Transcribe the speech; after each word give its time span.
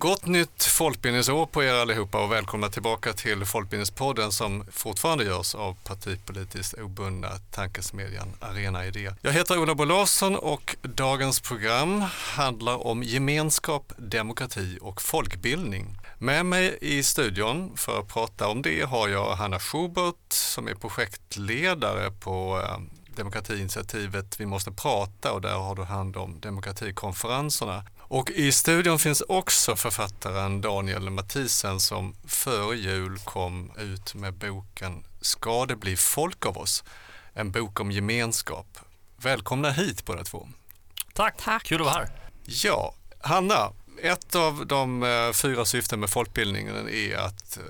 Gott 0.00 0.26
nytt 0.26 0.64
folkbildningsår 0.64 1.46
på 1.46 1.64
er 1.64 1.74
allihopa 1.74 2.24
och 2.24 2.32
välkomna 2.32 2.68
tillbaka 2.68 3.12
till 3.12 3.44
Folkbildningspodden 3.44 4.32
som 4.32 4.64
fortfarande 4.72 5.24
görs 5.24 5.54
av 5.54 5.76
partipolitiskt 5.84 6.74
obundna 6.74 7.28
tankesmedjan 7.50 8.28
Arena 8.40 8.86
Idé. 8.86 9.12
Jag 9.22 9.32
heter 9.32 9.58
Ola 9.58 9.74
Bo 9.74 9.84
Larsson 9.84 10.36
och 10.36 10.76
dagens 10.82 11.40
program 11.40 12.04
handlar 12.12 12.86
om 12.86 13.02
gemenskap, 13.02 13.92
demokrati 13.96 14.78
och 14.80 15.02
folkbildning. 15.02 15.98
Med 16.18 16.46
mig 16.46 16.78
i 16.80 17.02
studion 17.02 17.76
för 17.76 18.00
att 18.00 18.08
prata 18.08 18.48
om 18.48 18.62
det 18.62 18.82
har 18.82 19.08
jag 19.08 19.34
Hanna 19.34 19.58
Schubert 19.58 20.32
som 20.32 20.68
är 20.68 20.74
projektledare 20.74 22.10
på 22.10 22.62
eh, 22.64 22.78
demokratiinitiativet 23.16 24.40
Vi 24.40 24.46
måste 24.46 24.72
prata 24.72 25.32
och 25.32 25.40
där 25.40 25.54
har 25.54 25.74
du 25.74 25.82
hand 25.82 26.16
om 26.16 26.40
demokratikonferenserna. 26.40 27.84
Och 28.10 28.30
i 28.30 28.52
studion 28.52 28.98
finns 28.98 29.20
också 29.28 29.76
författaren 29.76 30.60
Daniel 30.60 31.10
Mathisen 31.10 31.80
som 31.80 32.14
före 32.26 32.76
jul 32.76 33.18
kom 33.18 33.72
ut 33.78 34.14
med 34.14 34.34
boken 34.34 35.04
Ska 35.20 35.66
det 35.66 35.76
bli 35.76 35.96
folk 35.96 36.46
av 36.46 36.58
oss? 36.58 36.84
En 37.34 37.50
bok 37.50 37.80
om 37.80 37.90
gemenskap. 37.90 38.78
Välkomna 39.16 39.70
hit 39.70 40.04
båda 40.04 40.24
två. 40.24 40.48
Tack, 41.12 41.34
Tack. 41.44 41.64
kul 41.64 41.80
att 41.80 41.86
vara 41.86 41.94
här. 41.94 42.10
Ja, 42.44 42.94
Hanna, 43.20 43.72
ett 44.02 44.34
av 44.34 44.66
de 44.66 45.02
eh, 45.02 45.32
fyra 45.32 45.64
syften 45.64 46.00
med 46.00 46.10
folkbildningen 46.10 46.88
är 46.88 47.16
att 47.16 47.56
eh, 47.56 47.62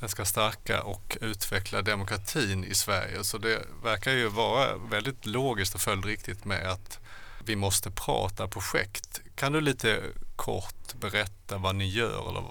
den 0.00 0.08
ska 0.08 0.24
stärka 0.24 0.82
och 0.82 1.18
utveckla 1.20 1.82
demokratin 1.82 2.64
i 2.64 2.74
Sverige. 2.74 3.24
Så 3.24 3.38
det 3.38 3.62
verkar 3.82 4.12
ju 4.12 4.28
vara 4.28 4.76
väldigt 4.76 5.26
logiskt 5.26 5.74
och 5.74 5.80
följdriktigt 5.80 6.44
med 6.44 6.70
att 6.70 6.98
vi 7.44 7.56
måste 7.56 7.90
prata 7.90 8.48
projekt. 8.48 9.20
Kan 9.36 9.52
du 9.52 9.60
lite 9.60 10.02
kort 10.36 10.94
berätta 11.00 11.58
vad 11.58 11.76
ni 11.76 11.88
gör 11.88 12.30
eller 12.30 12.44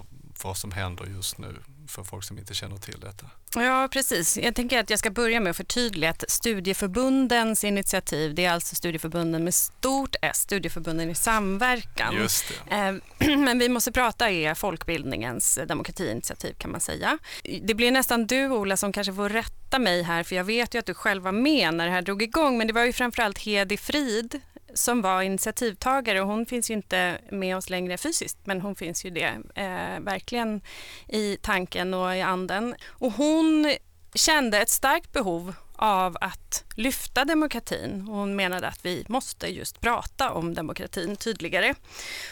vad 0.44 0.58
som 0.58 0.72
händer 0.72 1.06
just 1.06 1.38
nu 1.38 1.56
för 1.88 2.04
folk 2.04 2.24
som 2.24 2.38
inte 2.38 2.54
känner 2.54 2.78
till 2.78 3.00
detta? 3.00 3.26
Ja, 3.56 3.88
precis. 3.92 4.38
Jag 4.38 4.56
tänker 4.56 4.80
att 4.80 4.90
jag 4.90 5.00
ska 5.00 5.10
börja 5.10 5.40
med 5.40 5.50
att 5.50 5.58
förtydliga 5.58 6.10
att 6.10 6.24
studieförbundens 6.28 7.64
initiativ, 7.64 8.36
det 8.36 8.46
är 8.46 8.52
alltså 8.52 8.76
studieförbunden 8.76 9.44
med 9.44 9.54
stort 9.54 10.16
S, 10.22 10.38
studieförbunden 10.38 11.10
i 11.10 11.16
samverkan. 11.16 12.16
Just 12.16 12.46
det. 12.70 12.76
Eh, 12.76 13.38
men 13.38 13.60
vi 13.60 13.70
måste 13.70 13.92
prata 13.92 14.30
är 14.30 14.54
folkbildningens 14.54 15.60
demokratiinitiativ 15.68 16.54
kan 16.54 16.72
man 16.72 16.82
säga. 16.82 17.18
Det 17.62 17.74
blir 17.74 17.92
nästan 17.92 18.28
du 18.28 18.50
Ola 18.50 18.78
som 18.78 18.92
kanske 18.92 19.14
får 19.14 19.30
rätta 19.30 19.80
mig 19.80 20.04
här 20.04 20.24
för 20.24 20.36
jag 20.36 20.44
vet 20.44 20.76
ju 20.76 20.80
att 20.80 20.86
du 20.86 20.94
själv 20.94 21.24
var 21.24 21.32
med 21.32 21.74
när 21.74 21.86
det 21.86 21.92
här 21.92 22.02
drog 22.02 22.22
igång 22.22 22.58
men 22.58 22.68
det 22.68 22.74
var 22.74 22.84
ju 22.84 22.94
framförallt 22.94 23.38
Hedi 23.38 23.78
Frid 23.78 24.42
som 24.76 25.02
var 25.02 25.22
initiativtagare 25.22 26.22
och 26.22 26.28
hon 26.28 26.46
finns 26.46 26.70
ju 26.70 26.74
inte 26.74 27.18
med 27.32 27.58
oss 27.58 27.70
längre 27.70 27.98
fysiskt 27.98 28.38
men 28.44 28.62
hon 28.62 28.76
finns 28.76 29.06
ju 29.06 29.10
det 29.10 29.38
eh, 29.56 30.00
verkligen 30.00 30.62
i 31.08 31.38
tanken 31.42 31.94
och 31.94 32.16
i 32.16 32.22
anden. 32.22 32.76
Och 32.90 33.12
hon 33.12 33.76
kände 34.16 34.62
ett 34.62 34.70
starkt 34.70 35.12
behov 35.12 35.54
av 35.76 36.18
att 36.22 36.64
lyfta 36.76 37.26
demokratin. 37.26 38.02
Hon 38.02 38.36
menade 38.36 38.68
att 38.68 38.86
vi 38.86 39.06
måste 39.08 39.48
just 39.48 39.82
prata 39.82 40.32
om 40.32 40.54
demokratin 40.54 41.16
tydligare 41.16 41.74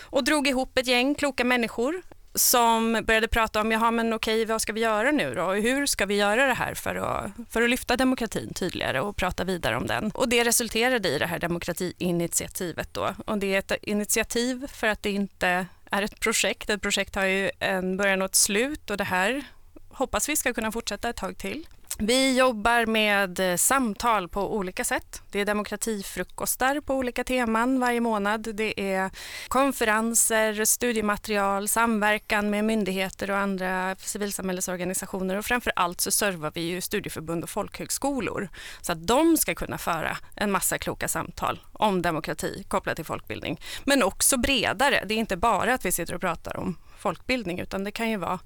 och 0.01 0.23
drog 0.23 0.47
ihop 0.47 0.77
ett 0.77 0.87
gäng 0.87 1.15
kloka 1.15 1.43
människor 1.43 2.01
som 2.35 3.03
började 3.07 3.27
prata 3.27 3.61
om, 3.61 3.71
jaha 3.71 3.91
men 3.91 4.13
okej 4.13 4.45
vad 4.45 4.61
ska 4.61 4.73
vi 4.73 4.81
göra 4.81 5.11
nu 5.11 5.33
då? 5.33 5.51
Hur 5.51 5.85
ska 5.85 6.05
vi 6.05 6.15
göra 6.15 6.45
det 6.45 6.53
här 6.53 6.73
för 6.73 6.95
att, 6.95 7.31
för 7.49 7.61
att 7.61 7.69
lyfta 7.69 7.97
demokratin 7.97 8.53
tydligare 8.53 9.01
och 9.01 9.15
prata 9.15 9.43
vidare 9.43 9.77
om 9.77 9.87
den? 9.87 10.11
Och 10.13 10.29
det 10.29 10.43
resulterade 10.43 11.09
i 11.09 11.19
det 11.19 11.25
här 11.25 11.39
demokratiinitiativet 11.39 12.93
då. 12.93 13.15
Och 13.25 13.37
det 13.37 13.55
är 13.55 13.59
ett 13.59 13.71
initiativ 13.81 14.67
för 14.67 14.87
att 14.87 15.03
det 15.03 15.11
inte 15.11 15.65
är 15.91 16.01
ett 16.01 16.19
projekt. 16.19 16.69
Ett 16.69 16.81
projekt 16.81 17.15
har 17.15 17.25
ju 17.25 17.51
en 17.59 17.97
början 17.97 18.21
och 18.21 18.25
ett 18.25 18.35
slut 18.35 18.89
och 18.89 18.97
det 18.97 19.03
här 19.03 19.43
hoppas 19.89 20.29
vi 20.29 20.35
ska 20.35 20.53
kunna 20.53 20.71
fortsätta 20.71 21.09
ett 21.09 21.15
tag 21.15 21.37
till. 21.37 21.67
Vi 21.97 22.37
jobbar 22.37 22.85
med 22.85 23.39
eh, 23.39 23.55
samtal 23.55 24.29
på 24.29 24.55
olika 24.55 24.83
sätt. 24.83 25.21
Det 25.31 25.39
är 25.39 25.45
demokratifrukostar 25.45 26.81
på 26.81 26.95
olika 26.95 27.23
teman 27.23 27.79
varje 27.79 27.99
månad. 27.99 28.55
Det 28.55 28.93
är 28.93 29.11
konferenser, 29.47 30.65
studiematerial, 30.65 31.67
samverkan 31.67 32.49
med 32.49 32.65
myndigheter 32.65 33.31
och 33.31 33.37
andra 33.37 33.95
civilsamhällesorganisationer 33.95 35.37
och 35.37 35.45
framför 35.45 35.73
allt 35.75 36.01
så 36.01 36.11
servar 36.11 36.51
vi 36.55 36.61
ju 36.61 36.81
studieförbund 36.81 37.43
och 37.43 37.49
folkhögskolor 37.49 38.49
så 38.81 38.91
att 38.91 39.07
de 39.07 39.37
ska 39.37 39.55
kunna 39.55 39.77
föra 39.77 40.17
en 40.35 40.51
massa 40.51 40.77
kloka 40.77 41.07
samtal 41.07 41.59
om 41.73 42.01
demokrati 42.01 42.65
kopplat 42.67 42.95
till 42.95 43.05
folkbildning. 43.05 43.59
Men 43.83 44.03
också 44.03 44.37
bredare. 44.37 45.03
Det 45.05 45.13
är 45.13 45.17
inte 45.17 45.37
bara 45.37 45.73
att 45.73 45.85
vi 45.85 45.91
sitter 45.91 46.13
och 46.13 46.21
pratar 46.21 46.57
om 46.57 46.77
folkbildning 47.03 47.59
utan 47.59 47.83
det 47.83 47.91
kan 47.91 48.09
ju 48.09 48.17
vara 48.17 48.39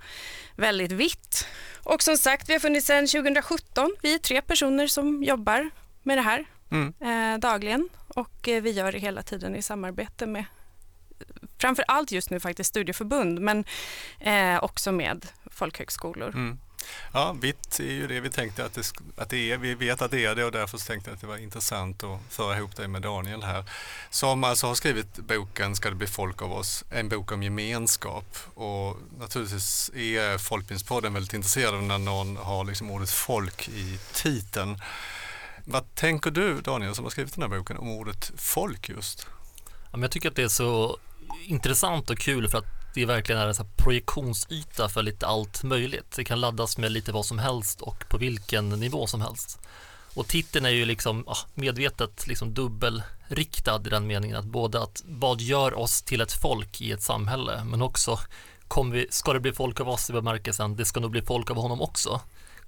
väldigt 0.55 0.91
vitt. 0.91 1.47
Och 1.83 2.03
som 2.03 2.17
sagt, 2.17 2.49
vi 2.49 2.53
har 2.53 2.59
funnits 2.59 2.87
sedan 2.87 3.07
2017. 3.07 3.95
Vi 4.01 4.13
är 4.13 4.19
tre 4.19 4.41
personer 4.41 4.87
som 4.87 5.23
jobbar 5.23 5.69
med 6.03 6.17
det 6.17 6.21
här 6.21 6.45
mm. 6.71 6.93
eh, 6.99 7.39
dagligen 7.39 7.89
och 8.07 8.47
eh, 8.47 8.61
vi 8.61 8.71
gör 8.71 8.91
det 8.91 8.99
hela 8.99 9.21
tiden 9.23 9.55
i 9.55 9.61
samarbete 9.61 10.25
med 10.25 10.45
framför 11.57 11.85
allt 11.87 12.11
just 12.11 12.29
nu 12.29 12.39
faktiskt 12.39 12.69
studieförbund 12.69 13.39
men 13.39 13.65
eh, 14.19 14.63
också 14.63 14.91
med 14.91 15.25
folkhögskolor. 15.51 16.29
Mm. 16.29 16.59
Ja, 17.13 17.35
vitt 17.41 17.79
är 17.79 17.83
ju 17.83 18.07
det 18.07 18.19
vi 18.19 18.29
tänkte 18.29 18.65
att 18.65 18.73
det, 18.73 18.93
att 19.17 19.29
det 19.29 19.51
är. 19.51 19.57
Vi 19.57 19.75
vet 19.75 20.01
att 20.01 20.11
det 20.11 20.25
är 20.25 20.35
det 20.35 20.45
och 20.45 20.51
därför 20.51 20.77
tänkte 20.77 21.09
jag 21.09 21.15
att 21.15 21.21
det 21.21 21.27
var 21.27 21.37
intressant 21.37 22.03
att 22.03 22.19
föra 22.29 22.57
ihop 22.57 22.75
det 22.75 22.87
med 22.87 23.01
Daniel 23.01 23.43
här. 23.43 23.63
Som 24.09 24.43
alltså 24.43 24.67
har 24.67 24.75
skrivit 24.75 25.15
boken 25.15 25.75
Ska 25.75 25.89
det 25.89 25.95
bli 25.95 26.07
folk 26.07 26.41
av 26.41 26.53
oss? 26.53 26.83
En 26.89 27.09
bok 27.09 27.31
om 27.31 27.43
gemenskap. 27.43 28.37
Och 28.53 28.97
naturligtvis 29.19 29.91
är 29.95 30.37
Folkbildningspodden 30.37 31.13
väldigt 31.13 31.33
intresserad 31.33 31.83
när 31.83 31.97
någon 31.97 32.37
har 32.37 32.65
liksom 32.65 32.91
ordet 32.91 33.11
folk 33.11 33.69
i 33.69 33.99
titeln. 34.13 34.81
Vad 35.65 35.95
tänker 35.95 36.31
du 36.31 36.61
Daniel 36.61 36.95
som 36.95 37.05
har 37.05 37.09
skrivit 37.09 37.35
den 37.35 37.51
här 37.51 37.59
boken 37.59 37.77
om 37.77 37.89
ordet 37.89 38.31
folk 38.37 38.89
just? 38.89 39.27
Jag 39.91 40.11
tycker 40.11 40.29
att 40.29 40.35
det 40.35 40.43
är 40.43 40.47
så 40.47 40.97
intressant 41.45 42.09
och 42.09 42.17
kul 42.17 42.49
för 42.49 42.57
att 42.57 42.76
det 43.01 43.05
verkligen 43.05 43.41
är 43.41 43.47
en 43.47 43.67
projektionsyta 43.75 44.89
för 44.89 45.03
lite 45.03 45.27
allt 45.27 45.63
möjligt. 45.63 46.15
Det 46.15 46.23
kan 46.23 46.41
laddas 46.41 46.77
med 46.77 46.91
lite 46.91 47.11
vad 47.11 47.25
som 47.25 47.39
helst 47.39 47.81
och 47.81 48.09
på 48.09 48.17
vilken 48.17 48.69
nivå 48.69 49.07
som 49.07 49.21
helst. 49.21 49.59
Och 50.13 50.27
titeln 50.27 50.65
är 50.65 50.69
ju 50.69 50.85
liksom 50.85 51.23
ah, 51.27 51.37
medvetet 51.53 52.27
liksom 52.27 52.53
dubbelriktad 52.53 53.81
i 53.85 53.89
den 53.89 54.07
meningen 54.07 54.37
att 54.37 54.45
både 54.45 54.83
att 54.83 55.03
vad 55.05 55.41
gör 55.41 55.73
oss 55.73 56.01
till 56.01 56.21
ett 56.21 56.33
folk 56.33 56.81
i 56.81 56.91
ett 56.91 57.01
samhälle 57.01 57.63
men 57.63 57.81
också 57.81 58.19
kommer 58.67 58.95
vi, 58.95 59.07
ska 59.09 59.33
det 59.33 59.39
bli 59.39 59.53
folk 59.53 59.79
av 59.79 59.89
oss 59.89 60.09
i 60.09 60.13
bemärkelsen 60.13 60.75
det 60.75 60.85
ska 60.85 60.99
nog 60.99 61.11
bli 61.11 61.21
folk 61.21 61.51
av 61.51 61.57
honom 61.57 61.81
också 61.81 62.21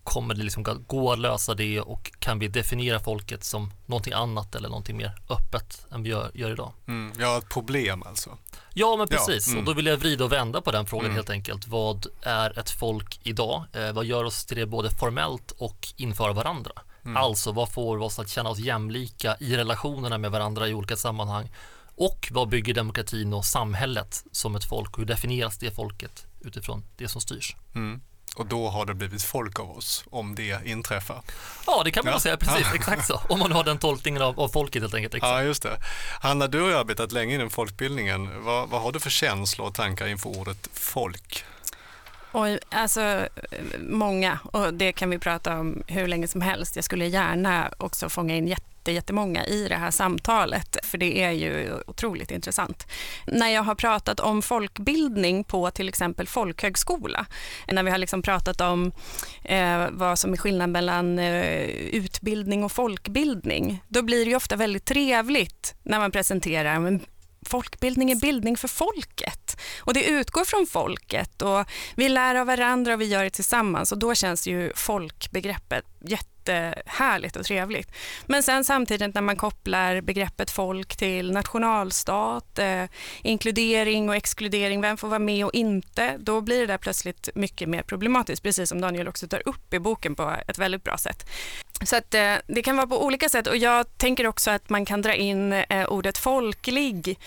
kommer 0.09 0.35
det 0.35 0.43
liksom 0.43 0.83
gå 0.87 1.11
att 1.11 1.19
lösa 1.19 1.53
det 1.53 1.81
och 1.81 2.11
kan 2.19 2.39
vi 2.39 2.47
definiera 2.47 2.99
folket 2.99 3.43
som 3.43 3.71
någonting 3.85 4.13
annat 4.13 4.55
eller 4.55 4.69
någonting 4.69 4.97
mer 4.97 5.11
öppet 5.29 5.85
än 5.91 6.03
vi 6.03 6.09
gör, 6.09 6.31
gör 6.33 6.51
idag? 6.51 6.71
Mm, 6.87 7.13
ja, 7.19 7.37
ett 7.37 7.49
problem 7.49 8.03
alltså. 8.03 8.37
Ja, 8.73 8.95
men 8.97 9.07
precis. 9.07 9.47
Ja, 9.47 9.51
mm. 9.51 9.59
Och 9.59 9.65
då 9.65 9.73
vill 9.73 9.85
jag 9.85 9.97
vrida 9.97 10.23
och 10.23 10.31
vända 10.31 10.61
på 10.61 10.71
den 10.71 10.85
frågan 10.85 11.05
mm. 11.05 11.15
helt 11.15 11.29
enkelt. 11.29 11.67
Vad 11.67 12.07
är 12.21 12.59
ett 12.59 12.69
folk 12.69 13.19
idag? 13.23 13.63
Eh, 13.73 13.91
vad 13.91 14.05
gör 14.05 14.23
oss 14.23 14.45
till 14.45 14.57
det 14.57 14.65
både 14.65 14.91
formellt 14.91 15.51
och 15.51 15.87
inför 15.95 16.33
varandra? 16.33 16.71
Mm. 17.05 17.17
Alltså, 17.17 17.51
vad 17.51 17.71
får 17.71 17.97
oss 17.97 18.19
att 18.19 18.29
känna 18.29 18.49
oss 18.49 18.59
jämlika 18.59 19.35
i 19.39 19.57
relationerna 19.57 20.17
med 20.17 20.31
varandra 20.31 20.67
i 20.67 20.73
olika 20.73 20.95
sammanhang? 20.95 21.51
Och 21.95 22.29
vad 22.31 22.49
bygger 22.49 22.73
demokratin 22.73 23.33
och 23.33 23.45
samhället 23.45 24.23
som 24.31 24.55
ett 24.55 24.65
folk? 24.65 24.97
Hur 24.97 25.05
definieras 25.05 25.57
det 25.57 25.71
folket 25.71 26.25
utifrån 26.41 26.85
det 26.97 27.07
som 27.07 27.21
styrs? 27.21 27.55
Mm. 27.75 28.01
Och 28.35 28.45
då 28.45 28.69
har 28.69 28.85
det 28.85 28.93
blivit 28.93 29.23
folk 29.23 29.59
av 29.59 29.77
oss, 29.77 30.03
om 30.09 30.35
det 30.35 30.65
inträffar. 30.65 31.21
Ja, 31.67 31.81
det 31.85 31.91
kan 31.91 32.05
man 32.05 32.13
ja. 32.13 32.19
säga, 32.19 32.37
precis, 32.37 32.73
exakt 32.73 33.07
så. 33.07 33.21
Om 33.29 33.39
man 33.39 33.51
har 33.51 33.63
den 33.63 33.77
tolkningen 33.77 34.21
av, 34.21 34.39
av 34.39 34.47
folket 34.47 34.81
helt 34.81 34.93
enkelt. 34.93 35.13
Exakt. 35.13 35.29
Ja, 35.29 35.43
just 35.43 35.63
det. 35.63 35.77
Hanna, 36.21 36.47
du 36.47 36.61
har 36.61 36.71
arbetat 36.71 37.11
länge 37.11 37.35
inom 37.35 37.49
folkbildningen. 37.49 38.43
Vad, 38.43 38.69
vad 38.69 38.81
har 38.81 38.91
du 38.91 38.99
för 38.99 39.09
känslor 39.09 39.67
och 39.67 39.73
tankar 39.73 40.07
inför 40.07 40.29
ordet 40.29 40.69
folk? 40.73 41.45
Oj, 42.31 42.59
alltså 42.69 43.27
många 43.79 44.39
och 44.43 44.73
det 44.73 44.91
kan 44.91 45.09
vi 45.09 45.19
prata 45.19 45.59
om 45.59 45.83
hur 45.87 46.07
länge 46.07 46.27
som 46.27 46.41
helst. 46.41 46.75
Jag 46.75 46.85
skulle 46.85 47.07
gärna 47.07 47.71
också 47.77 48.09
fånga 48.09 48.35
in 48.35 48.47
jätte 48.47 48.63
jättemånga 48.91 49.45
i 49.45 49.67
det 49.67 49.75
här 49.75 49.91
samtalet, 49.91 50.77
för 50.83 50.97
det 50.97 51.23
är 51.23 51.31
ju 51.31 51.73
otroligt 51.87 52.31
intressant. 52.31 52.87
När 53.27 53.49
jag 53.49 53.63
har 53.63 53.75
pratat 53.75 54.19
om 54.19 54.41
folkbildning 54.41 55.43
på 55.43 55.71
till 55.71 55.89
exempel 55.89 56.27
folkhögskola, 56.27 57.25
när 57.67 57.83
vi 57.83 57.91
har 57.91 57.97
liksom 57.97 58.21
pratat 58.21 58.61
om 58.61 58.91
eh, 59.43 59.87
vad 59.91 60.19
som 60.19 60.33
är 60.33 60.37
skillnad 60.37 60.69
mellan 60.69 61.19
eh, 61.19 61.63
utbildning 61.69 62.63
och 62.63 62.71
folkbildning, 62.71 63.83
då 63.87 64.01
blir 64.01 64.25
det 64.25 64.29
ju 64.29 64.35
ofta 64.35 64.55
väldigt 64.55 64.85
trevligt 64.85 65.75
när 65.83 65.99
man 65.99 66.11
presenterar 66.11 66.79
men 66.79 66.99
folkbildning 67.45 68.11
är 68.11 68.15
bildning 68.15 68.57
för 68.57 68.67
folket 68.67 69.59
och 69.79 69.93
det 69.93 70.03
utgår 70.03 70.45
från 70.45 70.67
folket 70.67 71.41
och 71.41 71.65
vi 71.95 72.09
lär 72.09 72.35
av 72.35 72.47
varandra 72.47 72.93
och 72.93 73.01
vi 73.01 73.05
gör 73.05 73.23
det 73.23 73.29
tillsammans 73.29 73.91
och 73.91 73.97
då 73.97 74.15
känns 74.15 74.47
ju 74.47 74.71
folkbegreppet 74.75 75.85
jätte 76.01 76.38
jättehärligt 76.49 77.35
och 77.35 77.45
trevligt. 77.45 77.91
Men 78.25 78.43
sen 78.43 78.63
samtidigt 78.63 79.15
när 79.15 79.21
man 79.21 79.35
kopplar 79.35 80.01
begreppet 80.01 80.51
folk 80.51 80.97
till 80.97 81.31
nationalstat, 81.31 82.59
eh, 82.59 82.83
inkludering 83.23 84.09
och 84.09 84.15
exkludering, 84.15 84.81
vem 84.81 84.97
får 84.97 85.07
vara 85.07 85.19
med 85.19 85.45
och 85.45 85.53
inte, 85.53 86.17
då 86.19 86.41
blir 86.41 86.59
det 86.59 86.65
där 86.65 86.77
plötsligt 86.77 87.29
mycket 87.35 87.69
mer 87.69 87.81
problematiskt, 87.81 88.43
precis 88.43 88.69
som 88.69 88.81
Daniel 88.81 89.07
också 89.07 89.27
tar 89.27 89.41
upp 89.45 89.73
i 89.73 89.79
boken 89.79 90.15
på 90.15 90.35
ett 90.47 90.57
väldigt 90.57 90.83
bra 90.83 90.97
sätt. 90.97 91.29
Så 91.83 91.95
att, 91.95 92.13
eh, 92.13 92.33
det 92.47 92.61
kan 92.61 92.75
vara 92.75 92.87
på 92.87 93.05
olika 93.05 93.29
sätt 93.29 93.47
och 93.47 93.57
jag 93.57 93.97
tänker 93.97 94.27
också 94.27 94.51
att 94.51 94.69
man 94.69 94.85
kan 94.85 95.01
dra 95.01 95.13
in 95.13 95.53
eh, 95.53 95.85
ordet 95.89 96.17
folklig 96.17 97.19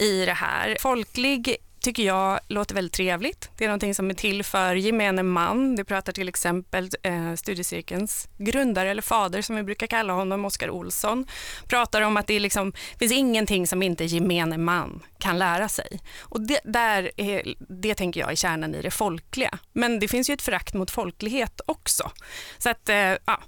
i 0.00 0.24
det 0.24 0.32
här. 0.32 0.76
Folklig 0.80 1.56
tycker 1.80 2.02
jag 2.02 2.40
låter 2.48 2.74
väldigt 2.74 2.92
trevligt. 2.92 3.50
Det 3.56 3.64
är 3.64 3.68
någonting 3.68 3.94
som 3.94 4.10
är 4.10 4.14
till 4.14 4.44
för 4.44 4.74
gemene 4.74 5.22
man. 5.22 5.76
Det 5.76 5.84
pratar 5.84 6.12
till 6.12 6.28
exempel 6.28 6.90
eh, 7.02 7.34
studiecirkelns 7.34 8.28
grundare 8.38 8.90
eller 8.90 9.02
fader 9.02 9.42
som 9.42 9.56
vi 9.56 9.62
brukar 9.62 9.86
kalla 9.86 10.12
honom, 10.12 10.44
Oskar 10.44 10.70
Olsson, 10.70 11.26
pratar 11.68 12.02
om 12.02 12.16
att 12.16 12.26
det 12.26 12.40
liksom, 12.40 12.72
finns 12.98 13.12
ingenting 13.12 13.66
som 13.66 13.82
inte 13.82 14.04
gemene 14.04 14.58
man 14.58 15.02
kan 15.18 15.38
lära 15.38 15.68
sig. 15.68 16.00
Och 16.20 16.40
det, 16.40 16.60
där 16.64 17.10
är, 17.16 17.54
det 17.58 17.94
tänker 17.94 18.20
jag 18.20 18.30
är 18.30 18.36
kärnan 18.36 18.74
i 18.74 18.82
det 18.82 18.90
folkliga. 18.90 19.58
Men 19.72 19.98
det 19.98 20.08
finns 20.08 20.30
ju 20.30 20.34
ett 20.34 20.42
förakt 20.42 20.74
mot 20.74 20.90
folklighet 20.90 21.60
också. 21.66 22.10
Så 22.58 22.70
att, 22.70 22.88
eh, 22.88 22.96
ja, 22.96 23.40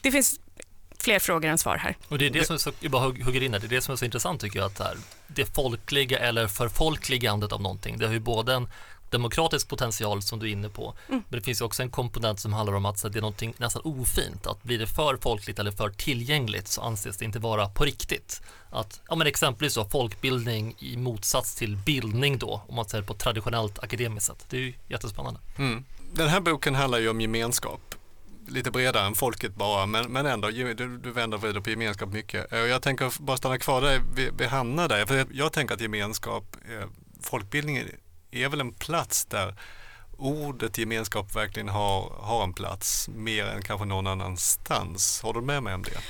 det 0.00 0.10
finns 0.12 0.40
fler 1.00 1.18
frågor 1.18 1.48
än 1.48 1.58
svar 1.58 1.76
här. 1.76 1.96
Och 2.08 2.18
det 2.18 2.26
är 2.26 2.30
det 2.30 2.44
som 2.44 2.54
är 2.54 2.58
så, 2.58 2.72
jag 2.80 2.92
bara 2.92 3.02
hugger 3.02 3.42
in 3.42 3.52
här, 3.52 3.60
det 3.60 3.66
är 3.66 3.68
det 3.68 3.80
som 3.80 3.92
är 3.92 3.96
så 3.96 4.04
intressant 4.04 4.40
tycker 4.40 4.58
jag, 4.58 4.66
att 4.66 4.78
här, 4.78 4.96
det 5.26 5.54
folkliga 5.54 6.18
eller 6.18 6.46
förfolkligandet 6.46 7.52
av 7.52 7.62
någonting, 7.62 7.98
det 7.98 8.06
har 8.06 8.12
ju 8.12 8.20
både 8.20 8.54
en 8.54 8.68
demokratisk 9.10 9.68
potential 9.68 10.22
som 10.22 10.38
du 10.38 10.48
är 10.48 10.52
inne 10.52 10.68
på, 10.68 10.94
mm. 11.08 11.22
men 11.28 11.38
det 11.40 11.44
finns 11.44 11.60
ju 11.60 11.64
också 11.64 11.82
en 11.82 11.90
komponent 11.90 12.40
som 12.40 12.52
handlar 12.52 12.74
om 12.74 12.86
att 12.86 12.98
så, 12.98 13.08
det 13.08 13.18
är 13.18 13.20
någonting 13.20 13.54
nästan 13.56 13.82
ofint, 13.84 14.46
att 14.46 14.62
blir 14.62 14.78
det 14.78 14.86
för 14.86 15.16
folkligt 15.16 15.58
eller 15.58 15.70
för 15.70 15.90
tillgängligt 15.90 16.68
så 16.68 16.82
anses 16.82 17.16
det 17.16 17.24
inte 17.24 17.38
vara 17.38 17.68
på 17.68 17.84
riktigt. 17.84 18.42
Att, 18.70 19.00
ja 19.08 19.14
men 19.14 19.26
exempelvis 19.26 19.72
så 19.72 19.84
folkbildning 19.84 20.74
i 20.78 20.96
motsats 20.96 21.54
till 21.54 21.76
bildning 21.76 22.38
då, 22.38 22.62
om 22.68 22.74
man 22.74 22.88
säger 22.88 23.04
på 23.04 23.14
traditionellt 23.14 23.78
akademiskt 23.78 24.26
sätt. 24.26 24.46
Det 24.48 24.56
är 24.56 24.60
ju 24.60 24.74
jättespännande. 24.88 25.40
Mm. 25.58 25.84
Den 26.12 26.28
här 26.28 26.40
boken 26.40 26.74
handlar 26.74 26.98
ju 26.98 27.08
om 27.08 27.20
gemenskap 27.20 27.89
lite 28.50 28.70
bredare 28.70 29.06
än 29.06 29.14
folket 29.14 29.54
bara, 29.54 29.86
men, 29.86 30.12
men 30.12 30.26
ändå, 30.26 30.48
du, 30.48 30.74
du 30.74 31.12
vänder 31.12 31.36
och 31.36 31.42
vrider 31.42 31.60
på 31.60 31.70
gemenskap 31.70 32.08
mycket. 32.08 32.52
Eh, 32.52 32.58
jag 32.58 32.82
tänker 32.82 33.22
bara 33.22 33.36
stanna 33.36 33.58
kvar 33.58 33.80
där 33.80 34.00
vi, 34.14 34.30
vi 34.38 34.46
hamnar 34.46 34.88
där, 34.88 35.06
för 35.06 35.26
jag 35.30 35.52
tänker 35.52 35.74
att 35.74 35.80
gemenskap, 35.80 36.56
eh, 36.68 36.88
folkbildningen 37.22 37.88
är 38.30 38.48
väl 38.48 38.60
en 38.60 38.72
plats 38.72 39.24
där 39.24 39.54
ordet 40.20 40.78
gemenskap 40.78 41.36
verkligen 41.36 41.68
har, 41.68 42.12
har 42.20 42.44
en 42.44 42.54
plats 42.54 43.08
mer 43.08 43.44
än 43.44 43.62
kanske 43.62 43.86
någon 43.86 44.06
annanstans. 44.06 45.22
Har 45.22 45.32
du 45.32 45.40
med 45.40 45.62
mig 45.62 45.74
om 45.74 45.82
det? 45.82 46.00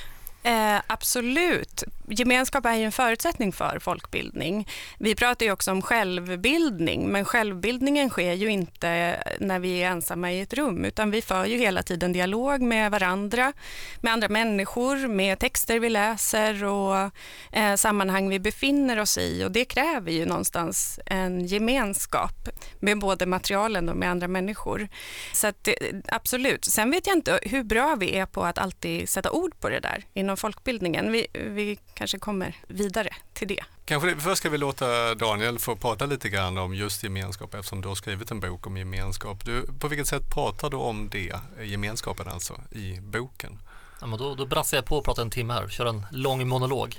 Eh, 0.43 0.81
absolut. 0.87 1.85
Gemenskap 2.09 2.67
är 2.67 2.75
ju 2.75 2.85
en 2.85 2.93
förutsättning 2.93 3.53
för 3.53 3.79
folkbildning. 3.79 4.69
Vi 4.99 5.15
pratar 5.15 5.47
ju 5.47 5.53
också 5.53 5.71
om 5.71 5.83
självbildning, 5.83 7.09
men 7.09 7.25
självbildningen 7.25 8.11
sker 8.11 8.33
ju 8.33 8.49
inte 8.49 9.23
när 9.41 9.59
vi 9.59 9.83
är 9.83 9.91
ensamma 9.91 10.33
i 10.33 10.41
ett 10.41 10.55
rum, 10.55 10.85
utan 10.85 11.11
vi 11.11 11.23
för 11.23 11.45
ju 11.45 11.59
hela 11.59 11.83
tiden 11.83 12.13
dialog 12.13 12.63
med 12.63 12.91
varandra, 12.91 13.53
med 14.01 14.13
andra 14.13 14.29
människor, 14.29 15.09
med 15.09 15.39
texter 15.39 15.81
vi 15.81 15.89
läser 15.89 16.65
och 16.65 17.11
eh, 17.53 17.75
sammanhang 17.77 18.29
vi 18.29 18.39
befinner 18.39 19.01
oss 19.01 19.19
i. 19.19 19.45
Och 19.45 19.53
det 19.53 19.65
kräver 19.65 20.13
ju 20.13 20.27
någonstans 20.27 21.01
en 21.07 21.47
gemenskap 21.47 22.49
med 22.79 22.99
både 22.99 23.27
materialen 23.27 23.89
och 23.89 23.97
med 23.97 24.11
andra 24.11 24.29
människor. 24.29 24.89
Så 25.33 25.47
att, 25.47 25.69
eh, 25.69 25.75
absolut. 26.09 26.65
Sen 26.65 26.91
vet 26.91 27.07
jag 27.07 27.17
inte 27.17 27.41
hur 27.43 27.63
bra 27.63 27.97
vi 27.97 28.17
är 28.17 28.27
på 28.27 28.45
att 28.45 28.59
alltid 28.59 29.09
sätta 29.09 29.31
ord 29.31 29.61
på 29.61 29.69
det 29.69 29.81
där 29.81 30.05
inom 30.31 30.37
folkbildningen. 30.37 31.13
Vi, 31.13 31.27
vi 31.33 31.79
kanske 31.95 32.19
kommer 32.19 32.57
vidare 32.67 33.15
till 33.33 33.49
det. 33.49 33.65
Kanske 33.85 34.17
först 34.17 34.37
ska 34.37 34.51
vi 34.51 34.59
låta 34.59 35.15
Daniel 35.15 35.59
få 35.59 35.77
prata 35.77 36.07
lite 36.07 36.29
grann 36.29 36.59
om 36.59 36.75
just 36.75 37.03
gemenskap 37.03 37.55
eftersom 37.55 37.81
du 37.81 37.89
har 37.89 37.95
skrivit 37.95 38.31
en 38.31 38.41
bok 38.41 38.67
om 38.67 38.77
gemenskap. 38.77 39.45
Du, 39.45 39.67
på 39.81 39.89
vilket 39.89 40.07
sätt 40.07 40.23
pratar 40.35 40.71
du 40.71 40.77
om 40.77 41.09
det, 41.09 41.33
gemenskapen 41.63 42.29
alltså, 42.29 42.61
i 42.71 43.01
boken? 43.01 43.59
Ja, 44.01 44.07
men 44.07 44.19
då, 44.19 44.35
då 44.35 44.47
brassar 44.47 44.77
jag 44.77 44.85
på 44.85 44.97
och 44.97 45.05
pratar 45.05 45.23
en 45.23 45.31
timme 45.31 45.55
här, 45.55 45.69
kör 45.69 45.87
en 45.87 46.07
lång 46.11 46.49
monolog. 46.49 46.99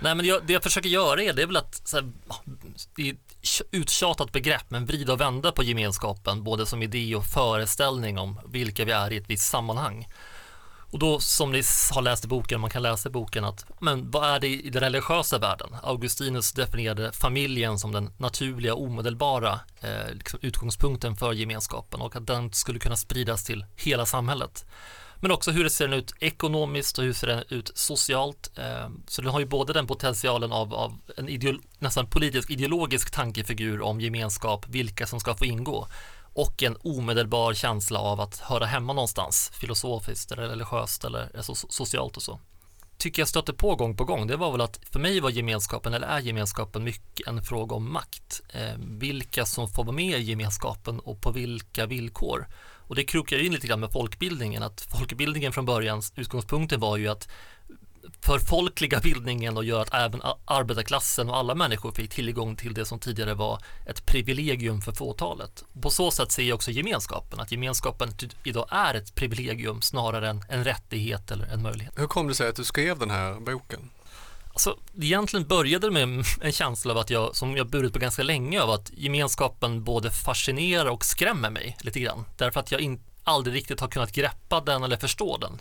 Nej, 0.00 0.14
men 0.14 0.26
jag, 0.26 0.46
det 0.46 0.52
jag 0.52 0.62
försöker 0.62 0.88
göra 0.88 1.22
är, 1.22 1.32
det 1.32 1.42
är 1.42 1.46
väl 1.46 1.56
att 1.56 1.88
så 1.88 1.96
här, 1.96 2.12
det 2.96 3.08
är 3.08 3.16
uttjatat 3.70 4.32
begrepp, 4.32 4.64
men 4.68 4.86
vrida 4.86 5.12
och 5.12 5.20
vända 5.20 5.52
på 5.52 5.62
gemenskapen, 5.62 6.44
både 6.44 6.66
som 6.66 6.82
idé 6.82 7.14
och 7.14 7.24
föreställning 7.24 8.18
om 8.18 8.40
vilka 8.48 8.84
vi 8.84 8.92
är 8.92 9.12
i 9.12 9.16
ett 9.16 9.30
visst 9.30 9.50
sammanhang. 9.50 10.06
Och 10.96 11.00
då 11.00 11.20
som 11.20 11.52
ni 11.52 11.62
har 11.90 12.02
läst 12.02 12.24
i 12.24 12.28
boken, 12.28 12.60
man 12.60 12.70
kan 12.70 12.82
läsa 12.82 13.08
i 13.08 13.12
boken 13.12 13.44
att 13.44 13.64
men 13.80 14.10
vad 14.10 14.24
är 14.24 14.40
det 14.40 14.48
i 14.48 14.70
den 14.70 14.82
religiösa 14.82 15.38
världen? 15.38 15.68
Augustinus 15.82 16.52
definierade 16.52 17.12
familjen 17.12 17.78
som 17.78 17.92
den 17.92 18.10
naturliga 18.18 18.74
omedelbara 18.74 19.60
eh, 19.80 20.14
liksom 20.14 20.38
utgångspunkten 20.42 21.16
för 21.16 21.32
gemenskapen 21.32 22.00
och 22.00 22.16
att 22.16 22.26
den 22.26 22.52
skulle 22.52 22.78
kunna 22.78 22.96
spridas 22.96 23.44
till 23.44 23.64
hela 23.76 24.06
samhället. 24.06 24.66
Men 25.20 25.30
också 25.30 25.50
hur 25.50 25.64
det 25.64 25.70
ser 25.70 25.94
ut 25.94 26.14
ekonomiskt 26.20 26.98
och 26.98 27.04
hur 27.04 27.12
ser 27.12 27.26
den 27.26 27.44
ut 27.48 27.70
socialt. 27.74 28.58
Eh, 28.58 28.88
så 29.06 29.22
den 29.22 29.30
har 29.30 29.40
ju 29.40 29.46
både 29.46 29.72
den 29.72 29.86
potentialen 29.86 30.52
av, 30.52 30.74
av 30.74 30.98
en 31.16 31.28
ideolo 31.28 31.60
nästan 31.78 32.06
politisk 32.06 32.50
ideologisk 32.50 33.10
tankefigur 33.10 33.82
om 33.82 34.00
gemenskap, 34.00 34.66
vilka 34.68 35.06
som 35.06 35.20
ska 35.20 35.34
få 35.34 35.44
ingå 35.44 35.88
och 36.36 36.62
en 36.62 36.76
omedelbar 36.82 37.54
känsla 37.54 37.98
av 37.98 38.20
att 38.20 38.38
höra 38.38 38.66
hemma 38.66 38.92
någonstans, 38.92 39.50
filosofiskt 39.54 40.32
eller 40.32 40.48
religiöst 40.48 41.04
eller 41.04 41.36
alltså, 41.36 41.54
socialt 41.54 42.16
och 42.16 42.22
så. 42.22 42.40
Tycker 42.98 43.22
jag 43.22 43.28
stötte 43.28 43.52
på 43.52 43.74
gång 43.74 43.96
på 43.96 44.04
gång, 44.04 44.26
det 44.26 44.36
var 44.36 44.52
väl 44.52 44.60
att 44.60 44.80
för 44.90 45.00
mig 45.00 45.20
var 45.20 45.30
gemenskapen, 45.30 45.94
eller 45.94 46.06
är 46.06 46.20
gemenskapen, 46.20 46.84
mycket 46.84 47.26
en 47.26 47.42
fråga 47.42 47.76
om 47.76 47.92
makt. 47.92 48.42
Eh, 48.48 48.74
vilka 48.78 49.46
som 49.46 49.68
får 49.68 49.84
vara 49.84 49.96
med 49.96 50.20
i 50.20 50.22
gemenskapen 50.22 51.00
och 51.00 51.20
på 51.20 51.30
vilka 51.30 51.86
villkor. 51.86 52.46
Och 52.88 52.94
det 52.94 53.04
krokar 53.04 53.38
in 53.38 53.52
lite 53.52 53.66
grann 53.66 53.80
med 53.80 53.92
folkbildningen, 53.92 54.62
att 54.62 54.80
folkbildningen 54.80 55.52
från 55.52 55.64
början, 55.64 56.02
utgångspunkten 56.16 56.80
var 56.80 56.96
ju 56.96 57.08
att 57.08 57.28
förfolkliga 58.26 59.00
bildningen 59.00 59.56
och 59.56 59.64
gör 59.64 59.80
att 59.82 59.94
även 59.94 60.22
arbetarklassen 60.44 61.30
och 61.30 61.36
alla 61.36 61.54
människor 61.54 61.92
fick 61.92 62.10
tillgång 62.10 62.56
till 62.56 62.74
det 62.74 62.84
som 62.84 62.98
tidigare 62.98 63.34
var 63.34 63.62
ett 63.86 64.06
privilegium 64.06 64.80
för 64.80 64.92
fåtalet. 64.92 65.64
På 65.82 65.90
så 65.90 66.10
sätt 66.10 66.32
ser 66.32 66.42
jag 66.42 66.54
också 66.54 66.70
gemenskapen, 66.70 67.40
att 67.40 67.52
gemenskapen 67.52 68.08
idag 68.44 68.66
är 68.70 68.94
ett 68.94 69.14
privilegium 69.14 69.82
snarare 69.82 70.28
än 70.28 70.44
en 70.48 70.64
rättighet 70.64 71.30
eller 71.30 71.46
en 71.46 71.62
möjlighet. 71.62 71.94
Hur 71.96 72.06
kom 72.06 72.28
det 72.28 72.34
sig 72.34 72.48
att 72.48 72.56
du 72.56 72.64
skrev 72.64 72.98
den 72.98 73.10
här 73.10 73.40
boken? 73.40 73.90
Alltså, 74.48 74.76
egentligen 75.00 75.46
började 75.46 75.86
det 75.86 76.06
med 76.06 76.24
en 76.40 76.52
känsla 76.52 76.92
av 76.92 76.98
att 76.98 77.10
jag, 77.10 77.36
som 77.36 77.56
jag 77.56 77.66
burit 77.66 77.92
på 77.92 77.98
ganska 77.98 78.22
länge, 78.22 78.62
av 78.62 78.70
att 78.70 78.90
gemenskapen 78.94 79.84
både 79.84 80.10
fascinerar 80.10 80.86
och 80.86 81.04
skrämmer 81.04 81.50
mig 81.50 81.76
lite 81.80 82.00
grann. 82.00 82.24
Därför 82.36 82.60
att 82.60 82.72
jag 82.72 82.80
in, 82.80 83.00
aldrig 83.24 83.56
riktigt 83.56 83.80
har 83.80 83.88
kunnat 83.88 84.12
greppa 84.12 84.60
den 84.60 84.82
eller 84.82 84.96
förstå 84.96 85.36
den. 85.36 85.60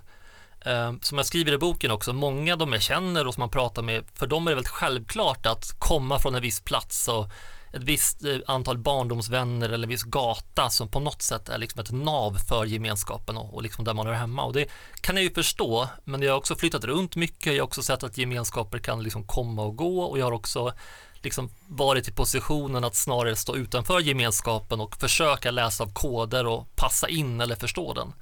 Eh, 0.65 0.93
som 1.01 1.17
jag 1.17 1.27
skriver 1.27 1.53
i 1.53 1.57
boken 1.57 1.91
också, 1.91 2.13
många 2.13 2.53
av 2.53 2.59
de 2.59 2.73
jag 2.73 2.81
känner 2.81 3.27
och 3.27 3.33
som 3.33 3.41
man 3.41 3.49
pratar 3.49 3.81
med, 3.81 4.03
för 4.13 4.27
dem 4.27 4.47
är 4.47 4.51
det 4.51 4.55
väldigt 4.55 4.71
självklart 4.71 5.45
att 5.45 5.75
komma 5.79 6.19
från 6.19 6.35
en 6.35 6.41
viss 6.41 6.59
plats 6.59 7.07
och 7.07 7.29
ett 7.73 7.83
visst 7.83 8.25
eh, 8.25 8.37
antal 8.47 8.77
barndomsvänner 8.77 9.69
eller 9.69 9.83
en 9.83 9.89
viss 9.89 10.03
gata 10.03 10.69
som 10.69 10.87
på 10.87 10.99
något 10.99 11.21
sätt 11.21 11.49
är 11.49 11.57
liksom 11.57 11.81
ett 11.81 11.91
nav 11.91 12.37
för 12.49 12.65
gemenskapen 12.65 13.37
och, 13.37 13.53
och 13.53 13.63
liksom 13.63 13.85
där 13.85 13.93
man 13.93 14.07
är 14.07 14.13
hemma. 14.13 14.43
Och 14.43 14.53
det 14.53 14.69
kan 15.01 15.15
jag 15.15 15.23
ju 15.23 15.33
förstå, 15.33 15.87
men 16.03 16.21
jag 16.21 16.31
har 16.31 16.37
också 16.37 16.55
flyttat 16.55 16.83
runt 16.83 17.15
mycket. 17.15 17.53
Jag 17.53 17.63
har 17.63 17.67
också 17.67 17.81
sett 17.81 18.03
att 18.03 18.17
gemenskaper 18.17 18.79
kan 18.79 19.03
liksom 19.03 19.23
komma 19.23 19.61
och 19.61 19.75
gå 19.75 20.03
och 20.03 20.19
jag 20.19 20.25
har 20.25 20.31
också 20.31 20.73
liksom 21.21 21.49
varit 21.67 22.07
i 22.07 22.11
positionen 22.11 22.83
att 22.83 22.95
snarare 22.95 23.35
stå 23.35 23.55
utanför 23.55 23.99
gemenskapen 23.99 24.81
och 24.81 24.95
försöka 24.95 25.51
läsa 25.51 25.83
av 25.83 25.93
koder 25.93 26.45
och 26.45 26.75
passa 26.75 27.09
in 27.09 27.41
eller 27.41 27.55
förstå 27.55 27.93
den. 27.93 28.13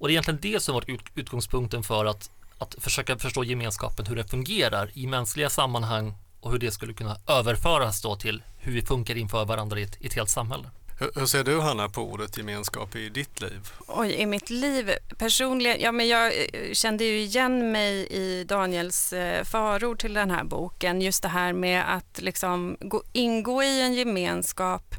Och 0.00 0.08
det 0.08 0.12
är 0.12 0.14
egentligen 0.14 0.40
det 0.42 0.60
som 0.60 0.74
varit 0.74 0.88
ut, 0.88 1.00
utgångspunkten 1.14 1.82
för 1.82 2.04
att, 2.04 2.30
att 2.58 2.74
försöka 2.78 3.18
förstå 3.18 3.44
gemenskapen, 3.44 4.06
hur 4.06 4.16
den 4.16 4.28
fungerar 4.28 4.90
i 4.94 5.06
mänskliga 5.06 5.50
sammanhang 5.50 6.14
och 6.40 6.52
hur 6.52 6.58
det 6.58 6.70
skulle 6.70 6.92
kunna 6.92 7.16
överföras 7.26 8.02
då 8.02 8.16
till 8.16 8.42
hur 8.58 8.72
vi 8.72 8.82
funkar 8.82 9.16
inför 9.16 9.44
varandra 9.44 9.80
i 9.80 9.82
ett, 9.82 9.96
i 10.00 10.06
ett 10.06 10.14
helt 10.14 10.28
samhälle. 10.28 10.70
Hur, 11.14 11.26
ser 11.26 11.44
du 11.44 11.60
Hanna 11.60 11.88
på 11.88 12.02
ordet 12.02 12.36
gemenskap 12.36 12.96
i 12.96 13.08
ditt 13.08 13.40
liv? 13.40 13.68
Oj, 13.86 14.12
i 14.12 14.26
mitt 14.26 14.50
liv 14.50 14.92
personligen, 15.18 15.80
ja 15.80 15.92
men 15.92 16.08
jag 16.08 16.26
eh, 16.26 16.72
kände 16.72 17.04
ju 17.04 17.20
igen 17.20 17.72
mig 17.72 18.06
i 18.10 18.44
Daniels 18.44 19.12
eh, 19.12 19.44
förord 19.44 19.98
till 19.98 20.14
den 20.14 20.30
här 20.30 20.44
boken. 20.44 21.00
Just 21.00 21.22
det 21.22 21.28
här 21.28 21.52
med 21.52 21.96
att 21.96 22.20
liksom 22.20 22.76
gå, 22.80 23.02
ingå 23.12 23.62
i 23.62 23.82
en 23.82 23.94
gemenskap 23.94 24.94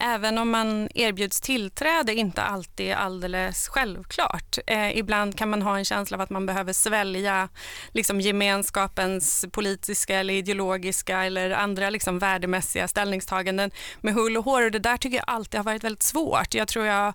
även 0.00 0.38
om 0.38 0.50
man 0.50 0.88
erbjuds 0.94 1.40
tillträde 1.40 2.14
inte 2.14 2.42
alltid 2.42 2.92
alldeles 2.92 3.68
självklart. 3.68 4.58
Eh, 4.66 4.98
ibland 4.98 5.38
kan 5.38 5.50
man 5.50 5.62
ha 5.62 5.78
en 5.78 5.84
känsla 5.84 6.16
av 6.16 6.20
att 6.20 6.30
man 6.30 6.46
behöver 6.46 6.72
svälja 6.72 7.48
liksom, 7.92 8.20
gemenskapens 8.20 9.44
politiska 9.52 10.18
eller 10.18 10.34
ideologiska 10.34 11.24
eller 11.24 11.50
andra 11.50 11.90
liksom, 11.90 12.18
värdemässiga 12.18 12.88
ställningstaganden 12.88 13.70
med 14.00 14.14
hull 14.14 14.36
och 14.36 14.44
hår 14.44 14.64
och 14.64 14.70
det 14.70 14.78
där 14.78 14.96
tycker 14.96 15.16
jag 15.16 15.24
alltid 15.26 15.58
har 15.58 15.64
varit 15.64 15.84
väldigt 15.84 16.02
svårt. 16.02 16.54
Jag 16.54 16.68
tror 16.68 16.86
jag 16.86 17.14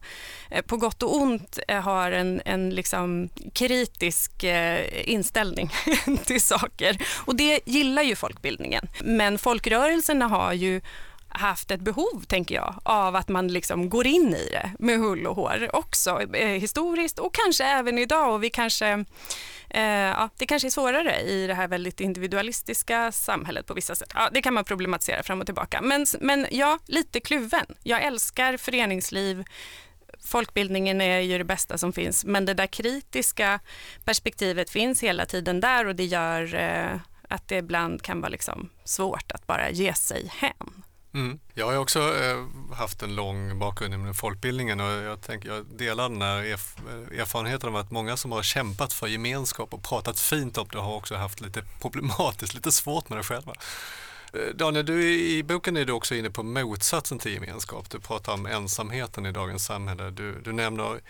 eh, 0.50 0.62
på 0.62 0.77
gott 0.77 1.03
och 1.03 1.15
ont 1.15 1.60
eh, 1.67 1.81
har 1.81 2.12
en, 2.12 2.41
en 2.45 2.69
liksom, 2.69 3.29
kritisk 3.53 4.43
eh, 4.43 5.10
inställning 5.10 5.69
till 6.25 6.41
saker 6.41 6.98
och 7.25 7.36
det 7.36 7.60
gillar 7.65 8.03
ju 8.03 8.15
folkbildningen. 8.15 8.88
Men 9.01 9.38
folkrörelserna 9.38 10.27
har 10.27 10.53
ju 10.53 10.81
haft 11.33 11.71
ett 11.71 11.81
behov, 11.81 12.23
tänker 12.27 12.55
jag, 12.55 12.75
av 12.83 13.15
att 13.15 13.29
man 13.29 13.47
liksom 13.47 13.89
går 13.89 14.07
in 14.07 14.35
i 14.35 14.50
det 14.51 14.71
med 14.79 15.00
hull 15.00 15.27
och 15.27 15.35
hår 15.35 15.69
också 15.73 16.35
eh, 16.35 16.47
historiskt 16.47 17.19
och 17.19 17.33
kanske 17.33 17.63
även 17.63 17.97
idag. 17.97 18.33
Och 18.33 18.43
vi 18.43 18.50
kanske, 18.50 19.05
eh, 19.69 19.83
ja, 19.83 20.29
det 20.38 20.45
kanske 20.45 20.67
är 20.67 20.69
svårare 20.69 21.21
i 21.21 21.47
det 21.47 21.53
här 21.53 21.67
väldigt 21.67 22.00
individualistiska 22.00 23.11
samhället 23.11 23.65
på 23.65 23.73
vissa 23.73 23.95
sätt. 23.95 24.11
Ja, 24.15 24.29
det 24.33 24.41
kan 24.41 24.53
man 24.53 24.63
problematisera 24.63 25.23
fram 25.23 25.39
och 25.39 25.45
tillbaka. 25.45 25.81
Men, 25.81 26.05
men 26.19 26.47
ja, 26.51 26.79
lite 26.85 27.19
kluven. 27.19 27.65
Jag 27.83 28.03
älskar 28.03 28.57
föreningsliv. 28.57 29.43
Folkbildningen 30.23 31.01
är 31.01 31.19
ju 31.19 31.38
det 31.38 31.43
bästa 31.43 31.77
som 31.77 31.93
finns, 31.93 32.25
men 32.25 32.45
det 32.45 32.53
där 32.53 32.67
kritiska 32.67 33.59
perspektivet 34.05 34.69
finns 34.69 35.03
hela 35.03 35.25
tiden 35.25 35.59
där 35.59 35.85
och 35.88 35.95
det 35.95 36.05
gör 36.05 36.55
eh, 36.55 37.00
att 37.29 37.47
det 37.47 37.57
ibland 37.57 38.01
kan 38.01 38.21
vara 38.21 38.29
liksom 38.29 38.69
svårt 38.83 39.31
att 39.31 39.47
bara 39.47 39.69
ge 39.69 39.93
sig 39.93 40.27
hem. 40.27 40.83
Mm. 41.13 41.39
Jag 41.53 41.65
har 41.65 41.75
också 41.75 41.99
eh, 41.99 42.45
haft 42.75 43.03
en 43.03 43.15
lång 43.15 43.59
bakgrund 43.59 43.93
inom 43.93 44.13
folkbildningen 44.13 44.79
och 44.79 44.91
jag, 44.91 45.21
tänker, 45.21 45.49
jag 45.49 45.65
delar 45.65 46.09
den 46.09 46.21
här 46.21 46.43
erf 46.43 46.75
erfarenheten 47.17 47.69
av 47.69 47.75
att 47.75 47.91
många 47.91 48.17
som 48.17 48.31
har 48.31 48.43
kämpat 48.43 48.93
för 48.93 49.07
gemenskap 49.07 49.73
och 49.73 49.83
pratat 49.83 50.19
fint 50.19 50.57
om 50.57 50.67
det 50.71 50.79
har 50.79 50.95
också 50.95 51.15
haft 51.15 51.41
lite 51.41 51.63
problematiskt, 51.81 52.53
lite 52.53 52.71
svårt 52.71 53.09
med 53.09 53.17
det 53.19 53.23
själva. 53.23 53.53
Eh, 54.33 54.55
Daniel, 54.55 54.85
du, 54.85 55.19
i 55.19 55.43
boken 55.43 55.77
är 55.77 55.85
du 55.85 55.93
också 55.93 56.15
inne 56.15 56.29
på 56.29 56.43
motsatsen 56.43 57.19
till 57.19 57.33
gemenskap. 57.33 57.89
Du 57.89 57.99
pratar 57.99 58.33
om 58.33 58.45
ensamheten 58.45 59.25
i 59.25 59.31
dagens 59.31 59.65
samhälle. 59.65 60.09
Du, 60.09 60.41
du 60.41 60.51
nämner 60.51 61.01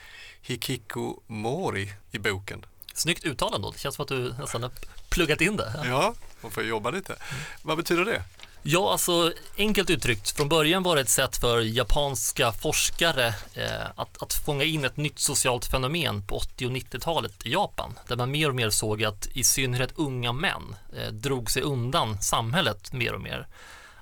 hikikomori 0.41 1.93
i 2.11 2.19
boken. 2.19 2.65
Snyggt 2.93 3.23
uttal 3.23 3.53
ändå. 3.53 3.71
Det 3.71 3.79
känns 3.79 3.95
som 3.95 4.03
att 4.03 4.09
du 4.09 4.33
nästan 4.33 4.63
har 4.63 4.71
pluggat 5.09 5.41
in 5.41 5.57
det. 5.57 5.83
Ja, 5.85 6.13
man 6.41 6.51
får 6.51 6.63
jobba 6.63 6.89
lite. 6.89 7.15
Vad 7.61 7.77
betyder 7.77 8.05
det? 8.05 8.23
Ja, 8.63 8.91
alltså 8.91 9.33
enkelt 9.57 9.89
uttryckt, 9.89 10.31
från 10.31 10.49
början 10.49 10.83
var 10.83 10.95
det 10.95 11.01
ett 11.01 11.09
sätt 11.09 11.37
för 11.37 11.61
japanska 11.61 12.51
forskare 12.51 13.27
eh, 13.53 13.85
att, 13.95 14.23
att 14.23 14.33
fånga 14.33 14.63
in 14.63 14.85
ett 14.85 14.97
nytt 14.97 15.19
socialt 15.19 15.65
fenomen 15.65 16.27
på 16.27 16.35
80 16.35 16.65
och 16.65 16.71
90-talet 16.71 17.45
i 17.45 17.51
Japan, 17.51 17.99
där 18.07 18.15
man 18.15 18.31
mer 18.31 18.49
och 18.49 18.55
mer 18.55 18.69
såg 18.69 19.03
att 19.03 19.27
i 19.33 19.43
synnerhet 19.43 19.93
unga 19.95 20.33
män 20.33 20.75
eh, 20.97 21.13
drog 21.13 21.51
sig 21.51 21.61
undan 21.61 22.21
samhället 22.21 22.93
mer 22.93 23.13
och 23.13 23.21
mer. 23.21 23.47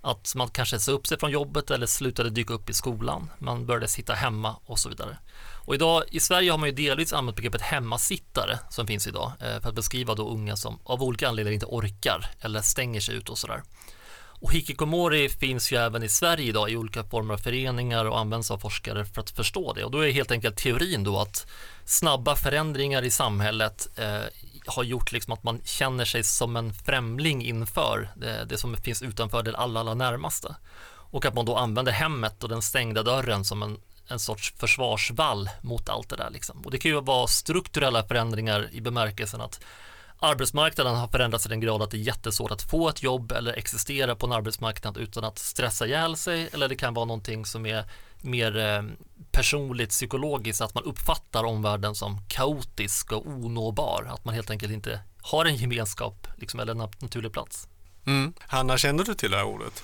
Att 0.01 0.35
man 0.35 0.49
kanske 0.49 0.79
sa 0.79 0.91
upp 0.91 1.07
sig 1.07 1.19
från 1.19 1.31
jobbet 1.31 1.71
eller 1.71 1.87
slutade 1.87 2.29
dyka 2.29 2.53
upp 2.53 2.69
i 2.69 2.73
skolan, 2.73 3.29
man 3.37 3.65
började 3.65 3.87
sitta 3.87 4.13
hemma 4.13 4.55
och 4.65 4.79
så 4.79 4.89
vidare. 4.89 5.17
Och 5.65 5.75
idag 5.75 6.03
i 6.11 6.19
Sverige 6.19 6.51
har 6.51 6.57
man 6.57 6.69
ju 6.69 6.75
delvis 6.75 7.13
använt 7.13 7.35
begreppet 7.35 7.61
hemmasittare 7.61 8.59
som 8.69 8.87
finns 8.87 9.07
idag 9.07 9.31
eh, 9.39 9.61
för 9.61 9.69
att 9.69 9.75
beskriva 9.75 10.15
då 10.15 10.29
unga 10.29 10.55
som 10.55 10.79
av 10.83 11.03
olika 11.03 11.29
anledningar 11.29 11.53
inte 11.53 11.65
orkar 11.65 12.25
eller 12.39 12.61
stänger 12.61 13.01
sig 13.01 13.15
ut 13.15 13.29
och 13.29 13.37
sådär. 13.37 13.63
Och 14.41 14.53
hikikomori 14.53 15.29
finns 15.29 15.71
ju 15.71 15.77
även 15.77 16.03
i 16.03 16.09
Sverige 16.09 16.45
idag 16.45 16.69
i 16.69 16.77
olika 16.77 17.03
former 17.03 17.33
av 17.33 17.37
föreningar 17.37 18.05
och 18.05 18.19
används 18.19 18.51
av 18.51 18.57
forskare 18.57 19.05
för 19.05 19.21
att 19.21 19.29
förstå 19.29 19.73
det. 19.73 19.83
Och 19.83 19.91
då 19.91 19.99
är 19.99 20.11
helt 20.11 20.31
enkelt 20.31 20.57
teorin 20.57 21.03
då 21.03 21.19
att 21.19 21.47
snabba 21.85 22.35
förändringar 22.35 23.03
i 23.03 23.11
samhället 23.11 23.87
eh, 23.95 24.23
har 24.65 24.83
gjort 24.83 25.11
liksom 25.11 25.33
att 25.33 25.43
man 25.43 25.61
känner 25.63 26.05
sig 26.05 26.23
som 26.23 26.55
en 26.55 26.73
främling 26.73 27.45
inför 27.45 28.09
det, 28.15 28.45
det 28.45 28.57
som 28.57 28.77
finns 28.77 29.01
utanför 29.01 29.43
det 29.43 29.57
allra, 29.57 29.79
allra 29.79 29.93
närmaste. 29.93 30.55
Och 31.11 31.25
att 31.25 31.33
man 31.33 31.45
då 31.45 31.55
använder 31.55 31.91
hemmet 31.91 32.43
och 32.43 32.49
den 32.49 32.61
stängda 32.61 33.03
dörren 33.03 33.45
som 33.45 33.63
en, 33.63 33.77
en 34.07 34.19
sorts 34.19 34.53
försvarsvall 34.57 35.49
mot 35.61 35.89
allt 35.89 36.09
det 36.09 36.15
där. 36.15 36.29
Liksom. 36.29 36.61
Och 36.65 36.71
det 36.71 36.77
kan 36.77 36.91
ju 36.91 37.01
vara 37.01 37.27
strukturella 37.27 38.03
förändringar 38.03 38.69
i 38.71 38.81
bemärkelsen 38.81 39.41
att 39.41 39.59
arbetsmarknaden 40.19 40.95
har 40.95 41.07
förändrats 41.07 41.45
i 41.45 41.49
den 41.49 41.59
grad 41.59 41.81
att 41.81 41.91
det 41.91 41.97
är 41.97 42.01
jättesvårt 42.01 42.51
att 42.51 42.61
få 42.61 42.89
ett 42.89 43.03
jobb 43.03 43.31
eller 43.31 43.53
existera 43.53 44.15
på 44.15 44.25
en 44.25 44.31
arbetsmarknad 44.31 44.97
utan 44.97 45.23
att 45.23 45.39
stressa 45.39 45.87
ihjäl 45.87 46.15
sig 46.15 46.49
eller 46.53 46.67
det 46.67 46.75
kan 46.75 46.93
vara 46.93 47.05
någonting 47.05 47.45
som 47.45 47.65
är 47.65 47.85
mer 48.21 48.57
eh, 48.57 48.83
personligt 49.31 49.89
psykologiskt 49.89 50.61
att 50.61 50.73
man 50.73 50.83
uppfattar 50.83 51.43
omvärlden 51.43 51.95
som 51.95 52.21
kaotisk 52.27 53.11
och 53.11 53.27
onåbar 53.27 54.07
att 54.09 54.25
man 54.25 54.33
helt 54.33 54.49
enkelt 54.49 54.73
inte 54.73 54.99
har 55.21 55.45
en 55.45 55.55
gemenskap 55.55 56.27
liksom, 56.37 56.59
eller 56.59 56.71
en 56.71 56.89
naturlig 56.99 57.33
plats. 57.33 57.67
Mm. 58.05 58.33
Hanna, 58.39 58.77
känner 58.77 59.03
du 59.03 59.13
till 59.13 59.31
det 59.31 59.37
här 59.37 59.45
ordet? 59.45 59.83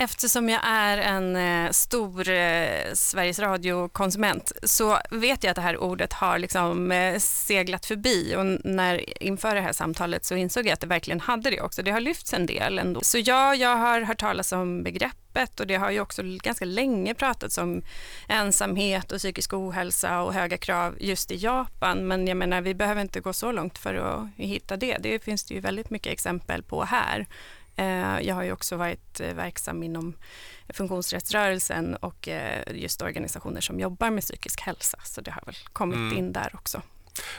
Eftersom 0.00 0.48
jag 0.48 0.60
är 0.64 0.98
en 0.98 1.36
eh, 1.36 1.70
stor 1.70 2.28
eh, 2.28 2.92
Sveriges 2.92 3.38
Radio-konsument 3.38 4.52
så 4.62 4.98
vet 5.10 5.44
jag 5.44 5.50
att 5.50 5.56
det 5.56 5.62
här 5.62 5.76
ordet 5.76 6.12
har 6.12 6.38
liksom, 6.38 6.92
eh, 6.92 7.18
seglat 7.18 7.86
förbi 7.86 8.34
och 8.36 8.46
när, 8.64 9.22
inför 9.22 9.54
det 9.54 9.60
här 9.60 9.72
samtalet 9.72 10.24
så 10.24 10.34
insåg 10.34 10.66
jag 10.66 10.72
att 10.72 10.80
det 10.80 10.86
verkligen 10.86 11.20
hade 11.20 11.50
det 11.50 11.60
också. 11.60 11.82
Det 11.82 11.90
har 11.90 12.00
lyfts 12.00 12.34
en 12.34 12.46
del 12.46 12.78
ändå. 12.78 13.00
Så 13.02 13.18
ja, 13.18 13.54
jag 13.54 13.76
har 13.76 14.00
hört 14.00 14.20
talas 14.20 14.52
om 14.52 14.82
begreppet 14.82 15.60
och 15.60 15.66
det 15.66 15.76
har 15.76 15.90
ju 15.90 16.00
också 16.00 16.22
ganska 16.24 16.64
länge 16.64 17.14
pratats 17.14 17.58
om 17.58 17.82
ensamhet 18.28 19.12
och 19.12 19.18
psykisk 19.18 19.54
ohälsa 19.54 20.22
och 20.22 20.34
höga 20.34 20.58
krav 20.58 20.96
just 21.00 21.30
i 21.30 21.36
Japan. 21.36 22.06
Men 22.06 22.26
jag 22.26 22.36
menar, 22.36 22.60
vi 22.60 22.74
behöver 22.74 23.02
inte 23.02 23.20
gå 23.20 23.32
så 23.32 23.52
långt 23.52 23.78
för 23.78 23.94
att 23.94 24.28
hitta 24.36 24.76
det. 24.76 24.96
Det 25.00 25.24
finns 25.24 25.44
det 25.44 25.54
ju 25.54 25.60
väldigt 25.60 25.90
mycket 25.90 26.12
exempel 26.12 26.62
på 26.62 26.84
här. 26.84 27.26
Eh, 27.78 28.20
jag 28.20 28.34
har 28.34 28.42
ju 28.42 28.52
också 28.52 28.76
varit 28.76 29.20
eh, 29.20 29.34
verksam 29.34 29.82
inom 29.82 30.14
funktionsrättsrörelsen 30.68 31.96
och 31.96 32.28
eh, 32.28 32.62
just 32.74 33.02
organisationer 33.02 33.60
som 33.60 33.80
jobbar 33.80 34.10
med 34.10 34.22
psykisk 34.22 34.60
hälsa, 34.60 34.98
så 35.04 35.20
det 35.20 35.30
har 35.30 35.42
väl 35.46 35.56
kommit 35.72 35.96
mm. 35.96 36.18
in 36.18 36.32
där 36.32 36.50
också. 36.54 36.82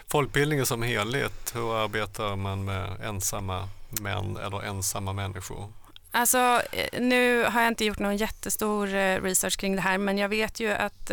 Folkbildningen 0.07 0.65
som 0.65 0.81
helhet, 0.81 1.51
hur 1.55 1.83
arbetar 1.83 2.35
man 2.35 2.65
med 2.65 3.01
ensamma 3.03 3.69
män 4.01 4.37
eller 4.37 4.63
ensamma 4.63 5.13
människor? 5.13 5.67
Alltså, 6.11 6.61
nu 6.99 7.43
har 7.43 7.61
jag 7.61 7.67
inte 7.67 7.85
gjort 7.85 7.99
någon 7.99 8.17
jättestor 8.17 8.87
research 9.21 9.59
kring 9.59 9.75
det 9.75 9.81
här, 9.81 9.97
men 9.97 10.17
jag 10.17 10.29
vet 10.29 10.59
ju 10.59 10.71
att 10.71 11.11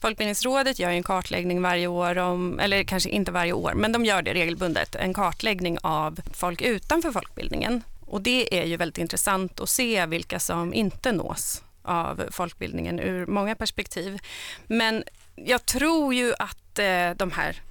Folkbildningsrådet 0.00 0.78
gör 0.78 0.90
en 0.90 1.02
kartläggning 1.02 1.62
varje 1.62 1.86
år, 1.86 2.18
om, 2.18 2.60
eller 2.60 2.84
kanske 2.84 3.10
inte 3.10 3.32
varje 3.32 3.52
år, 3.52 3.72
men 3.74 3.92
de 3.92 4.04
gör 4.04 4.22
det 4.22 4.34
regelbundet, 4.34 4.94
en 4.94 5.14
kartläggning 5.14 5.78
av 5.82 6.20
folk 6.32 6.60
utanför 6.62 7.12
folkbildningen. 7.12 7.82
Och 8.12 8.22
det 8.22 8.60
är 8.60 8.64
ju 8.64 8.76
väldigt 8.76 8.98
intressant 8.98 9.60
att 9.60 9.68
se 9.68 10.06
vilka 10.06 10.40
som 10.40 10.74
inte 10.74 11.12
nås 11.12 11.62
av 11.82 12.22
folkbildningen 12.30 13.00
ur 13.00 13.26
många 13.26 13.54
perspektiv. 13.54 14.18
Men 14.66 15.04
jag 15.34 15.66
tror 15.66 16.14
ju 16.14 16.34
att 16.38 16.78
eh, 16.78 17.10
de 17.16 17.30
här 17.30 17.62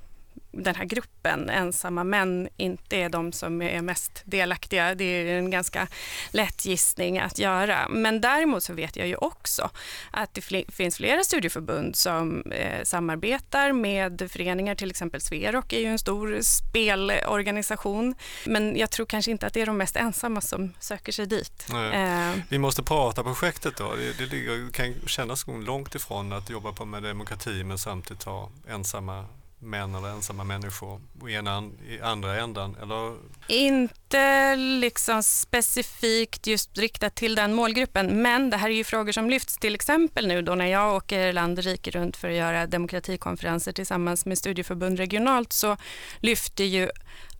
den 0.52 0.76
här 0.76 0.86
gruppen 0.86 1.50
ensamma 1.50 2.04
män 2.04 2.50
inte 2.58 2.98
är 2.98 3.10
de 3.10 3.32
som 3.32 3.62
är 3.62 3.82
mest 3.82 4.22
delaktiga. 4.26 4.96
Det 4.96 5.04
är 5.04 5.38
en 5.38 5.52
ganska 5.52 5.88
lätt 6.32 6.66
gissning 6.66 7.20
att 7.20 7.40
göra. 7.40 7.88
Men 7.90 8.22
däremot 8.22 8.64
så 8.64 8.74
vet 8.74 8.96
jag 8.96 9.08
ju 9.08 9.16
också 9.16 9.70
att 10.12 10.34
det 10.34 10.42
fl 10.42 10.56
finns 10.68 10.98
flera 10.98 11.24
studieförbund 11.24 11.96
som 11.96 12.42
eh, 12.52 12.84
samarbetar 12.84 13.72
med 13.72 14.32
föreningar, 14.32 14.76
till 14.76 14.90
exempel 14.90 15.22
Sverok 15.22 15.74
är 15.74 15.80
ju 15.80 15.86
en 15.86 16.00
stor 16.00 16.40
spelorganisation. 16.42 18.16
Men 18.46 18.78
jag 18.78 18.92
tror 18.92 19.06
kanske 19.06 19.32
inte 19.32 19.48
att 19.48 19.54
det 19.54 19.62
är 19.62 19.66
de 19.66 19.78
mest 19.78 19.96
ensamma 19.96 20.42
som 20.42 20.74
söker 20.80 21.12
sig 21.12 21.26
dit. 21.26 21.68
Eh. 21.94 22.34
Vi 22.50 22.58
måste 22.58 22.84
prata 22.84 23.24
projektet 23.24 23.78
då. 23.78 23.96
Det, 23.96 24.18
det, 24.18 24.26
det 24.26 24.74
kan 24.74 24.94
kännas 25.08 25.48
långt 25.48 25.96
ifrån 25.96 26.34
att 26.34 26.50
jobba 26.50 26.72
på 26.72 26.86
med 26.86 27.04
demokrati 27.04 27.64
men 27.64 27.78
samtidigt 27.78 28.24
ha 28.24 28.50
ensamma 28.70 29.26
män 29.62 29.96
eller 29.96 30.10
ensamma 30.10 30.44
människor 30.44 31.02
i, 31.28 31.34
ena, 31.34 31.70
i 31.90 32.02
andra 32.02 32.40
ändan? 32.42 32.78
Eller? 32.82 33.18
Inte 33.48 34.56
liksom 34.56 35.24
specifikt 35.24 36.48
just 36.48 36.78
riktat 36.78 37.16
till 37.16 37.36
den 37.36 37.54
målgruppen, 37.54 38.22
men 38.22 38.50
det 38.50 38.58
här 38.58 38.70
är 38.70 38.74
ju 38.74 38.84
frågor 38.84 39.12
som 39.12 39.30
lyfts 39.30 39.58
till 39.58 39.76
exempel 39.76 40.28
nu 40.28 40.42
då 40.42 40.56
när 40.56 40.66
jag 40.66 40.96
åker 40.96 41.34
land 41.34 41.58
och 41.58 41.64
rike 41.66 41.92
runt 41.92 42.18
för 42.18 42.30
att 42.30 42.36
göra 42.36 42.68
demokratikonferenser 42.68 43.72
tillsammans 43.72 44.26
med 44.26 44.38
studieförbund 44.38 44.98
regionalt 44.98 45.54
så 45.54 45.78
lyfter 46.20 46.64
ju 46.64 46.90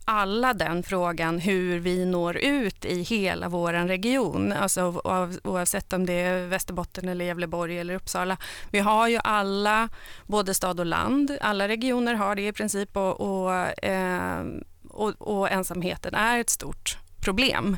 alla 0.04 0.54
den 0.54 0.82
frågan 0.82 1.38
hur 1.38 1.78
vi 1.78 2.04
når 2.04 2.36
ut 2.36 2.84
i 2.84 3.02
hela 3.02 3.48
vår 3.48 3.72
region, 3.72 4.52
alltså 4.52 5.00
oavsett 5.44 5.92
om 5.92 6.06
det 6.06 6.12
är 6.12 6.46
Västerbotten 6.46 7.08
eller 7.08 7.24
Gävleborg 7.24 7.78
eller 7.78 7.94
Uppsala. 7.94 8.36
Vi 8.70 8.78
har 8.78 9.08
ju 9.08 9.18
alla, 9.24 9.88
både 10.26 10.54
stad 10.54 10.80
och 10.80 10.86
land, 10.86 11.38
alla 11.40 11.68
regioner 11.68 12.14
har 12.14 12.34
det 12.34 12.46
i 12.46 12.52
princip 12.52 12.96
och, 12.96 13.20
och, 13.20 13.84
eh, 13.84 14.44
och, 14.88 15.12
och 15.18 15.50
ensamheten 15.50 16.14
är 16.14 16.38
ett 16.38 16.50
stort 16.50 16.98
problem. 17.22 17.76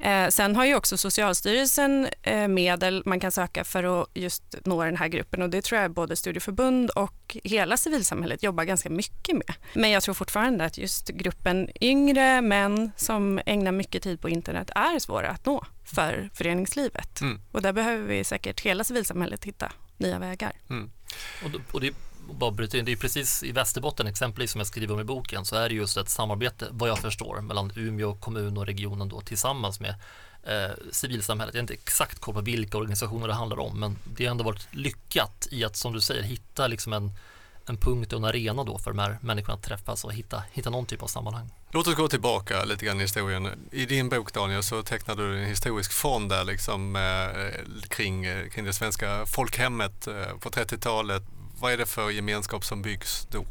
Eh, 0.00 0.28
sen 0.28 0.56
har 0.56 0.64
ju 0.64 0.74
också 0.74 0.96
Socialstyrelsen 0.96 2.08
eh, 2.22 2.48
medel 2.48 3.02
man 3.06 3.20
kan 3.20 3.30
söka 3.30 3.64
för 3.64 4.02
att 4.02 4.08
just 4.14 4.42
nå 4.64 4.84
den 4.84 4.96
här 4.96 5.08
gruppen 5.08 5.42
och 5.42 5.50
det 5.50 5.62
tror 5.62 5.80
jag 5.80 5.90
både 5.90 6.16
studieförbund 6.16 6.90
och 6.90 7.36
hela 7.44 7.76
civilsamhället 7.76 8.42
jobbar 8.42 8.64
ganska 8.64 8.90
mycket 8.90 9.34
med. 9.34 9.54
Men 9.74 9.90
jag 9.90 10.02
tror 10.02 10.14
fortfarande 10.14 10.64
att 10.64 10.78
just 10.78 11.08
gruppen 11.08 11.68
yngre 11.80 12.40
män 12.40 12.90
som 12.96 13.40
ägnar 13.46 13.72
mycket 13.72 14.02
tid 14.02 14.20
på 14.20 14.28
internet 14.28 14.70
är 14.74 14.98
svåra 14.98 15.28
att 15.28 15.46
nå 15.46 15.64
för 15.84 16.30
föreningslivet. 16.34 17.20
Mm. 17.20 17.40
Och 17.52 17.62
där 17.62 17.72
behöver 17.72 18.06
vi 18.06 18.24
säkert 18.24 18.60
hela 18.60 18.84
civilsamhället 18.84 19.44
hitta 19.44 19.72
nya 19.96 20.18
vägar. 20.18 20.52
Mm. 20.70 20.90
Och, 21.44 21.74
och 21.74 21.80
det 21.80 21.94
bara 22.32 22.50
bryta 22.50 22.78
in, 22.78 22.84
det 22.84 22.92
är 22.92 22.96
precis 22.96 23.42
i 23.42 23.52
Västerbotten 23.52 24.06
exempelvis 24.06 24.50
som 24.50 24.58
jag 24.58 24.66
skriver 24.66 24.94
om 24.94 25.00
i 25.00 25.04
boken 25.04 25.44
så 25.44 25.56
är 25.56 25.68
det 25.68 25.74
just 25.74 25.96
ett 25.96 26.08
samarbete 26.08 26.68
vad 26.70 26.88
jag 26.88 26.98
förstår 26.98 27.40
mellan 27.40 27.72
Umeå 27.76 28.14
kommun 28.14 28.56
och 28.56 28.66
regionen 28.66 29.08
då 29.08 29.20
tillsammans 29.20 29.80
med 29.80 29.94
eh, 30.42 30.70
civilsamhället. 30.92 31.54
Jag 31.54 31.60
har 31.60 31.62
inte 31.62 31.74
exakt 31.74 32.18
koll 32.18 32.34
på 32.34 32.40
vilka 32.40 32.78
organisationer 32.78 33.28
det 33.28 33.34
handlar 33.34 33.58
om 33.58 33.80
men 33.80 33.98
det 34.04 34.24
har 34.24 34.30
ändå 34.30 34.44
varit 34.44 34.66
lyckat 34.70 35.48
i 35.50 35.64
att 35.64 35.76
som 35.76 35.92
du 35.92 36.00
säger 36.00 36.22
hitta 36.22 36.66
liksom 36.66 36.92
en, 36.92 37.12
en 37.66 37.76
punkt 37.76 38.12
och 38.12 38.18
en 38.18 38.24
arena 38.24 38.64
då 38.64 38.78
för 38.78 38.90
de 38.90 38.98
här 38.98 39.18
människorna 39.20 39.54
att 39.54 39.62
träffas 39.62 40.04
och 40.04 40.12
hitta, 40.12 40.42
hitta 40.52 40.70
någon 40.70 40.86
typ 40.86 41.02
av 41.02 41.06
sammanhang. 41.06 41.50
Låt 41.70 41.86
oss 41.86 41.94
gå 41.94 42.08
tillbaka 42.08 42.64
lite 42.64 42.86
grann 42.86 42.98
i 42.98 43.02
historien. 43.02 43.68
I 43.70 43.86
din 43.86 44.08
bok 44.08 44.32
Daniel 44.32 44.62
så 44.62 44.82
tecknade 44.82 45.28
du 45.28 45.38
en 45.38 45.48
historisk 45.48 45.92
fond 45.92 46.30
där 46.30 46.44
liksom 46.44 46.96
eh, 46.96 47.88
kring, 47.88 48.26
kring 48.50 48.64
det 48.64 48.72
svenska 48.72 49.26
folkhemmet 49.26 50.06
eh, 50.06 50.36
på 50.40 50.50
30-talet 50.50 51.22
vad 51.64 51.72
är 51.72 51.76
det 51.76 51.86
för 51.86 52.10
gemenskap 52.10 52.64
som 52.64 52.82
byggs 52.82 53.26
då? 53.30 53.46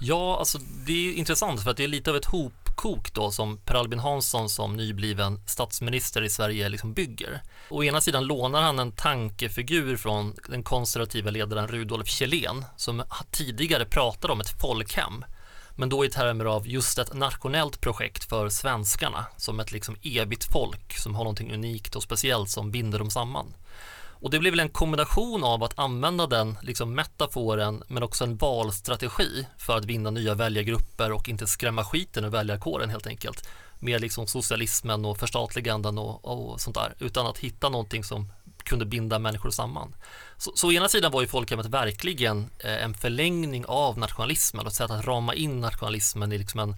Ja, 0.00 0.36
alltså 0.38 0.58
det 0.86 0.92
är 0.92 1.14
intressant 1.14 1.62
för 1.62 1.70
att 1.70 1.76
det 1.76 1.84
är 1.84 1.88
lite 1.88 2.10
av 2.10 2.16
ett 2.16 2.24
hopkok 2.24 3.14
då 3.14 3.30
som 3.30 3.58
Per 3.58 3.74
Albin 3.74 3.98
Hansson 3.98 4.48
som 4.48 4.76
nybliven 4.76 5.40
statsminister 5.46 6.22
i 6.22 6.30
Sverige 6.30 6.68
liksom 6.68 6.92
bygger. 6.92 7.42
Å 7.70 7.84
ena 7.84 8.00
sidan 8.00 8.24
lånar 8.24 8.62
han 8.62 8.78
en 8.78 8.92
tankefigur 8.92 9.96
från 9.96 10.34
den 10.48 10.62
konservativa 10.62 11.30
ledaren 11.30 11.68
Rudolf 11.68 12.08
Kjellén 12.08 12.64
som 12.76 13.02
tidigare 13.30 13.84
pratade 13.84 14.32
om 14.32 14.40
ett 14.40 14.60
folkhem 14.60 15.24
men 15.76 15.88
då 15.88 16.04
i 16.04 16.10
termer 16.10 16.44
av 16.44 16.68
just 16.68 16.98
ett 16.98 17.14
nationellt 17.14 17.80
projekt 17.80 18.24
för 18.24 18.48
svenskarna 18.48 19.26
som 19.36 19.60
ett 19.60 19.72
liksom 19.72 19.96
evigt 20.02 20.52
folk 20.52 20.98
som 20.98 21.14
har 21.14 21.24
någonting 21.24 21.54
unikt 21.54 21.96
och 21.96 22.02
speciellt 22.02 22.50
som 22.50 22.70
binder 22.70 22.98
dem 22.98 23.10
samman. 23.10 23.54
Och 24.26 24.30
det 24.30 24.38
blev 24.38 24.52
väl 24.52 24.60
en 24.60 24.68
kombination 24.68 25.44
av 25.44 25.62
att 25.62 25.78
använda 25.78 26.26
den 26.26 26.56
liksom 26.62 26.94
metaforen 26.94 27.82
men 27.88 28.02
också 28.02 28.24
en 28.24 28.36
valstrategi 28.36 29.46
för 29.58 29.76
att 29.76 29.84
vinna 29.84 30.10
nya 30.10 30.34
väljargrupper 30.34 31.12
och 31.12 31.28
inte 31.28 31.46
skrämma 31.46 31.84
skiten 31.84 32.24
ur 32.24 32.28
väljarkåren 32.28 32.90
helt 32.90 33.06
enkelt 33.06 33.48
med 33.78 34.00
liksom 34.00 34.26
socialismen 34.26 35.04
och 35.04 35.18
förstatliganden 35.18 35.98
och, 35.98 36.24
och 36.24 36.60
sånt 36.60 36.76
där 36.76 36.94
utan 36.98 37.26
att 37.26 37.38
hitta 37.38 37.68
någonting 37.68 38.04
som 38.04 38.32
kunde 38.64 38.84
binda 38.84 39.18
människor 39.18 39.50
samman. 39.50 39.94
Så, 40.36 40.52
så 40.54 40.68
å 40.68 40.72
ena 40.72 40.88
sidan 40.88 41.12
var 41.12 41.20
ju 41.20 41.26
folkhemmet 41.26 41.66
verkligen 41.66 42.50
eh, 42.58 42.84
en 42.84 42.94
förlängning 42.94 43.64
av 43.66 43.98
nationalismen 43.98 44.66
och 44.66 44.70
ett 44.70 44.76
sätt 44.76 44.90
att 44.90 45.06
rama 45.06 45.34
in 45.34 45.60
nationalismen 45.60 46.32
i 46.32 46.38
liksom 46.38 46.60
en 46.60 46.70
eh, 46.70 46.76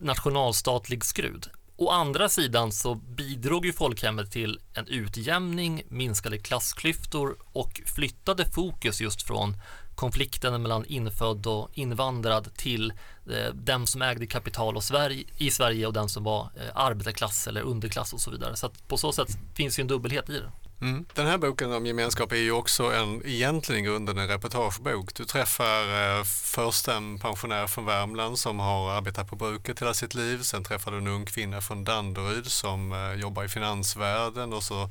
nationalstatlig 0.00 1.04
skrud. 1.04 1.48
Å 1.78 1.90
andra 1.90 2.28
sidan 2.28 2.72
så 2.72 2.94
bidrog 2.94 3.66
ju 3.66 3.72
folkhemmet 3.72 4.30
till 4.30 4.60
en 4.74 4.86
utjämning, 4.86 5.82
minskade 5.88 6.38
klassklyftor 6.38 7.36
och 7.52 7.80
flyttade 7.94 8.44
fokus 8.44 9.00
just 9.00 9.22
från 9.22 9.56
konflikten 9.94 10.62
mellan 10.62 10.84
infödd 10.84 11.46
och 11.46 11.70
invandrad 11.72 12.54
till 12.54 12.90
eh, 13.30 13.54
den 13.54 13.86
som 13.86 14.02
ägde 14.02 14.26
kapital 14.26 14.76
och 14.76 14.84
Sverige, 14.84 15.24
i 15.36 15.50
Sverige 15.50 15.86
och 15.86 15.92
den 15.92 16.08
som 16.08 16.24
var 16.24 16.42
eh, 16.42 16.70
arbetarklass 16.74 17.46
eller 17.46 17.60
underklass 17.60 18.12
och 18.12 18.20
så 18.20 18.30
vidare. 18.30 18.56
Så 18.56 18.68
på 18.88 18.96
så 18.96 19.12
sätt 19.12 19.38
finns 19.54 19.78
ju 19.78 19.80
en 19.80 19.88
dubbelhet 19.88 20.30
i 20.30 20.32
det. 20.32 20.52
Mm. 20.80 21.04
Den 21.14 21.26
här 21.26 21.38
boken 21.38 21.72
om 21.72 21.86
gemenskap 21.86 22.32
är 22.32 22.36
ju 22.36 22.52
också 22.52 22.92
en, 22.92 23.22
egentligen 23.24 23.84
i 23.84 23.86
grunden 23.86 24.18
en 24.18 24.28
reportagebok. 24.28 25.14
Du 25.14 25.24
träffar 25.24 26.18
eh, 26.18 26.24
först 26.24 26.88
en 26.88 27.18
pensionär 27.18 27.66
från 27.66 27.84
Värmland 27.86 28.38
som 28.38 28.58
har 28.58 28.90
arbetat 28.90 29.28
på 29.28 29.36
bruket 29.36 29.82
hela 29.82 29.94
sitt 29.94 30.14
liv. 30.14 30.42
Sen 30.42 30.64
träffar 30.64 30.90
du 30.90 30.98
en 30.98 31.06
ung 31.06 31.26
kvinna 31.26 31.60
från 31.60 31.84
Danderyd 31.84 32.46
som 32.46 32.92
eh, 32.92 33.20
jobbar 33.20 33.44
i 33.44 33.48
finansvärlden 33.48 34.52
och 34.52 34.62
så 34.62 34.90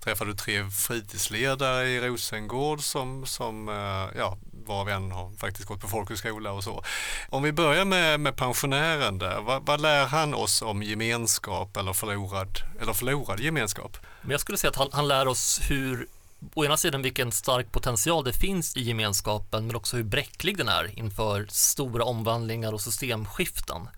träffar 0.00 0.26
du 0.26 0.34
tre 0.34 0.70
fritidsledare 0.70 1.88
i 1.88 2.00
Rosengård 2.00 2.80
som, 2.80 3.26
som 3.26 3.68
eh, 3.68 4.18
ja, 4.18 4.38
var 4.66 4.82
och 4.82 4.90
en 4.90 5.12
har 5.12 5.30
faktiskt 5.36 5.68
gått 5.68 5.80
på 5.80 5.88
folkhögskola 5.88 6.52
och 6.52 6.64
så. 6.64 6.84
Om 7.28 7.42
vi 7.42 7.52
börjar 7.52 7.84
med, 7.84 8.20
med 8.20 8.36
pensionären 8.36 9.18
där, 9.18 9.40
vad, 9.40 9.66
vad 9.66 9.80
lär 9.80 10.06
han 10.06 10.34
oss 10.34 10.62
om 10.62 10.82
gemenskap 10.82 11.76
eller 11.76 11.92
förlorad, 11.92 12.58
eller 12.80 12.92
förlorad 12.92 13.40
gemenskap? 13.40 13.96
Men 14.20 14.30
jag 14.30 14.40
skulle 14.40 14.58
säga 14.58 14.70
att 14.70 14.76
han, 14.76 14.88
han 14.92 15.08
lär 15.08 15.28
oss 15.28 15.60
hur 15.68 16.06
å 16.54 16.64
ena 16.64 16.76
sidan 16.76 17.02
vilken 17.02 17.32
stark 17.32 17.72
potential 17.72 18.24
det 18.24 18.32
finns 18.32 18.76
i 18.76 18.82
gemenskapen 18.82 19.66
men 19.66 19.76
också 19.76 19.96
hur 19.96 20.04
bräcklig 20.04 20.56
den 20.56 20.68
är 20.68 20.98
inför 20.98 21.46
stora 21.50 22.04
omvandlingar 22.04 22.72
och 22.72 22.80
systemskiften. 22.80 23.88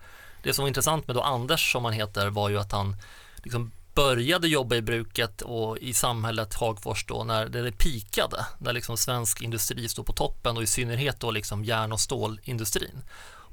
Det 0.43 0.55
som 0.55 0.63
var 0.63 0.69
intressant 0.69 1.07
med 1.07 1.17
då 1.17 1.23
Anders 1.23 1.73
som 1.73 1.85
han 1.85 1.95
heter 1.95 2.31
var 2.31 2.49
ju 2.49 2.59
att 2.59 2.73
han 2.73 2.97
liksom 3.43 3.73
började 3.95 4.49
jobba 4.49 4.77
i 4.77 4.83
bruket 4.83 5.43
och 5.43 5.79
i 5.79 5.95
samhället 5.95 6.55
Hagfors 6.55 7.07
då 7.07 7.25
när 7.25 7.49
det 7.49 7.73
pikade, 7.73 8.47
när 8.59 8.73
liksom 8.73 8.97
svensk 8.97 9.43
industri 9.43 9.89
stod 9.89 10.07
på 10.07 10.13
toppen 10.13 10.57
och 10.57 10.63
i 10.63 10.67
synnerhet 10.67 11.21
då 11.21 11.31
liksom 11.31 11.65
järn 11.65 11.93
och 11.93 12.01
stålindustrin. 12.01 13.03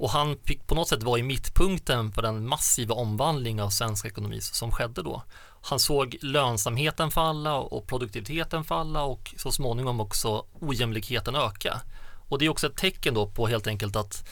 Och 0.02 0.10
han 0.10 0.38
fick 0.44 0.68
på 0.68 0.76
något 0.76 0.88
sätt 0.88 1.04
vara 1.04 1.20
i 1.20 1.24
mittpunkten 1.24 2.12
för 2.12 2.22
den 2.22 2.48
massiva 2.48 2.96
omvandling 2.96 3.62
av 3.62 3.70
svensk 3.70 4.06
ekonomi 4.06 4.42
som 4.42 4.72
skedde 4.72 5.04
då. 5.04 5.24
Han 5.62 5.80
såg 5.80 6.18
lönsamheten 6.22 7.12
falla 7.12 7.56
och 7.56 7.88
produktiviteten 7.88 8.64
falla 8.64 9.04
och 9.04 9.34
så 9.38 9.52
småningom 9.52 10.00
också 10.00 10.46
ojämlikheten 10.54 11.36
öka. 11.36 11.82
Och 12.30 12.40
det 12.40 12.46
är 12.46 12.50
också 12.50 12.68
ett 12.68 12.78
tecken 12.78 13.14
då 13.14 13.28
på 13.28 13.48
helt 13.48 13.68
enkelt 13.68 13.96
att 13.96 14.30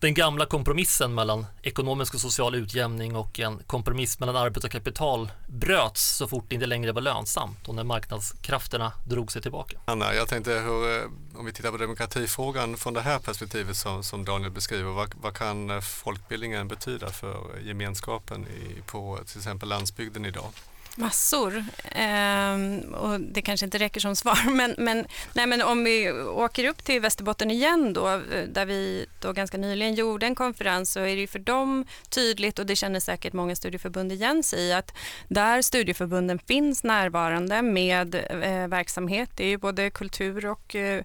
den 0.00 0.14
gamla 0.14 0.46
kompromissen 0.46 1.14
mellan 1.14 1.46
ekonomisk 1.62 2.14
och 2.14 2.20
social 2.20 2.54
utjämning 2.54 3.16
och 3.16 3.40
en 3.40 3.62
kompromiss 3.66 4.20
mellan 4.20 4.36
arbete 4.36 4.66
och 4.66 4.72
kapital 4.72 5.30
bröts 5.46 6.16
så 6.16 6.28
fort 6.28 6.44
det 6.48 6.54
inte 6.54 6.66
längre 6.66 6.92
var 6.92 7.00
lönsamt 7.00 7.68
och 7.68 7.74
när 7.74 7.84
marknadskrafterna 7.84 8.92
drog 9.06 9.32
sig 9.32 9.42
tillbaka. 9.42 9.78
Anna, 9.84 10.14
jag 10.14 10.28
tänkte 10.28 10.52
hur, 10.52 10.98
eh, 10.98 11.04
om 11.34 11.46
vi 11.46 11.52
tittar 11.52 11.70
på 11.70 11.76
demokratifrågan 11.76 12.76
från 12.76 12.94
det 12.94 13.00
här 13.00 13.18
perspektivet 13.18 13.76
som, 13.76 14.02
som 14.02 14.24
Daniel 14.24 14.50
beskriver, 14.50 14.90
vad, 14.90 15.14
vad, 15.20 15.34
kan 15.34 15.70
eh, 15.70 15.80
folkbildningen 15.80 16.68
betyda 16.68 17.08
för 17.10 17.58
gemenskapen 17.62 18.46
i, 18.46 18.82
på 18.86 19.18
till 19.26 19.38
exempel 19.38 19.68
landsbygden 19.68 20.24
idag? 20.24 20.50
Massor. 20.96 21.64
Eh, 21.84 22.56
och 22.94 23.20
det 23.20 23.42
kanske 23.42 23.66
inte 23.66 23.78
räcker 23.78 24.00
som 24.00 24.16
svar, 24.22 24.50
men, 24.50 24.74
men, 24.78 25.06
nej, 25.34 25.46
men 25.46 25.62
om 25.62 25.84
vi 25.84 26.12
åker 26.12 26.68
upp 26.68 26.84
till 26.84 27.00
Västerbotten 27.00 27.50
igen 27.50 27.92
då, 27.92 28.22
där 28.48 28.66
vi 28.66 29.06
då 29.20 29.32
ganska 29.32 29.58
nyligen 29.58 29.94
gjorde 29.94 30.26
en 30.26 30.34
konferens, 30.34 30.92
så 30.92 31.00
är 31.00 31.16
det 31.16 31.26
för 31.26 31.38
dem 31.38 31.84
tydligt, 32.08 32.58
och 32.58 32.66
det 32.66 32.76
känner 32.76 33.00
säkert 33.00 33.32
många 33.32 33.56
studieförbund 33.56 34.12
igen 34.12 34.42
sig 34.42 34.60
i, 34.60 34.72
att 34.72 34.94
där 35.28 35.62
studieförbunden 35.62 36.38
finns 36.38 36.84
närvarande 36.84 37.62
med 37.62 38.14
eh, 38.14 38.68
verksamhet, 38.68 39.30
det 39.36 39.44
är 39.44 39.48
ju 39.48 39.58
både 39.58 39.90
kultur 39.90 40.46
och 40.46 40.74
eh, 40.74 41.04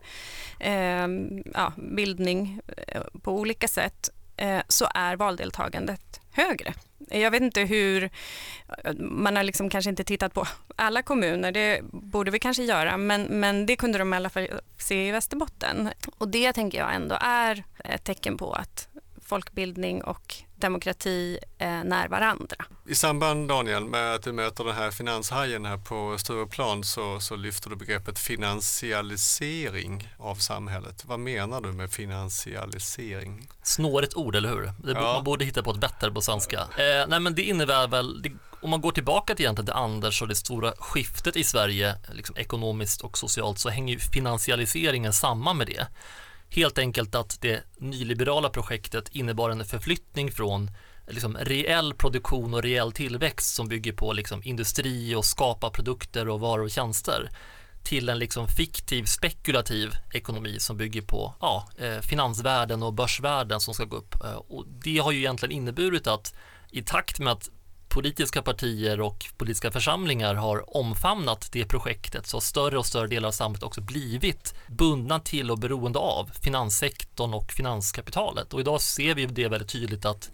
ehm, 0.59 1.43
ja, 1.53 1.73
bildning 1.77 2.59
eh, 2.87 3.01
på 3.21 3.31
olika 3.31 3.67
sätt, 3.67 4.09
eh, 4.37 4.61
så 4.67 4.87
är 4.95 5.15
valdeltagandet 5.15 6.21
högre. 6.31 6.73
Jag 7.09 7.31
vet 7.31 7.41
inte 7.41 7.61
hur, 7.61 8.09
man 8.97 9.35
har 9.35 9.43
liksom 9.43 9.69
kanske 9.69 9.89
inte 9.89 10.03
tittat 10.03 10.33
på 10.33 10.47
alla 10.75 11.01
kommuner, 11.01 11.51
det 11.51 11.81
borde 11.91 12.31
vi 12.31 12.39
kanske 12.39 12.63
göra, 12.63 12.97
men, 12.97 13.23
men 13.23 13.65
det 13.65 13.75
kunde 13.75 13.97
de 13.97 14.13
i 14.13 14.17
alla 14.17 14.29
fall 14.29 14.47
se 14.77 15.07
i 15.07 15.11
Västerbotten. 15.11 15.89
Och 16.17 16.27
det 16.27 16.53
tänker 16.53 16.77
jag 16.77 16.95
ändå 16.95 17.17
är 17.21 17.63
ett 17.83 18.03
tecken 18.03 18.37
på 18.37 18.53
att 18.53 18.87
folkbildning 19.31 20.03
och 20.03 20.35
demokrati 20.55 21.39
eh, 21.57 21.83
när 21.83 22.07
varandra. 22.07 22.55
I 22.87 22.95
samband 22.95 23.49
Daniel 23.49 23.85
med 23.85 24.15
att 24.15 24.23
du 24.23 24.31
möter 24.31 24.63
den 24.63 24.75
här 24.75 24.91
finanshajen 24.91 25.65
här 25.65 25.77
på 25.77 26.17
Stureplan 26.17 26.83
så, 26.83 27.19
så 27.19 27.35
lyfter 27.35 27.69
du 27.69 27.75
begreppet 27.75 28.19
finansialisering 28.19 30.13
av 30.17 30.35
samhället. 30.35 31.05
Vad 31.05 31.19
menar 31.19 31.61
du 31.61 31.71
med 31.71 31.91
finansialisering? 31.91 33.47
Snårigt 33.63 34.15
ord, 34.15 34.35
eller 34.35 34.49
hur? 34.49 34.61
Det, 34.61 34.91
ja. 34.91 35.13
Man 35.13 35.23
borde 35.23 35.45
hitta 35.45 35.63
på 35.63 35.71
ett 35.71 35.79
bättre 35.79 36.11
på 36.11 36.21
svenska. 36.21 36.59
Eh, 36.59 37.07
nej, 37.07 37.19
men 37.19 37.35
det 37.35 37.43
innebär 37.43 37.87
väl, 37.87 38.21
det, 38.21 38.31
om 38.61 38.69
man 38.69 38.81
går 38.81 38.91
tillbaka 38.91 39.35
till 39.35 39.45
egentligen 39.45 39.65
till 39.65 39.75
Anders 39.75 40.21
och 40.21 40.27
det 40.27 40.35
stora 40.35 40.71
skiftet 40.79 41.35
i 41.35 41.43
Sverige, 41.43 41.95
liksom 42.13 42.37
ekonomiskt 42.37 43.01
och 43.01 43.17
socialt, 43.17 43.59
så 43.59 43.69
hänger 43.69 43.93
ju 43.93 43.99
finansialiseringen 43.99 45.13
samman 45.13 45.57
med 45.57 45.67
det. 45.67 45.87
Helt 46.53 46.77
enkelt 46.77 47.15
att 47.15 47.41
det 47.41 47.63
nyliberala 47.77 48.49
projektet 48.49 49.09
innebar 49.09 49.49
en 49.49 49.65
förflyttning 49.65 50.31
från 50.31 50.71
liksom 51.07 51.37
reell 51.37 51.93
produktion 51.93 52.53
och 52.53 52.63
reell 52.63 52.91
tillväxt 52.91 53.55
som 53.55 53.67
bygger 53.67 53.93
på 53.93 54.13
liksom 54.13 54.41
industri 54.43 55.15
och 55.15 55.25
skapa 55.25 55.69
produkter 55.69 56.29
och 56.29 56.39
varor 56.39 56.63
och 56.63 56.71
tjänster 56.71 57.29
till 57.83 58.09
en 58.09 58.19
liksom 58.19 58.47
fiktiv 58.47 59.03
spekulativ 59.03 59.91
ekonomi 60.13 60.59
som 60.59 60.77
bygger 60.77 61.01
på 61.01 61.35
ja, 61.39 61.67
eh, 61.77 61.99
finansvärden 61.99 62.83
och 62.83 62.93
börsvärden 62.93 63.59
som 63.59 63.73
ska 63.73 63.85
gå 63.85 63.97
upp. 63.97 64.15
Eh, 64.23 64.33
och 64.33 64.65
det 64.67 64.97
har 64.97 65.11
ju 65.11 65.19
egentligen 65.19 65.55
inneburit 65.55 66.07
att 66.07 66.33
i 66.71 66.81
takt 66.81 67.19
med 67.19 67.33
att 67.33 67.49
politiska 67.91 68.41
partier 68.41 69.01
och 69.01 69.25
politiska 69.37 69.71
församlingar 69.71 70.35
har 70.35 70.77
omfamnat 70.77 71.49
det 71.51 71.65
projektet 71.65 72.27
så 72.27 72.37
har 72.37 72.41
större 72.41 72.77
och 72.77 72.85
större 72.85 73.07
delar 73.07 73.27
av 73.27 73.31
samhället 73.31 73.63
också 73.63 73.81
blivit 73.81 74.55
bundna 74.67 75.19
till 75.19 75.51
och 75.51 75.59
beroende 75.59 75.99
av 75.99 76.29
finanssektorn 76.41 77.33
och 77.33 77.51
finanskapitalet. 77.51 78.53
Och 78.53 78.59
idag 78.59 78.81
ser 78.81 79.15
vi 79.15 79.25
det 79.25 79.47
väldigt 79.47 79.69
tydligt 79.69 80.05
att 80.05 80.31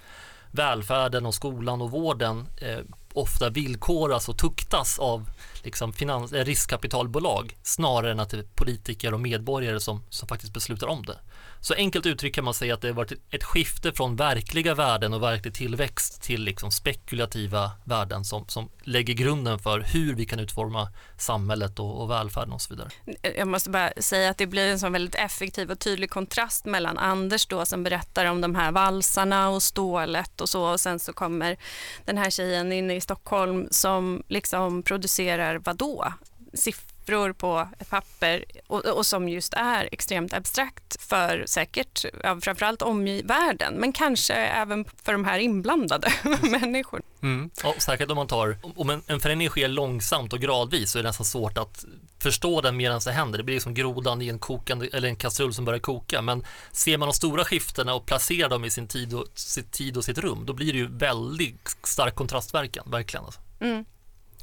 välfärden 0.52 1.26
och 1.26 1.36
skolan 1.36 1.82
och 1.82 1.92
vården 1.92 2.48
eh, 2.62 2.80
ofta 3.14 3.50
villkoras 3.50 4.30
och 4.30 4.38
tuktas 4.38 5.00
av 5.00 5.30
liksom 5.64 5.94
finans, 5.94 6.34
eh, 6.34 6.46
riskkapitalbolag 6.46 7.58
snarare 7.64 8.12
än 8.12 8.20
att 8.20 8.30
det 8.30 8.38
är 8.38 8.44
politiker 8.44 9.14
och 9.14 9.20
medborgare 9.20 9.80
som, 9.80 10.04
som 10.10 10.28
faktiskt 10.28 10.54
beslutar 10.54 10.88
om 10.88 11.06
det. 11.06 11.20
Så 11.62 11.74
enkelt 11.74 12.06
uttryckt 12.06 12.36
kan 12.36 12.44
man 12.44 12.54
säga 12.54 12.74
att 12.74 12.82
det 12.82 12.88
har 12.88 12.96
varit 12.96 13.12
ett 13.32 13.44
skifte 13.44 13.94
från 13.94 14.16
verkliga 14.16 14.76
värden 14.76 15.14
och 15.14 15.24
verklig 15.24 15.54
tillväxt 15.54 16.22
till 16.22 16.44
liksom 16.44 16.72
spekulativa 16.72 17.72
värden 17.84 18.26
som, 18.26 18.48
som 18.48 18.70
lägger 18.84 19.14
grunden 19.14 19.60
för 19.60 19.80
hur 19.80 20.16
vi 20.16 20.26
kan 20.26 20.40
utforma 20.40 20.88
samhället 21.18 21.80
och, 21.80 22.02
och 22.02 22.12
välfärden 22.12 22.54
och 22.54 22.62
så 22.62 22.74
vidare. 22.74 22.90
Jag 23.38 23.48
måste 23.48 23.70
bara 23.70 23.92
säga 23.98 24.30
att 24.30 24.38
det 24.38 24.48
blir 24.48 24.68
en 24.68 24.80
sån 24.80 24.94
väldigt 24.94 25.16
effektiv 25.16 25.72
och 25.72 25.80
tydlig 25.80 26.10
kontrast 26.10 26.66
mellan 26.66 26.98
Anders 26.98 27.46
då 27.46 27.66
som 27.66 27.84
berättar 27.84 28.26
om 28.26 28.42
de 28.42 28.56
här 28.56 28.72
valsarna 28.72 29.50
och 29.50 29.64
stålet 29.64 30.42
och 30.42 30.50
så 30.50 30.64
och 30.72 30.80
sen 30.80 31.00
så 31.00 31.14
kommer 31.14 31.58
den 32.06 32.18
här 32.18 32.30
tjejen 32.30 32.72
inne 32.72 32.96
i 32.96 33.02
Stockholm 33.02 33.68
som 33.72 34.24
liksom 34.28 34.84
producerar 34.84 35.60
vadå? 35.60 36.14
Siffror 36.54 36.97
siffror 37.08 37.34
på 37.34 37.68
ett 37.80 37.90
papper 37.90 38.46
och, 38.68 38.86
och, 38.86 39.06
som 39.06 39.30
just 39.30 39.54
är 39.54 39.90
extremt 39.92 40.34
abstrakt 40.34 41.02
för 41.02 41.44
säkert 41.48 42.06
ja, 42.24 42.40
framförallt 42.42 42.82
omvärlden 42.82 43.74
men 43.74 43.94
kanske 43.94 44.34
även 44.34 44.86
för 45.04 45.12
de 45.12 45.26
här 45.26 45.40
inblandade 45.40 46.14
människorna. 46.42 47.04
Mm. 47.22 47.50
Ja, 47.64 47.74
säkert 47.78 48.10
om 48.10 48.16
man 48.16 48.28
tar, 48.28 48.58
om 48.76 48.90
en, 48.90 49.02
en 49.08 49.20
förändring 49.20 49.50
sker 49.50 49.68
långsamt 49.68 50.34
och 50.34 50.40
gradvis 50.40 50.92
så 50.92 51.00
är 51.00 51.04
det 51.04 51.10
nästan 51.10 51.26
svårt 51.26 51.58
att 51.58 51.86
förstå 52.20 52.62
den 52.62 52.78
medan 52.78 53.02
det 53.06 53.12
händer. 53.12 53.38
Det 53.38 53.44
blir 53.44 53.60
som 53.60 53.74
grodan 53.74 54.22
i 54.22 54.28
en 54.28 54.40
kokande 54.40 54.88
eller 54.94 55.08
en 55.08 55.16
kastrull 55.16 55.54
som 55.54 55.66
börjar 55.66 55.80
koka. 55.80 56.22
Men 56.22 56.44
ser 56.72 56.98
man 56.98 57.08
de 57.08 57.14
stora 57.14 57.46
skiftena 57.46 57.94
och 57.94 58.06
placerar 58.06 58.50
dem 58.50 58.66
i 58.66 58.70
sin 58.70 58.88
tid 58.88 59.14
och, 59.14 59.26
sin 59.34 59.64
tid 59.64 59.98
och 59.98 60.06
sitt 60.06 60.18
rum, 60.18 60.46
då 60.46 60.54
blir 60.54 60.74
det 60.74 60.80
ju 60.80 60.88
väldigt 60.88 61.78
stark 61.84 62.16
kontrastverkan, 62.16 62.92
verkligen. 62.92 63.26
Alltså. 63.26 63.40
Mm. 63.60 63.86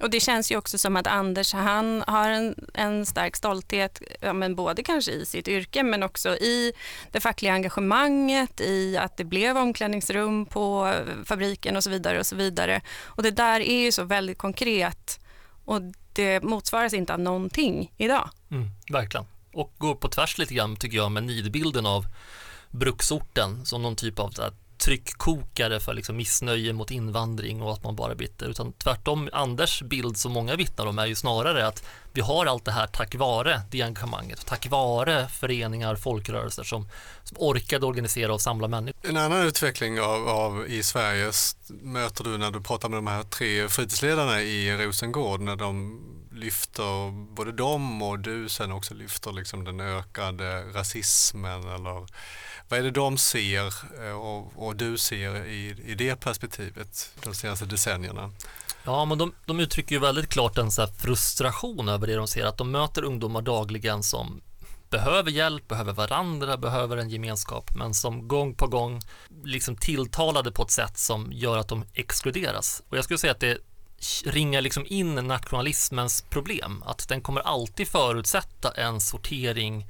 Och 0.01 0.11
Det 0.11 0.21
känns 0.21 0.53
ju 0.53 0.57
också 0.57 0.79
som 0.79 0.97
att 0.97 1.07
Anders 1.07 1.53
han 1.53 2.05
har 2.07 2.29
en, 2.29 2.55
en 2.75 3.07
stark 3.07 3.37
stolthet, 3.37 4.03
ja, 4.21 4.33
men 4.33 4.55
både 4.55 4.83
kanske 4.83 5.13
i 5.13 5.27
sitt 5.27 5.49
yrke 5.49 5.83
men 5.83 6.03
också 6.03 6.37
i 6.37 6.73
det 7.13 7.21
fackliga 7.21 7.53
engagemanget, 7.53 8.61
i 8.61 8.97
att 8.97 9.17
det 9.17 9.25
blev 9.25 9.57
omklädningsrum 9.57 10.47
på 10.47 10.95
fabriken 11.25 11.77
och 11.77 11.85
så 11.85 11.91
vidare. 11.91 12.19
Och 12.19 12.27
så 12.27 12.37
vidare. 12.37 12.81
Och 13.05 13.23
Det 13.23 13.31
där 13.31 13.61
är 13.61 13.83
ju 13.85 13.93
så 13.93 14.05
väldigt 14.05 14.39
konkret 14.39 15.21
och 15.65 15.81
det 16.13 16.43
motsvaras 16.43 16.95
inte 16.95 17.13
av 17.13 17.21
någonting 17.21 17.93
idag. 17.97 18.31
Mm, 18.51 18.71
verkligen. 18.91 19.27
Och 19.53 19.75
går 19.79 19.95
på 19.95 20.09
tvärs 20.09 20.39
lite 20.39 20.55
grann 20.55 20.77
tycker 20.77 20.97
jag 20.97 21.13
med 21.13 21.25
nidbilden 21.25 21.87
av 21.87 22.05
bruksorten 22.71 23.67
som 23.67 23.83
någon 23.83 23.97
typ 23.97 24.19
av 24.19 24.31
tryckkokare 24.79 25.81
för 25.81 25.95
liksom 25.95 26.17
missnöje 26.17 26.73
mot 26.73 26.91
invandring 26.91 27.63
och 27.63 27.73
att 27.73 27.85
man 27.85 27.97
bara 27.97 28.13
är 28.13 28.17
bitter. 28.17 28.49
Utan 28.49 28.73
tvärtom, 28.73 29.31
Anders 29.33 29.83
bild 29.83 30.17
som 30.17 30.33
många 30.33 30.57
vittnar 30.57 30.87
om 30.87 30.99
är 30.99 31.07
ju 31.07 31.15
snarare 31.15 31.67
att 31.67 31.85
vi 32.13 32.21
har 32.21 32.47
allt 32.47 32.65
det 32.65 32.73
här 32.73 32.87
tack 32.87 33.15
vare 33.15 33.61
det 33.71 33.83
engagemanget, 33.83 34.47
tack 34.47 34.71
vare 34.71 35.29
föreningar, 35.29 35.97
folkrörelser 35.97 36.63
som, 36.63 36.89
som 37.25 37.37
orkade 37.41 37.87
organisera 37.87 38.35
och 38.35 38.41
samla 38.41 38.69
människor. 38.69 39.11
En 39.11 39.17
annan 39.17 39.47
utveckling 39.47 40.01
av, 40.01 40.29
av, 40.29 40.67
i 40.69 40.83
Sverige 40.83 41.33
möter 41.69 42.25
du 42.25 42.39
när 42.39 42.51
du 42.51 42.61
pratar 42.61 42.89
med 42.89 42.99
de 42.99 43.07
här 43.07 43.23
tre 43.23 43.69
fritidsledarna 43.69 44.43
i 44.43 44.77
Rosengård 44.77 45.41
när 45.41 45.57
de 45.57 46.01
lyfter, 46.33 47.11
både 47.35 47.53
de 47.53 48.03
och 48.03 48.19
du 48.19 48.49
sen 48.49 48.73
också 48.73 48.95
lyfter 48.95 49.33
liksom 49.33 49.65
den 49.65 49.81
ökade 49.81 50.63
rasismen 50.63 51.69
eller 51.69 52.07
vad 52.69 52.79
är 52.79 52.83
det 52.83 52.91
de 52.91 53.19
ser 53.19 53.67
eh, 54.07 54.13
och, 54.13 54.53
och 54.67 54.77
du 54.77 54.99
ser 54.99 55.45
i, 55.47 55.77
i 55.87 55.95
det 55.95 56.17
perspektivet 56.17 57.11
de 57.25 57.35
senaste 57.35 57.65
decennierna? 57.65 58.31
Ja, 58.85 59.05
men 59.05 59.19
de, 59.19 59.33
de 59.47 59.61
uttrycker 59.61 59.95
ju 59.95 60.01
väldigt 60.01 60.29
klart 60.29 60.59
en 60.59 60.71
så 60.71 60.87
frustration 60.87 61.89
över 61.89 62.07
det 62.07 62.15
de 62.15 62.27
ser, 62.27 62.45
att 62.45 62.59
de 62.59 62.71
möter 62.71 63.05
ungdomar 63.05 63.43
dagligen 63.43 64.03
som 64.03 64.41
behöver 64.91 65.31
hjälp, 65.31 65.69
behöver 65.69 65.93
varandra, 65.93 66.57
behöver 66.57 66.97
en 66.97 67.11
gemenskap, 67.11 67.75
men 67.75 67.95
som 67.95 68.29
gång 68.29 68.55
på 68.55 68.67
gång 68.67 69.01
liksom 69.45 69.77
tilltalade 69.77 70.53
på 70.53 70.63
ett 70.63 70.71
sätt 70.71 70.99
som 70.99 71.33
gör 71.33 71.59
att 71.59 71.69
de 71.69 71.85
exkluderas. 71.95 72.83
Och 72.89 72.97
jag 72.97 73.05
skulle 73.05 73.19
säga 73.19 73.33
att 73.33 73.41
det 73.41 73.59
ringar 74.25 74.61
liksom 74.61 74.87
in 74.87 75.15
nationalismens 75.15 76.23
problem, 76.23 76.83
att 76.87 77.09
den 77.09 77.21
kommer 77.21 77.41
alltid 77.41 77.89
förutsätta 77.89 78.71
en 78.71 79.01
sortering 79.01 79.87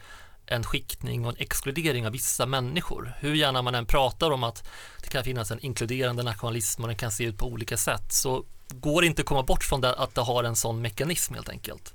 en 0.47 0.65
skiktning 0.65 1.25
och 1.25 1.31
en 1.31 1.39
exkludering 1.39 2.07
av 2.07 2.13
vissa 2.13 2.47
människor. 2.47 3.15
Hur 3.19 3.35
gärna 3.35 3.63
man 3.63 3.75
än 3.75 3.87
pratar 3.87 4.31
om 4.31 4.45
att 4.45 4.69
det 5.03 5.09
kan 5.09 5.25
finnas 5.25 5.51
en 5.51 5.61
inkluderande 5.61 6.23
nationalism 6.23 6.83
och 6.83 6.89
den 6.89 6.97
kan 6.97 7.11
se 7.11 7.25
ut 7.25 7.39
på 7.39 7.47
olika 7.47 7.77
sätt 7.77 8.13
så 8.13 8.45
går 8.69 9.01
det 9.01 9.07
inte 9.07 9.23
att 9.23 9.27
komma 9.27 9.43
bort 9.43 9.65
från 9.65 9.81
det, 9.81 9.95
att 9.95 10.15
det 10.15 10.21
har 10.21 10.45
en 10.45 10.57
sån 10.57 10.83
mekanism 10.83 11.35
helt 11.35 11.49
enkelt. 11.49 11.95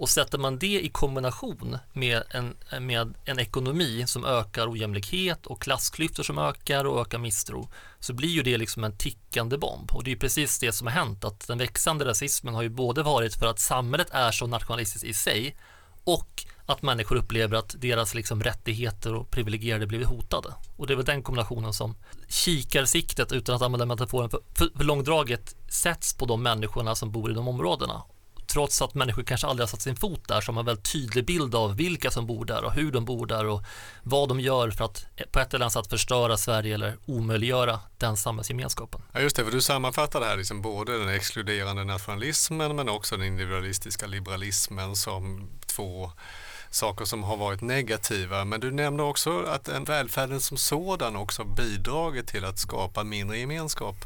Och 0.00 0.08
sätter 0.08 0.38
man 0.38 0.58
det 0.58 0.84
i 0.84 0.88
kombination 0.88 1.78
med 1.92 2.22
en, 2.30 2.56
med 2.80 3.14
en 3.24 3.38
ekonomi 3.38 4.04
som 4.06 4.24
ökar 4.24 4.72
ojämlikhet 4.72 5.46
och 5.46 5.62
klassklyftor 5.62 6.22
som 6.22 6.38
ökar 6.38 6.84
och 6.84 7.00
ökar 7.00 7.18
misstro 7.18 7.68
så 7.98 8.12
blir 8.12 8.28
ju 8.28 8.42
det 8.42 8.58
liksom 8.58 8.84
en 8.84 8.96
tickande 8.96 9.58
bomb. 9.58 9.90
Och 9.92 10.04
det 10.04 10.12
är 10.12 10.16
precis 10.16 10.58
det 10.58 10.72
som 10.72 10.86
har 10.86 10.94
hänt 10.94 11.24
att 11.24 11.46
den 11.46 11.58
växande 11.58 12.04
rasismen 12.04 12.54
har 12.54 12.62
ju 12.62 12.68
både 12.68 13.02
varit 13.02 13.34
för 13.34 13.46
att 13.46 13.58
samhället 13.58 14.08
är 14.10 14.30
så 14.30 14.46
nationalistiskt 14.46 15.04
i 15.04 15.14
sig 15.14 15.56
och 16.04 16.44
att 16.70 16.82
människor 16.82 17.16
upplever 17.16 17.56
att 17.56 17.74
deras 17.78 18.14
liksom 18.14 18.42
rättigheter 18.42 19.14
och 19.14 19.30
privilegierade 19.30 19.86
blivit 19.86 20.08
hotade. 20.08 20.54
Och 20.76 20.86
det 20.86 20.92
är 20.92 20.96
väl 20.96 21.04
den 21.04 21.22
kombinationen 21.22 21.72
som 21.72 21.94
kikarsiktet, 22.28 23.32
utan 23.32 23.54
att 23.54 23.62
använda 23.62 23.86
metaforen 23.86 24.30
för, 24.30 24.40
för, 24.54 24.68
för 24.76 24.84
långdraget, 24.84 25.56
sätts 25.68 26.14
på 26.14 26.26
de 26.26 26.42
människorna 26.42 26.94
som 26.94 27.12
bor 27.12 27.30
i 27.30 27.34
de 27.34 27.48
områdena 27.48 28.02
trots 28.50 28.82
att 28.82 28.94
människor 28.94 29.22
kanske 29.22 29.46
aldrig 29.46 29.62
har 29.62 29.68
satt 29.68 29.82
sin 29.82 29.96
fot 29.96 30.28
där 30.28 30.40
så 30.40 30.48
har 30.48 30.54
man 30.54 30.62
en 30.62 30.66
väldigt 30.66 30.92
tydlig 30.92 31.26
bild 31.26 31.54
av 31.54 31.76
vilka 31.76 32.10
som 32.10 32.26
bor 32.26 32.44
där 32.44 32.64
och 32.64 32.72
hur 32.72 32.92
de 32.92 33.04
bor 33.04 33.26
där 33.26 33.46
och 33.46 33.62
vad 34.02 34.28
de 34.28 34.40
gör 34.40 34.70
för 34.70 34.84
att 34.84 35.06
på 35.32 35.40
ett 35.40 35.54
eller 35.54 35.64
annat 35.64 35.72
sätt 35.72 35.86
förstöra 35.86 36.36
Sverige 36.36 36.74
eller 36.74 36.96
omöjliggöra 37.06 37.80
den 37.98 38.16
samhällsgemenskapen. 38.16 39.02
Ja 39.12 39.20
just 39.20 39.36
det, 39.36 39.44
för 39.44 39.52
du 39.52 39.60
sammanfattar 39.60 40.20
det 40.20 40.26
här 40.26 40.36
liksom 40.36 40.62
både 40.62 40.98
den 40.98 41.08
exkluderande 41.08 41.84
nationalismen 41.84 42.76
men 42.76 42.88
också 42.88 43.16
den 43.16 43.26
individualistiska 43.26 44.06
liberalismen 44.06 44.96
som 44.96 45.50
två 45.66 46.10
saker 46.70 47.04
som 47.04 47.22
har 47.22 47.36
varit 47.36 47.60
negativa. 47.60 48.44
Men 48.44 48.60
du 48.60 48.70
nämner 48.70 49.04
också 49.04 49.42
att 49.42 49.68
välfärden 49.68 50.40
som 50.40 50.56
sådan 50.56 51.16
också 51.16 51.44
bidragit 51.44 52.26
till 52.26 52.44
att 52.44 52.58
skapa 52.58 53.04
mindre 53.04 53.38
gemenskap. 53.38 53.96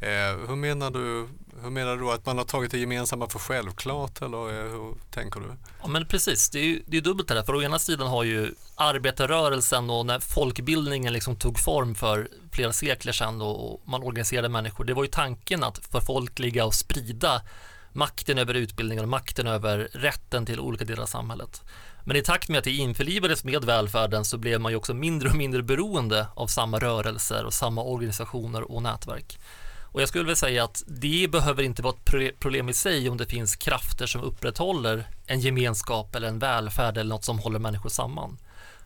Eh, 0.00 0.48
hur, 0.48 0.56
menar 0.56 0.90
du, 0.90 1.28
hur 1.62 1.70
menar 1.70 1.96
du 1.96 2.12
att 2.12 2.26
man 2.26 2.38
har 2.38 2.44
tagit 2.44 2.70
det 2.70 2.78
gemensamma 2.78 3.28
för 3.28 3.38
självklart 3.38 4.22
eller 4.22 4.48
eh, 4.48 4.70
hur 4.70 4.94
tänker 5.10 5.40
du? 5.40 5.46
Ja 5.82 5.88
men 5.88 6.06
precis, 6.06 6.50
det 6.50 6.58
är 6.58 6.64
ju 6.64 6.82
det 6.86 6.96
är 6.96 7.00
dubbelt 7.00 7.28
det 7.28 7.34
där. 7.34 7.42
För 7.42 7.54
å 7.54 7.62
ena 7.62 7.78
sidan 7.78 8.06
har 8.06 8.24
ju 8.24 8.54
arbetarrörelsen 8.74 9.90
och 9.90 10.06
när 10.06 10.18
folkbildningen 10.18 11.12
liksom 11.12 11.36
tog 11.36 11.58
form 11.58 11.94
för 11.94 12.28
flera 12.52 12.72
sekler 12.72 13.12
sedan 13.12 13.42
och 13.42 13.80
man 13.84 14.02
organiserade 14.02 14.48
människor, 14.48 14.84
det 14.84 14.94
var 14.94 15.04
ju 15.04 15.10
tanken 15.10 15.64
att 15.64 15.78
förfolkliga 15.78 16.64
och 16.64 16.74
sprida 16.74 17.42
makten 17.92 18.38
över 18.38 18.54
utbildningen 18.54 19.04
och 19.04 19.08
makten 19.08 19.46
över 19.46 19.88
rätten 19.92 20.46
till 20.46 20.60
olika 20.60 20.84
delar 20.84 21.02
av 21.02 21.06
samhället. 21.06 21.62
Men 22.10 22.16
i 22.16 22.22
takt 22.22 22.48
med 22.48 22.58
att 22.58 22.64
det 22.64 22.70
införlivades 22.70 23.44
med 23.44 23.64
välfärden 23.64 24.24
så 24.24 24.38
blev 24.38 24.60
man 24.60 24.72
ju 24.72 24.76
också 24.76 24.94
mindre 24.94 25.28
och 25.28 25.36
mindre 25.36 25.62
beroende 25.62 26.26
av 26.34 26.46
samma 26.46 26.78
rörelser 26.78 27.44
och 27.44 27.54
samma 27.54 27.82
organisationer 27.82 28.72
och 28.72 28.82
nätverk. 28.82 29.38
Och 29.82 30.02
jag 30.02 30.08
skulle 30.08 30.24
vilja 30.24 30.36
säga 30.36 30.64
att 30.64 30.82
det 30.86 31.30
behöver 31.30 31.62
inte 31.62 31.82
vara 31.82 31.94
ett 31.94 32.40
problem 32.40 32.68
i 32.68 32.72
sig 32.72 33.08
om 33.08 33.16
det 33.16 33.26
finns 33.26 33.56
krafter 33.56 34.06
som 34.06 34.20
upprätthåller 34.20 35.04
en 35.26 35.40
gemenskap 35.40 36.14
eller 36.14 36.28
en 36.28 36.38
välfärd 36.38 36.98
eller 36.98 37.14
något 37.14 37.24
som 37.24 37.38
håller 37.38 37.58
människor 37.58 37.88
samman. 37.88 38.38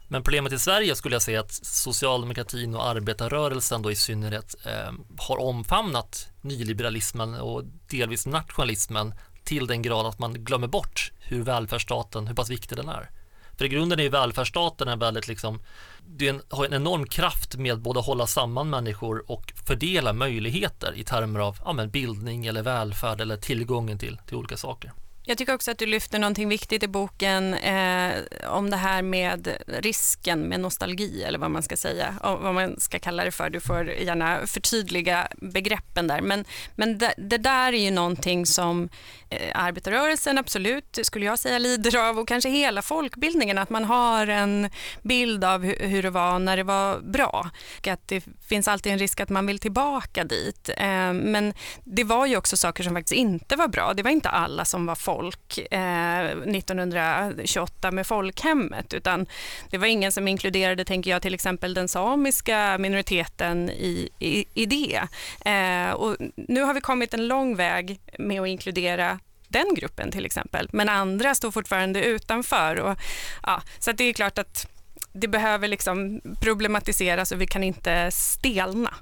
Men 0.08 0.22
problemet 0.22 0.52
i 0.52 0.58
Sverige 0.58 0.94
skulle 0.94 1.14
jag 1.14 1.22
säga 1.22 1.40
att 1.40 1.52
socialdemokratin 1.52 2.74
och 2.74 2.86
arbetarrörelsen 2.86 3.82
då 3.82 3.90
i 3.90 3.96
synnerhet 3.96 4.54
eh, 4.64 4.92
har 5.18 5.36
omfamnat 5.36 6.28
nyliberalismen 6.40 7.34
och 7.34 7.64
delvis 7.90 8.26
nationalismen 8.26 9.14
till 9.44 9.66
den 9.66 9.82
grad 9.82 10.06
att 10.06 10.18
man 10.18 10.44
glömmer 10.44 10.68
bort 10.68 11.12
hur 11.18 11.42
välfärdsstaten, 11.42 12.26
hur 12.26 12.34
pass 12.34 12.50
viktig 12.50 12.78
den 12.78 12.88
är. 12.88 13.10
För 13.58 13.64
i 13.64 13.68
grunden 13.68 13.98
är 13.98 14.02
ju 14.02 14.08
välfärdsstaten 14.08 14.88
en 14.88 14.98
väldigt 14.98 15.28
liksom, 15.28 15.62
det 16.06 16.28
en, 16.28 16.42
har 16.50 16.64
en 16.64 16.74
enorm 16.74 17.06
kraft 17.06 17.56
med 17.56 17.80
både 17.80 18.00
att 18.00 18.06
hålla 18.06 18.26
samman 18.26 18.70
människor 18.70 19.30
och 19.30 19.52
fördela 19.66 20.12
möjligheter 20.12 20.92
i 20.96 21.04
termer 21.04 21.40
av 21.40 21.58
ja, 21.64 21.72
men 21.72 21.90
bildning 21.90 22.46
eller 22.46 22.62
välfärd 22.62 23.20
eller 23.20 23.36
tillgången 23.36 23.98
till, 23.98 24.18
till 24.26 24.36
olika 24.36 24.56
saker. 24.56 24.92
Jag 25.26 25.38
tycker 25.38 25.54
också 25.54 25.70
att 25.70 25.78
du 25.78 25.86
lyfter 25.86 26.18
någonting 26.18 26.48
viktigt 26.48 26.82
i 26.82 26.88
boken 26.88 27.54
eh, 27.54 28.12
om 28.48 28.70
det 28.70 28.76
här 28.76 29.02
med 29.02 29.56
risken 29.66 30.40
med 30.40 30.60
nostalgi 30.60 31.22
eller 31.22 31.38
vad 31.38 31.50
man 31.50 31.62
ska 31.62 31.76
säga, 31.76 32.14
vad 32.22 32.54
man 32.54 32.80
ska 32.80 32.98
kalla 32.98 33.24
det 33.24 33.30
för. 33.30 33.50
Du 33.50 33.60
får 33.60 33.90
gärna 33.90 34.46
förtydliga 34.46 35.28
begreppen 35.36 36.06
där. 36.06 36.20
Men, 36.20 36.44
men 36.74 36.98
det, 36.98 37.14
det 37.16 37.38
där 37.38 37.72
är 37.72 37.84
ju 37.84 37.90
någonting 37.90 38.46
som 38.46 38.88
eh, 39.30 39.50
arbetarrörelsen 39.54 40.38
absolut, 40.38 40.98
skulle 41.02 41.24
jag 41.24 41.38
säga, 41.38 41.58
lider 41.58 42.08
av 42.08 42.18
och 42.18 42.28
kanske 42.28 42.50
hela 42.50 42.82
folkbildningen, 42.82 43.58
att 43.58 43.70
man 43.70 43.84
har 43.84 44.26
en 44.26 44.70
bild 45.02 45.44
av 45.44 45.62
hur, 45.62 45.88
hur 45.88 46.02
det 46.02 46.10
var 46.10 46.38
när 46.38 46.56
det 46.56 46.62
var 46.62 47.00
bra. 47.00 47.50
Och 47.78 47.88
att 47.88 48.08
det 48.08 48.24
finns 48.48 48.68
alltid 48.68 48.92
en 48.92 48.98
risk 48.98 49.20
att 49.20 49.28
man 49.28 49.46
vill 49.46 49.58
tillbaka 49.58 50.24
dit. 50.24 50.70
Eh, 50.76 51.12
men 51.12 51.54
det 51.84 52.04
var 52.04 52.26
ju 52.26 52.36
också 52.36 52.56
saker 52.56 52.82
som 52.82 52.94
faktiskt 52.94 53.18
inte 53.18 53.56
var 53.56 53.68
bra. 53.68 53.94
Det 53.94 54.02
var 54.02 54.10
inte 54.10 54.28
alla 54.28 54.64
som 54.64 54.86
var 54.86 54.94
folk 54.94 55.13
eh, 55.70 56.24
1928 56.24 57.90
med 57.90 58.06
folkhemmet, 58.06 58.94
utan 58.94 59.26
det 59.70 59.78
var 59.78 59.86
ingen 59.86 60.12
som 60.12 60.28
inkluderade, 60.28 60.84
tänker 60.84 61.10
jag, 61.10 61.22
till 61.22 61.34
exempel 61.34 61.74
den 61.74 61.88
samiska 61.88 62.78
minoriteten 62.78 63.70
i, 63.70 64.08
i, 64.18 64.44
i 64.54 64.66
det. 64.66 65.00
Eh, 65.50 65.90
och 65.92 66.16
nu 66.36 66.62
har 66.62 66.74
vi 66.74 66.80
kommit 66.80 67.14
en 67.14 67.28
lång 67.28 67.56
väg 67.56 68.00
med 68.18 68.40
att 68.40 68.48
inkludera 68.48 69.18
den 69.48 69.74
gruppen 69.74 70.10
till 70.10 70.26
exempel, 70.26 70.68
men 70.72 70.88
andra 70.88 71.34
står 71.34 71.50
fortfarande 71.50 72.04
utanför. 72.04 72.80
Och, 72.80 72.98
ja, 73.42 73.62
så 73.78 73.92
det 73.92 74.04
är 74.04 74.12
klart 74.12 74.38
att 74.38 74.68
det 75.12 75.28
behöver 75.28 75.68
liksom 75.68 76.20
problematiseras 76.40 77.32
och 77.32 77.40
vi 77.40 77.46
kan 77.46 77.64
inte 77.64 78.10
stelna. 78.10 78.94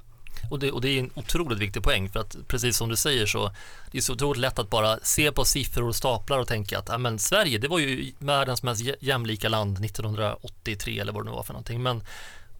Och 0.49 0.59
det, 0.59 0.71
och 0.71 0.81
det 0.81 0.89
är 0.89 0.99
en 0.99 1.11
otroligt 1.13 1.59
viktig 1.59 1.83
poäng 1.83 2.09
för 2.09 2.19
att 2.19 2.35
precis 2.47 2.77
som 2.77 2.89
du 2.89 2.95
säger 2.95 3.25
så 3.25 3.51
det 3.91 3.97
är 3.97 4.01
så 4.01 4.13
otroligt 4.13 4.41
lätt 4.41 4.59
att 4.59 4.69
bara 4.69 4.99
se 5.03 5.31
på 5.31 5.45
siffror 5.45 5.87
och 5.87 5.95
staplar 5.95 6.39
och 6.39 6.47
tänka 6.47 6.79
att 6.79 7.01
men 7.01 7.19
Sverige 7.19 7.57
det 7.57 7.67
var 7.67 7.79
ju 7.79 8.11
världens 8.19 8.63
mest 8.63 8.81
jämlika 8.99 9.49
land 9.49 9.85
1983 9.85 10.99
eller 10.99 11.13
vad 11.13 11.25
det 11.25 11.29
nu 11.29 11.35
var 11.35 11.43
för 11.43 11.53
någonting. 11.53 11.83
Men 11.83 12.03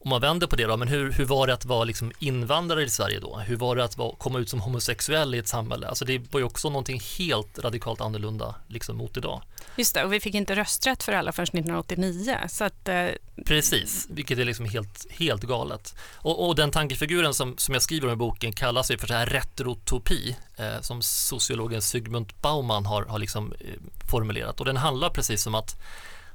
om 0.04 0.10
man 0.10 0.22
vänder 0.22 0.48
på 0.48 0.56
det 0.56 0.66
då, 0.66 0.78
men 0.78 0.88
hur, 0.88 1.12
hur 1.12 1.26
var 1.26 1.48
det 1.48 1.54
att 1.54 1.66
vara 1.66 1.84
liksom 1.84 2.12
invandrare 2.20 2.84
i 2.84 2.90
Sverige 2.90 3.20
då? 3.20 3.38
Hur 3.38 3.56
var 3.56 3.76
det 3.76 3.84
att 3.84 3.98
vara, 3.98 4.16
komma 4.16 4.40
ut 4.40 4.50
som 4.50 4.62
homosexuell 4.62 5.36
i 5.36 5.38
ett 5.38 5.48
samhälle? 5.48 5.88
Alltså 5.88 6.06
det 6.06 6.34
var 6.34 6.40
ju 6.40 6.46
också 6.46 6.70
någonting 6.70 7.02
helt 7.18 7.60
radikalt 7.60 8.02
annorlunda 8.02 8.56
liksom 8.68 8.98
mot 8.98 9.18
idag. 9.18 9.42
Just 9.76 9.96
det, 9.96 10.04
och 10.04 10.14
vi 10.14 10.20
fick 10.20 10.36
inte 10.36 10.56
rösträtt 10.56 11.04
för 11.04 11.14
alla 11.14 11.32
förrän 11.32 11.44
1989. 11.44 12.38
Så 12.48 12.64
att, 12.64 12.88
eh... 12.88 13.08
Precis, 13.46 14.08
vilket 14.10 14.40
är 14.40 14.46
liksom 14.46 14.66
helt, 14.66 15.12
helt 15.12 15.44
galet. 15.44 15.96
Och, 16.16 16.48
och, 16.48 16.56
den 16.56 16.72
tankefiguren 16.72 17.34
som, 17.34 17.58
som 17.58 17.74
jag 17.74 17.84
skriver 17.84 18.08
om 18.08 18.14
i 18.14 18.16
boken 18.16 18.54
kallas 18.54 18.92
ju 18.92 18.98
för 18.98 19.08
så 19.08 19.14
här 19.14 19.26
retrotopi, 19.26 20.36
eh, 20.56 20.82
som 20.82 21.02
sociologen 21.02 21.82
Sigmund 21.82 22.34
Bauman 22.42 22.86
har, 22.86 23.04
har 23.04 23.20
liksom, 23.20 23.54
eh, 23.60 23.68
formulerat. 24.12 24.60
Och 24.60 24.66
den 24.66 24.78
handlar 24.78 25.10
precis 25.10 25.48
om 25.48 25.56
att 25.56 25.82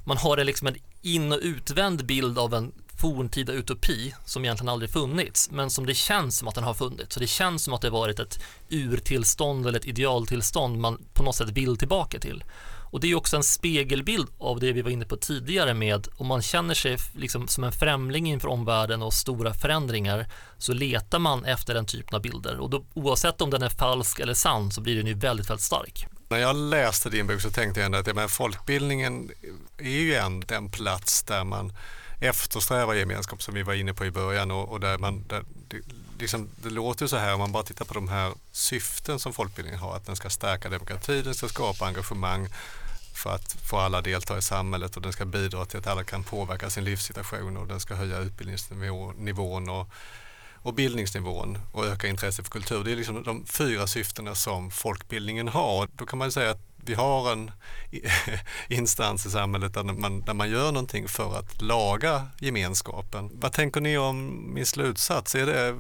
man 0.05 0.17
har 0.17 0.37
liksom 0.37 0.67
en 0.69 0.77
in 1.03 1.33
och 1.33 1.39
utvänd 1.43 2.07
bild 2.07 2.39
av 2.39 2.55
en 2.55 2.73
forntida 3.01 3.53
utopi 3.53 4.15
som 4.25 4.45
egentligen 4.45 4.69
aldrig 4.69 4.91
funnits 4.91 5.51
men 5.51 5.71
som 5.71 5.87
det 5.87 5.95
känns 5.95 6.39
som 6.39 6.49
att 6.49 6.55
den 6.55 6.65
har 6.65 6.75
funnits. 6.75 7.15
Så 7.15 7.21
det 7.21 7.27
känns 7.27 7.65
som 7.65 7.75
att 7.75 7.83
det 7.83 7.91
varit 7.91 8.19
ett 8.19 8.41
urtillstånd 8.69 9.67
eller 9.67 9.79
ett 9.79 9.87
idealtillstånd 9.87 10.79
man 10.79 11.05
på 11.13 11.23
något 11.23 11.37
sätt 11.37 11.51
vill 11.51 11.77
tillbaka 11.77 12.19
till. 12.19 12.45
Och 12.91 13.01
det 13.01 13.11
är 13.11 13.15
också 13.15 13.37
en 13.37 13.43
spegelbild 13.43 14.29
av 14.39 14.61
det 14.61 14.73
vi 14.73 14.83
var 14.83 14.91
inne 14.91 15.05
på 15.05 15.17
tidigare 15.17 15.75
med 15.75 16.09
om 16.17 16.27
man 16.27 16.43
känner 16.43 16.75
sig 16.75 16.97
liksom 17.17 17.49
som 17.49 17.65
en 17.65 17.73
främling 17.73 18.27
inför 18.27 18.49
omvärlden 18.49 19.03
och 19.03 19.15
stora 19.15 19.55
förändringar 19.55 20.27
så 20.59 20.73
letar 20.73 21.19
man 21.19 21.45
efter 21.45 21.75
den 21.75 21.87
typen 21.87 22.15
av 22.15 22.23
bilder 22.23 22.59
och 22.59 22.71
då, 22.71 22.85
oavsett 22.95 23.41
om 23.41 23.51
den 23.51 23.63
är 23.63 23.69
falsk 23.69 24.21
eller 24.21 24.35
sann 24.35 24.71
så 24.71 24.81
blir 24.81 24.97
den 24.97 25.07
ju 25.07 25.15
väldigt, 25.15 25.51
väldigt 25.51 25.65
stark. 25.65 26.07
När 26.29 26.39
jag 26.39 26.57
läste 26.57 27.11
din 27.11 27.27
bok 27.27 27.41
så 27.41 27.51
tänkte 27.51 27.81
jag 27.81 27.87
ändå 27.87 27.99
att 27.99 28.07
ja, 28.07 28.15
men 28.15 28.29
folkbildningen 28.29 29.31
är 29.79 29.91
ju 29.91 30.15
en, 30.15 30.41
den 30.41 30.71
plats 30.71 31.23
där 31.23 31.45
man 31.45 31.73
eftersträvar 32.21 32.95
gemenskap 32.95 33.43
som 33.43 33.55
vi 33.55 33.63
var 33.63 33.75
inne 33.75 33.95
på 33.95 34.07
i 34.07 34.11
början 34.11 34.51
och, 34.51 34.69
och 34.69 34.81
där 34.81 34.99
man, 34.99 35.25
där, 35.29 35.45
det, 35.69 35.81
liksom, 36.19 36.49
det 36.63 36.71
låter 36.71 37.07
så 37.07 37.17
här 37.17 37.35
om 37.35 37.39
man 37.39 37.53
bara 37.53 37.63
tittar 37.63 37.85
på 37.85 37.95
de 37.95 38.09
här 38.09 38.33
syften 38.53 39.19
som 39.19 39.33
folkbildningen 39.33 39.81
har, 39.81 39.97
att 39.97 40.07
den 40.07 40.17
ska 40.17 40.31
stärka 40.31 40.69
demokrati, 40.69 41.23
den 41.23 41.35
ska 41.35 41.49
skapa 41.49 41.87
engagemang 41.87 42.49
för 43.15 43.31
att 43.31 43.53
få 43.53 43.79
alla 43.79 44.01
delta 44.01 44.39
i 44.39 44.43
samhället 44.43 44.97
och 44.97 45.03
den 45.03 45.13
ska 45.13 45.25
bidra 45.25 45.65
till 45.65 45.79
att 45.79 45.87
alla 45.87 46.05
kan 46.05 46.25
påverka 46.25 46.71
sin 46.71 46.85
livssituation 46.85 47.57
och 47.57 47.67
den 47.67 47.81
ska 47.81 47.95
höja 47.95 48.19
utbildningsnivån 48.19 49.69
och, 49.69 49.89
och 50.63 50.75
bildningsnivån 50.75 51.59
och 51.73 51.87
öka 51.87 52.09
intresset 52.09 52.45
för 52.45 52.53
kultur. 52.53 52.85
Det 52.85 52.93
är 52.93 52.97
liksom 52.97 53.23
de 53.23 53.47
fyra 53.47 53.87
syftena 53.87 54.35
som 54.35 54.71
folkbildningen 54.71 55.49
har. 55.49 55.89
Då 55.93 56.07
kan 56.07 56.19
man 56.19 56.33
säga 56.33 56.51
att 56.51 56.69
vi 56.77 56.95
har 56.95 57.33
en 57.33 57.51
instans 58.69 59.27
i 59.27 59.31
samhället 59.31 59.75
där 59.75 59.83
man, 59.83 60.21
där 60.21 60.35
man 60.35 60.51
gör 60.51 60.73
någonting 60.73 61.09
för 61.09 61.39
att 61.39 61.63
laga 61.63 62.27
gemenskapen. 62.41 63.31
Vad 63.33 63.53
tänker 63.53 63.81
ni 63.81 63.99
om 63.99 64.45
min 64.55 64.67
slutsats? 64.67 65.35
Är 65.35 65.47
det, 65.47 65.79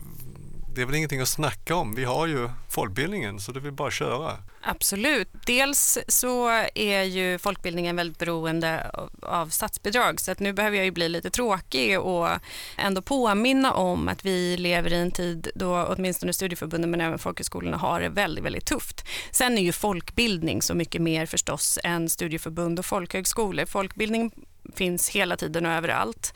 det 0.78 0.82
är 0.82 0.86
väl 0.86 0.94
ingenting 0.94 1.20
att 1.20 1.28
snacka 1.28 1.74
om. 1.74 1.94
Vi 1.94 2.04
har 2.04 2.26
ju 2.26 2.50
folkbildningen 2.68 3.40
så 3.40 3.52
det 3.52 3.60
vill 3.60 3.72
bara 3.72 3.90
köra. 3.90 4.36
Absolut. 4.62 5.28
Dels 5.46 5.98
så 6.08 6.48
är 6.74 7.02
ju 7.02 7.38
folkbildningen 7.38 7.96
väldigt 7.96 8.18
beroende 8.18 8.90
av 9.22 9.48
statsbidrag 9.48 10.20
så 10.20 10.32
att 10.32 10.40
nu 10.40 10.52
behöver 10.52 10.76
jag 10.76 10.84
ju 10.84 10.90
bli 10.90 11.08
lite 11.08 11.30
tråkig 11.30 12.00
och 12.00 12.28
ändå 12.76 13.02
påminna 13.02 13.72
om 13.72 14.08
att 14.08 14.24
vi 14.24 14.56
lever 14.56 14.92
i 14.92 14.96
en 14.96 15.10
tid 15.10 15.50
då 15.54 15.86
åtminstone 15.96 16.32
studieförbunden 16.32 16.90
men 16.90 17.00
även 17.00 17.18
folkhögskolorna 17.18 17.76
har 17.76 18.00
det 18.00 18.08
väldigt, 18.08 18.44
väldigt 18.44 18.66
tufft. 18.66 19.04
Sen 19.30 19.58
är 19.58 19.62
ju 19.62 19.72
folkbildning 19.72 20.62
så 20.62 20.74
mycket 20.74 21.02
mer 21.02 21.26
förstås 21.26 21.78
än 21.84 22.08
studieförbund 22.08 22.78
och 22.78 22.86
folkhögskolor. 22.86 23.66
Folkbildning 23.66 24.32
finns 24.74 25.08
hela 25.08 25.36
tiden 25.36 25.66
och 25.66 25.72
överallt. 25.72 26.34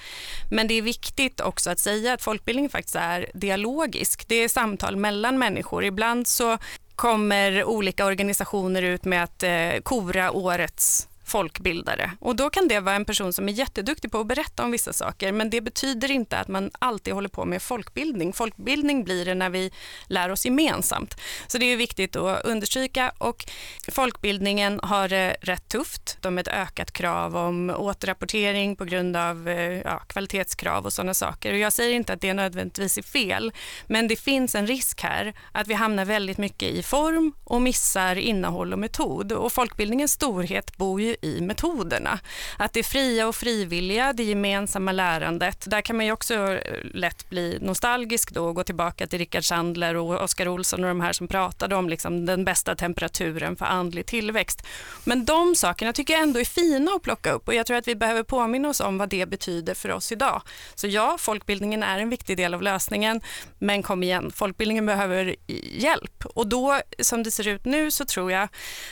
Men 0.51 0.68
det 0.68 0.75
är 0.75 0.83
viktigt 0.83 1.40
också 1.40 1.71
att 1.71 1.79
säga 1.79 2.12
att 2.12 2.23
folkbildning 2.23 2.68
faktiskt 2.68 2.97
är 2.97 3.27
dialogisk. 3.35 4.29
Det 4.29 4.35
är 4.35 4.49
samtal 4.49 4.97
mellan 4.97 5.38
människor. 5.38 5.85
Ibland 5.85 6.27
så 6.27 6.59
kommer 6.97 7.64
olika 7.64 8.07
organisationer 8.07 8.83
ut 8.83 9.05
med 9.05 9.25
att 9.25 9.42
eh, 9.42 9.81
kora 9.83 10.31
årets 10.31 11.09
folkbildare. 11.33 12.11
Och 12.21 12.37
då 12.37 12.51
kan 12.51 12.68
det 12.68 12.81
vara 12.81 12.97
en 12.97 13.05
person 13.05 13.33
som 13.33 13.49
är 13.49 13.53
jätteduktig 13.53 14.12
på 14.12 14.21
att 14.21 14.27
berätta 14.27 14.64
om 14.64 14.71
vissa 14.71 14.92
saker, 14.92 15.33
men 15.33 15.51
det 15.51 15.61
betyder 15.61 16.11
inte 16.11 16.38
att 16.38 16.49
man 16.49 16.71
alltid 16.79 17.14
håller 17.14 17.29
på 17.29 17.45
med 17.45 17.62
folkbildning. 17.62 18.33
Folkbildning 18.33 19.05
blir 19.05 19.25
det 19.25 19.35
när 19.35 19.51
vi 19.51 19.71
lär 20.07 20.31
oss 20.31 20.45
gemensamt. 20.45 21.14
Så 21.47 21.59
det 21.59 21.66
är 21.66 21.77
viktigt 21.77 22.16
att 22.16 22.45
understryka 22.45 23.12
och 23.18 23.45
folkbildningen 23.88 24.81
har 24.83 25.09
det 25.09 25.37
rätt 25.40 25.68
tufft. 25.68 26.18
De 26.21 26.35
har 26.37 26.40
ett 26.40 26.49
ökat 26.49 26.92
krav 26.92 27.37
om 27.37 27.71
återrapportering 27.71 28.77
på 28.77 28.85
grund 28.85 29.16
av 29.16 29.49
eh, 29.49 29.81
ja, 29.81 29.99
kvalitetskrav 29.99 30.85
och 30.85 30.92
sådana 30.92 31.14
saker. 31.14 31.53
Och 31.53 31.59
jag 31.59 31.73
säger 31.73 31.95
inte 31.95 32.12
att 32.12 32.21
det 32.21 32.35
nödvändigtvis 32.35 32.99
är 32.99 33.03
fel, 33.03 33.53
men 33.87 34.09
det 34.09 34.16
finns 34.16 34.55
en 34.55 34.66
risk 34.66 35.03
här 35.03 35.33
att 35.53 35.68
vi 35.68 35.75
hamnar 35.75 36.05
väldigt 36.05 36.38
mycket 36.38 36.68
i 36.68 36.83
form 36.83 37.33
och 37.45 37.62
missar 37.62 38.16
innehåll 38.16 38.73
och 38.73 38.79
metod. 38.79 39.33
Och 39.33 39.53
folkbildningens 39.53 40.12
storhet 40.12 40.77
bor 40.77 41.01
ju 41.01 41.16
i 41.23 41.41
metoderna. 41.41 42.19
Att 42.57 42.73
det 42.73 42.83
fria 42.83 43.29
och 43.29 43.35
frivilliga, 43.37 44.13
det 44.13 44.25
gemensamma 44.25 44.93
lärandet, 44.93 45.65
där 45.71 45.81
kan 45.81 45.97
man 45.97 46.07
ju 46.07 46.13
också 46.13 46.35
eh, 46.35 46.61
lätt 46.95 47.29
bli 47.31 47.59
nostalgisk 47.61 48.31
då 48.31 48.45
och 48.45 48.55
gå 48.55 48.65
tillbaka 48.65 49.07
till 49.07 49.19
Rickard 49.19 49.45
Sandler 49.45 49.97
och 49.97 50.23
Oskar 50.23 50.49
Olsson 50.49 50.85
och 50.85 50.89
de 50.89 51.01
här 51.01 51.13
som 51.13 51.29
pratade 51.29 51.77
om 51.77 51.89
liksom 51.89 52.27
den 52.27 52.45
bästa 52.45 52.75
temperaturen 52.75 53.57
för 53.57 53.65
andlig 53.67 54.07
tillväxt. 54.07 54.67
Men 55.05 55.25
de 55.25 55.55
sakerna 55.55 55.93
tycker 55.93 56.15
jag 56.15 56.23
ändå 56.23 56.41
är 56.41 56.45
fina 56.45 56.91
att 56.93 57.03
plocka 57.03 57.33
upp 57.33 57.49
och 57.49 57.55
jag 57.55 57.67
tror 57.67 57.77
att 57.77 57.89
vi 57.89 57.95
behöver 57.95 58.23
påminna 58.23 58.69
oss 58.69 58.81
om 58.81 58.99
vad 58.99 59.09
det 59.09 59.27
betyder 59.27 59.75
för 59.75 59.91
oss 59.91 60.13
idag. 60.13 60.43
Så 60.75 60.87
ja, 60.87 61.17
folkbildningen 61.19 61.83
är 61.83 61.99
en 61.99 62.11
viktig 62.11 62.37
del 62.37 62.55
av 62.55 62.63
lösningen, 62.63 63.21
men 63.59 63.83
kom 63.83 64.03
igen, 64.03 64.31
folkbildningen 64.35 64.87
behöver 64.87 65.37
hjälp 65.73 66.27
och 66.27 66.47
då 66.47 66.81
som 66.99 67.23
det 67.23 67.31
ser 67.31 67.49
ut 67.49 67.65
nu 67.65 67.91
så 67.91 68.05
tror 68.05 68.33
jag 68.33 68.49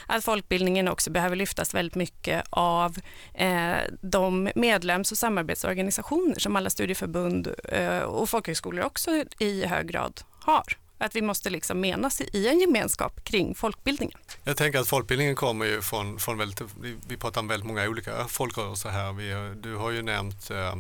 att 0.06 0.24
folkbildningen 0.24 0.88
också 0.88 1.10
behöver 1.10 1.36
lyftas 1.36 1.74
väldigt 1.74 1.94
mycket 1.94 2.19
mycket 2.20 2.44
av 2.50 2.98
eh, 3.34 3.78
de 4.00 4.50
medlems 4.54 5.12
och 5.12 5.18
samarbetsorganisationer 5.18 6.38
som 6.38 6.56
alla 6.56 6.70
studieförbund 6.70 7.54
eh, 7.64 7.98
och 7.98 8.28
folkhögskolor 8.28 8.84
också 8.84 9.24
i 9.38 9.66
hög 9.66 9.88
grad 9.88 10.20
har. 10.40 10.76
Att 10.98 11.16
vi 11.16 11.22
måste 11.22 11.50
liksom 11.50 11.80
menas 11.80 12.20
i 12.20 12.48
en 12.48 12.60
gemenskap 12.60 13.24
kring 13.24 13.54
folkbildningen. 13.54 14.18
Jag 14.44 14.56
tänker 14.56 14.78
att 14.78 14.88
folkbildningen 14.88 15.36
kommer 15.36 15.66
ju 15.66 15.82
från, 15.82 16.18
från 16.18 16.38
väldigt, 16.38 16.62
vi 17.08 17.16
pratar 17.16 17.40
om 17.40 17.48
väldigt 17.48 17.66
många 17.66 17.88
olika 17.88 18.24
folkrörelser 18.28 18.90
här. 18.90 19.12
Vi, 19.12 19.54
du 19.62 19.76
har 19.76 19.90
ju 19.90 20.02
nämnt 20.02 20.50
eh, 20.50 20.74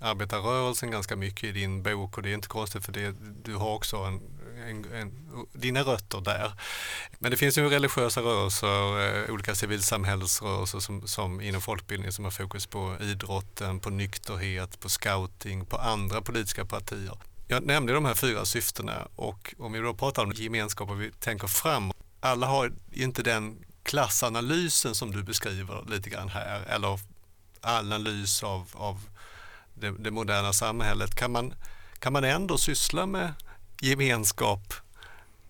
arbetarrörelsen 0.00 0.90
ganska 0.90 1.16
mycket 1.16 1.44
i 1.44 1.52
din 1.52 1.82
bok 1.82 2.16
och 2.16 2.22
det 2.22 2.30
är 2.30 2.34
inte 2.34 2.48
konstigt 2.48 2.84
för 2.84 2.92
det, 2.92 3.14
du 3.44 3.54
har 3.54 3.74
också 3.74 3.96
en, 3.96 4.20
en, 4.68 4.92
en, 4.94 5.12
dina 5.52 5.80
rötter 5.82 6.20
där. 6.20 6.52
Men 7.18 7.30
det 7.30 7.36
finns 7.36 7.58
ju 7.58 7.68
religiösa 7.68 8.20
rörelser, 8.20 9.24
eh, 9.26 9.30
olika 9.30 9.54
civilsamhällsrörelser 9.54 10.80
som, 10.80 11.08
som 11.08 11.40
inom 11.40 11.60
folkbildning 11.60 12.12
som 12.12 12.24
har 12.24 12.32
fokus 12.32 12.66
på 12.66 12.96
idrotten, 13.00 13.80
på 13.80 13.90
nykterhet, 13.90 14.80
på 14.80 14.88
scouting, 14.88 15.66
på 15.66 15.76
andra 15.76 16.20
politiska 16.20 16.64
partier. 16.64 17.18
Jag 17.48 17.66
nämnde 17.66 17.92
de 17.92 18.04
här 18.04 18.14
fyra 18.14 18.44
syftena 18.44 19.08
och 19.16 19.54
om 19.58 19.72
vi 19.72 19.78
då 19.78 19.94
pratar 19.94 20.22
om 20.22 20.32
gemenskap 20.32 20.90
och 20.90 21.00
vi 21.02 21.10
tänker 21.10 21.46
framåt. 21.46 21.96
alla 22.20 22.46
har 22.46 22.72
inte 22.92 23.22
den 23.22 23.64
klassanalysen 23.82 24.94
som 24.94 25.10
du 25.10 25.22
beskriver 25.22 25.84
lite 25.88 26.10
grann 26.10 26.28
här, 26.28 26.60
eller 26.60 27.00
analys 27.60 28.42
av, 28.42 28.68
av 28.74 29.00
det, 29.74 29.90
det 29.90 30.10
moderna 30.10 30.52
samhället, 30.52 31.14
kan 31.14 31.32
man, 31.32 31.54
kan 31.98 32.12
man 32.12 32.24
ändå 32.24 32.58
syssla 32.58 33.06
med 33.06 33.32
gemenskap, 33.82 34.74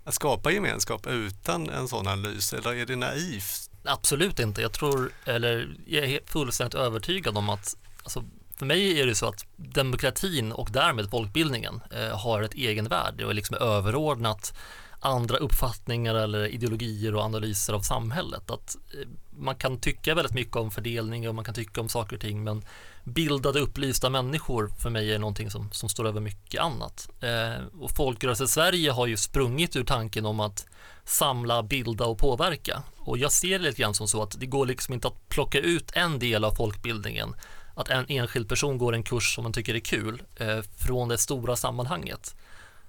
att 0.04 0.14
skapa 0.14 0.50
gemenskap 0.50 1.06
utan 1.06 1.70
en 1.70 1.88
sån 1.88 2.06
analys, 2.06 2.52
eller 2.52 2.74
är 2.74 2.86
det 2.86 2.96
naivt? 2.96 3.70
Absolut 3.84 4.38
inte. 4.38 4.62
Jag 4.62 4.72
tror, 4.72 5.12
eller 5.24 5.76
jag 5.86 6.04
är 6.04 6.20
fullständigt 6.26 6.74
övertygad 6.74 7.38
om 7.38 7.48
att 7.48 7.76
alltså, 8.02 8.24
för 8.56 8.66
mig 8.66 9.00
är 9.00 9.06
det 9.06 9.14
så 9.14 9.26
att 9.26 9.46
demokratin 9.56 10.52
och 10.52 10.68
därmed 10.72 11.10
folkbildningen 11.10 11.80
eh, 11.90 12.18
har 12.18 12.42
ett 12.42 12.54
egenvärde 12.54 13.24
och 13.24 13.30
är 13.30 13.34
liksom 13.34 13.56
överordnat 13.56 14.54
andra 15.02 15.36
uppfattningar 15.36 16.14
eller 16.14 16.46
ideologier 16.46 17.14
och 17.14 17.22
analyser 17.22 17.72
av 17.72 17.80
samhället. 17.80 18.50
Att 18.50 18.76
eh, 18.94 19.08
man 19.30 19.56
kan 19.56 19.80
tycka 19.80 20.14
väldigt 20.14 20.34
mycket 20.34 20.56
om 20.56 20.70
fördelning 20.70 21.28
och 21.28 21.34
man 21.34 21.44
kan 21.44 21.54
tycka 21.54 21.80
om 21.80 21.88
saker 21.88 22.16
och 22.16 22.22
ting 22.22 22.44
men 22.44 22.64
bildade 23.04 23.60
upplysta 23.60 24.10
människor 24.10 24.70
för 24.78 24.90
mig 24.90 25.14
är 25.14 25.18
någonting 25.18 25.50
som, 25.50 25.70
som 25.72 25.88
står 25.88 26.06
över 26.06 26.20
mycket 26.20 26.60
annat. 26.60 27.08
Eh, 27.20 27.64
och 27.80 27.90
Folkrörelse 27.90 28.48
Sverige 28.48 28.90
har 28.90 29.06
ju 29.06 29.16
sprungit 29.16 29.76
ur 29.76 29.84
tanken 29.84 30.26
om 30.26 30.40
att 30.40 30.66
samla, 31.04 31.62
bilda 31.62 32.04
och 32.04 32.18
påverka. 32.18 32.82
Och 32.98 33.18
jag 33.18 33.32
ser 33.32 33.58
det 33.58 33.64
lite 33.64 33.82
grann 33.82 33.94
som 33.94 34.08
så 34.08 34.22
att 34.22 34.40
det 34.40 34.46
går 34.46 34.66
liksom 34.66 34.94
inte 34.94 35.08
att 35.08 35.28
plocka 35.28 35.58
ut 35.58 35.90
en 35.94 36.18
del 36.18 36.44
av 36.44 36.54
folkbildningen 36.54 37.34
att 37.74 37.88
en 37.88 38.06
enskild 38.08 38.48
person 38.48 38.78
går 38.78 38.94
en 38.94 39.02
kurs 39.02 39.34
som 39.34 39.42
man 39.42 39.52
tycker 39.52 39.74
är 39.74 39.80
kul 39.80 40.22
eh, 40.36 40.60
från 40.76 41.08
det 41.08 41.18
stora 41.18 41.56
sammanhanget. 41.56 42.36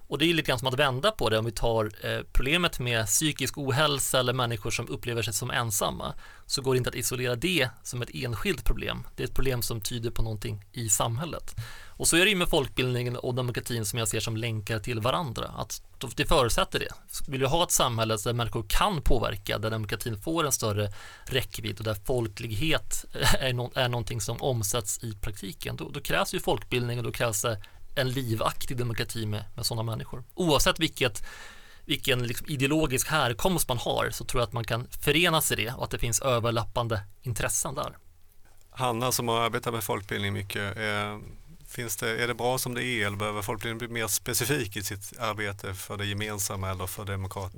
Och 0.08 0.18
det 0.18 0.24
är 0.24 0.34
lite 0.34 0.48
grann 0.48 0.58
som 0.58 0.68
att 0.68 0.78
vända 0.78 1.10
på 1.10 1.30
det 1.30 1.38
om 1.38 1.44
vi 1.44 1.52
tar 1.52 1.90
eh, 2.06 2.20
problemet 2.32 2.78
med 2.78 3.06
psykisk 3.06 3.58
ohälsa 3.58 4.20
eller 4.20 4.32
människor 4.32 4.70
som 4.70 4.88
upplever 4.88 5.22
sig 5.22 5.34
som 5.34 5.50
ensamma 5.50 6.14
så 6.46 6.62
går 6.62 6.74
det 6.74 6.78
inte 6.78 6.90
att 6.90 6.96
isolera 6.96 7.36
det 7.36 7.68
som 7.82 8.02
ett 8.02 8.10
enskilt 8.14 8.64
problem. 8.64 9.06
Det 9.16 9.22
är 9.22 9.26
ett 9.26 9.34
problem 9.34 9.62
som 9.62 9.80
tyder 9.80 10.10
på 10.10 10.22
någonting 10.22 10.64
i 10.72 10.88
samhället. 10.88 11.54
Och 11.96 12.08
så 12.08 12.16
är 12.16 12.24
det 12.24 12.30
ju 12.30 12.36
med 12.36 12.48
folkbildningen 12.48 13.16
och 13.16 13.34
demokratin 13.34 13.84
som 13.84 13.98
jag 13.98 14.08
ser 14.08 14.20
som 14.20 14.36
länkar 14.36 14.78
till 14.78 15.00
varandra. 15.00 15.50
Att 15.56 15.82
det 16.16 16.26
förutsätter 16.26 16.78
det. 16.78 16.88
Vill 17.28 17.40
du 17.40 17.46
ha 17.46 17.64
ett 17.64 17.70
samhälle 17.70 18.16
där 18.24 18.32
människor 18.32 18.64
kan 18.68 19.02
påverka, 19.02 19.58
där 19.58 19.70
demokratin 19.70 20.20
får 20.20 20.46
en 20.46 20.52
större 20.52 20.92
räckvidd 21.24 21.78
och 21.78 21.84
där 21.84 21.94
folklighet 21.94 23.04
är, 23.40 23.52
no 23.52 23.72
är 23.74 23.88
någonting 23.88 24.20
som 24.20 24.42
omsätts 24.42 25.04
i 25.04 25.14
praktiken, 25.14 25.76
då, 25.76 25.88
då 25.88 26.00
krävs 26.00 26.34
ju 26.34 26.40
folkbildning 26.40 26.98
och 26.98 27.04
då 27.04 27.12
krävs 27.12 27.42
det 27.42 27.62
en 27.94 28.10
livaktig 28.10 28.76
demokrati 28.76 29.26
med, 29.26 29.44
med 29.54 29.66
sådana 29.66 29.82
människor. 29.82 30.24
Oavsett 30.34 30.80
vilket, 30.80 31.24
vilken 31.84 32.26
liksom 32.26 32.46
ideologisk 32.48 33.08
härkomst 33.08 33.68
man 33.68 33.78
har 33.78 34.10
så 34.10 34.24
tror 34.24 34.40
jag 34.40 34.46
att 34.46 34.52
man 34.52 34.64
kan 34.64 34.86
förena 35.00 35.40
sig 35.40 35.60
i 35.60 35.64
det 35.64 35.72
och 35.72 35.84
att 35.84 35.90
det 35.90 35.98
finns 35.98 36.20
överlappande 36.20 37.00
intressen 37.22 37.74
där. 37.74 37.96
Hanna 38.70 39.12
som 39.12 39.28
har 39.28 39.40
arbetat 39.40 39.74
med 39.74 39.84
folkbildning 39.84 40.32
mycket, 40.32 40.76
eh, 40.76 41.18
Finns 41.74 41.96
det, 41.96 42.22
är 42.22 42.28
det 42.28 42.34
bra 42.34 42.58
som 42.58 42.74
det 42.74 42.84
är 42.84 43.06
eller 43.06 43.16
behöver 43.16 43.42
folkbildningen 43.42 43.78
bli 43.78 44.00
mer 44.00 44.06
specifik 44.06 44.76
i 44.76 44.82
sitt 44.82 45.18
arbete 45.18 45.74
för 45.74 45.96
det 45.96 46.06
gemensamma 46.06 46.70
eller 46.70 46.86
för 46.86 47.04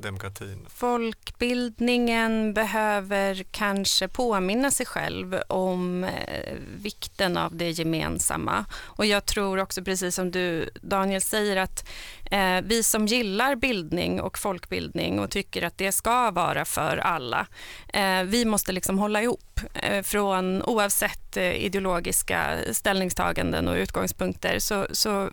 demokratin? 0.03 0.67
Folkbildningen 0.75 2.55
behöver 2.55 3.45
kanske 3.51 4.09
påminna 4.09 4.71
sig 4.71 4.87
själv 4.87 5.41
om 5.49 6.05
eh, 6.05 6.55
vikten 6.83 7.37
av 7.37 7.57
det 7.57 7.71
gemensamma. 7.71 8.65
Och 8.75 9.07
jag 9.07 9.27
tror 9.27 9.59
också, 9.59 9.83
precis 9.85 10.15
som 10.15 10.31
du 10.31 10.71
Daniel 10.83 11.21
säger, 11.21 11.57
att 11.57 11.89
eh, 12.31 12.61
vi 12.65 12.83
som 12.83 13.07
gillar 13.07 13.55
bildning 13.57 14.21
och 14.21 14.39
folkbildning 14.39 15.21
och 15.21 15.31
tycker 15.31 15.63
att 15.63 15.79
det 15.79 15.93
ska 15.93 16.31
vara 16.31 16.65
för 16.65 16.97
alla, 16.97 17.47
eh, 17.89 18.23
vi 18.23 18.45
måste 18.45 18.73
liksom 18.73 18.99
hålla 18.99 19.23
ihop 19.23 19.61
eh, 19.75 20.03
från 20.03 20.63
oavsett 20.63 21.26
Eh, 21.37 21.65
ideologiska 21.65 22.59
ställningstaganden 22.73 23.69
och 23.69 23.77
utgångspunkter 23.77 24.59
så, 24.59 24.87
så 24.91 25.31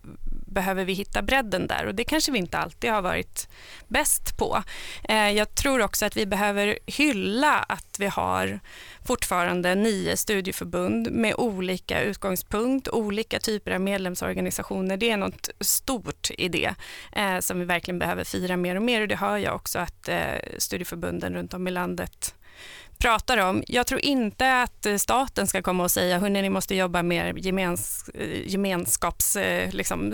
behöver 0.54 0.86
vi 0.86 0.94
hitta 0.94 1.22
bredden 1.22 1.68
där 1.68 1.86
och 1.86 1.96
det 1.96 2.04
kanske 2.04 2.32
vi 2.32 2.38
inte 2.38 2.58
alltid 2.58 2.92
har 2.92 3.02
varit 3.02 3.48
bäst 3.88 4.38
på. 4.38 4.64
Eh, 5.04 5.32
jag 5.32 5.56
tror 5.56 5.82
också 5.82 6.06
att 6.06 6.18
vi 6.18 6.26
behöver 6.26 6.80
hylla 6.86 7.54
att 7.54 7.96
vi 8.00 8.06
har 8.06 8.60
fortfarande 9.06 9.76
nio 9.76 10.18
studieförbund 10.18 11.12
med 11.12 11.36
olika 11.38 12.02
utgångspunkt, 12.02 12.88
olika 12.88 13.40
typer 13.40 13.72
av 13.72 13.82
medlemsorganisationer. 13.82 14.98
Det 14.98 15.10
är 15.10 15.18
något 15.18 15.50
stort 15.60 16.32
i 16.38 16.50
det 16.50 16.76
eh, 17.12 17.40
som 17.40 17.60
vi 17.60 17.66
verkligen 17.66 18.00
behöver 18.00 18.24
fira 18.24 18.58
mer 18.58 18.76
och 18.76 18.82
mer 18.82 19.02
och 19.02 19.08
det 19.08 19.16
hör 19.16 19.38
jag 19.38 19.56
också 19.56 19.80
att 19.80 20.10
eh, 20.10 20.18
studieförbunden 20.58 21.34
runt 21.34 21.54
om 21.54 21.68
i 21.68 21.72
landet 21.72 22.36
pratar 22.98 23.38
om. 23.38 23.64
Jag 23.68 23.88
tror 23.88 24.06
inte 24.06 24.62
att 24.62 24.86
eh, 24.86 24.96
staten 24.96 25.48
ska 25.48 25.62
komma 25.62 25.84
och 25.84 25.92
säga 25.92 26.20
hörni, 26.20 26.42
ni 26.42 26.50
måste 26.50 26.76
jobba 26.76 27.04
mer 27.04 27.34
gemens, 27.38 28.10
eh, 28.14 28.48
gemenskapsskapande, 28.48 29.42
eh, 29.62 29.74
liksom, 29.74 30.14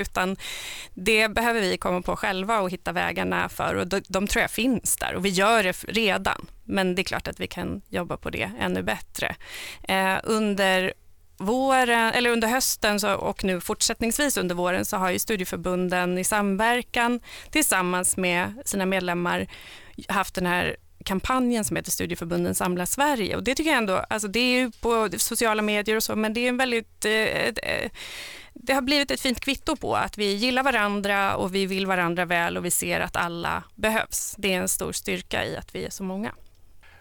utan 0.00 0.36
det 0.94 1.28
behöver 1.28 1.60
vi 1.60 1.76
komma 1.76 2.02
på 2.02 2.16
själva 2.16 2.60
och 2.60 2.70
hitta 2.70 2.92
vägarna 2.92 3.48
för 3.48 3.74
och 3.74 3.86
de, 3.86 4.02
de 4.08 4.26
tror 4.26 4.40
jag 4.40 4.50
finns 4.50 4.96
där 4.96 5.14
och 5.14 5.24
vi 5.24 5.28
gör 5.28 5.62
det 5.62 5.84
redan. 5.88 6.46
Men 6.64 6.94
det 6.94 7.02
är 7.02 7.04
klart 7.04 7.28
att 7.28 7.40
vi 7.40 7.46
kan 7.46 7.82
jobba 7.88 8.16
på 8.16 8.30
det 8.30 8.50
ännu 8.60 8.82
bättre. 8.82 9.36
Eh, 9.88 10.18
under 10.24 10.92
våren, 11.38 12.12
eller 12.12 12.30
under 12.30 12.48
hösten 12.48 13.00
så, 13.00 13.14
och 13.14 13.44
nu 13.44 13.60
fortsättningsvis 13.60 14.36
under 14.36 14.54
våren 14.54 14.84
så 14.84 14.96
har 14.96 15.10
ju 15.10 15.18
studieförbunden 15.18 16.18
i 16.18 16.24
samverkan 16.24 17.20
tillsammans 17.50 18.16
med 18.16 18.62
sina 18.64 18.86
medlemmar 18.86 19.46
haft 20.08 20.34
den 20.34 20.46
här 20.46 20.76
kampanjen 21.02 21.64
som 21.64 21.76
heter 21.76 21.90
Studieförbunden 21.90 22.54
samlar 22.54 22.86
Sverige. 22.86 23.36
Och 23.36 23.42
det 23.42 23.54
tycker 23.54 23.70
jag 23.70 23.78
ändå, 23.78 23.96
alltså 23.96 24.28
det 24.28 24.40
är 24.40 24.60
ju 24.60 24.70
på 24.70 25.08
sociala 25.16 25.62
medier 25.62 25.96
och 25.96 26.02
så, 26.02 26.16
men 26.16 26.34
det 26.34 26.40
är 26.40 26.48
en 26.48 26.56
väldigt 26.56 27.04
eh, 27.04 27.12
eh, 27.12 27.90
det 28.54 28.72
har 28.72 28.82
blivit 28.82 29.10
ett 29.10 29.20
fint 29.20 29.40
kvitto 29.40 29.76
på 29.76 29.96
att 29.96 30.18
vi 30.18 30.32
gillar 30.32 30.62
varandra 30.62 31.36
och 31.36 31.54
vi 31.54 31.66
vill 31.66 31.86
varandra 31.86 32.24
väl 32.24 32.56
och 32.56 32.64
vi 32.64 32.70
ser 32.70 33.00
att 33.00 33.16
alla 33.16 33.64
behövs. 33.74 34.34
Det 34.38 34.52
är 34.52 34.58
en 34.58 34.68
stor 34.68 34.92
styrka 34.92 35.46
i 35.46 35.56
att 35.56 35.74
vi 35.74 35.84
är 35.84 35.90
så 35.90 36.02
många. 36.02 36.34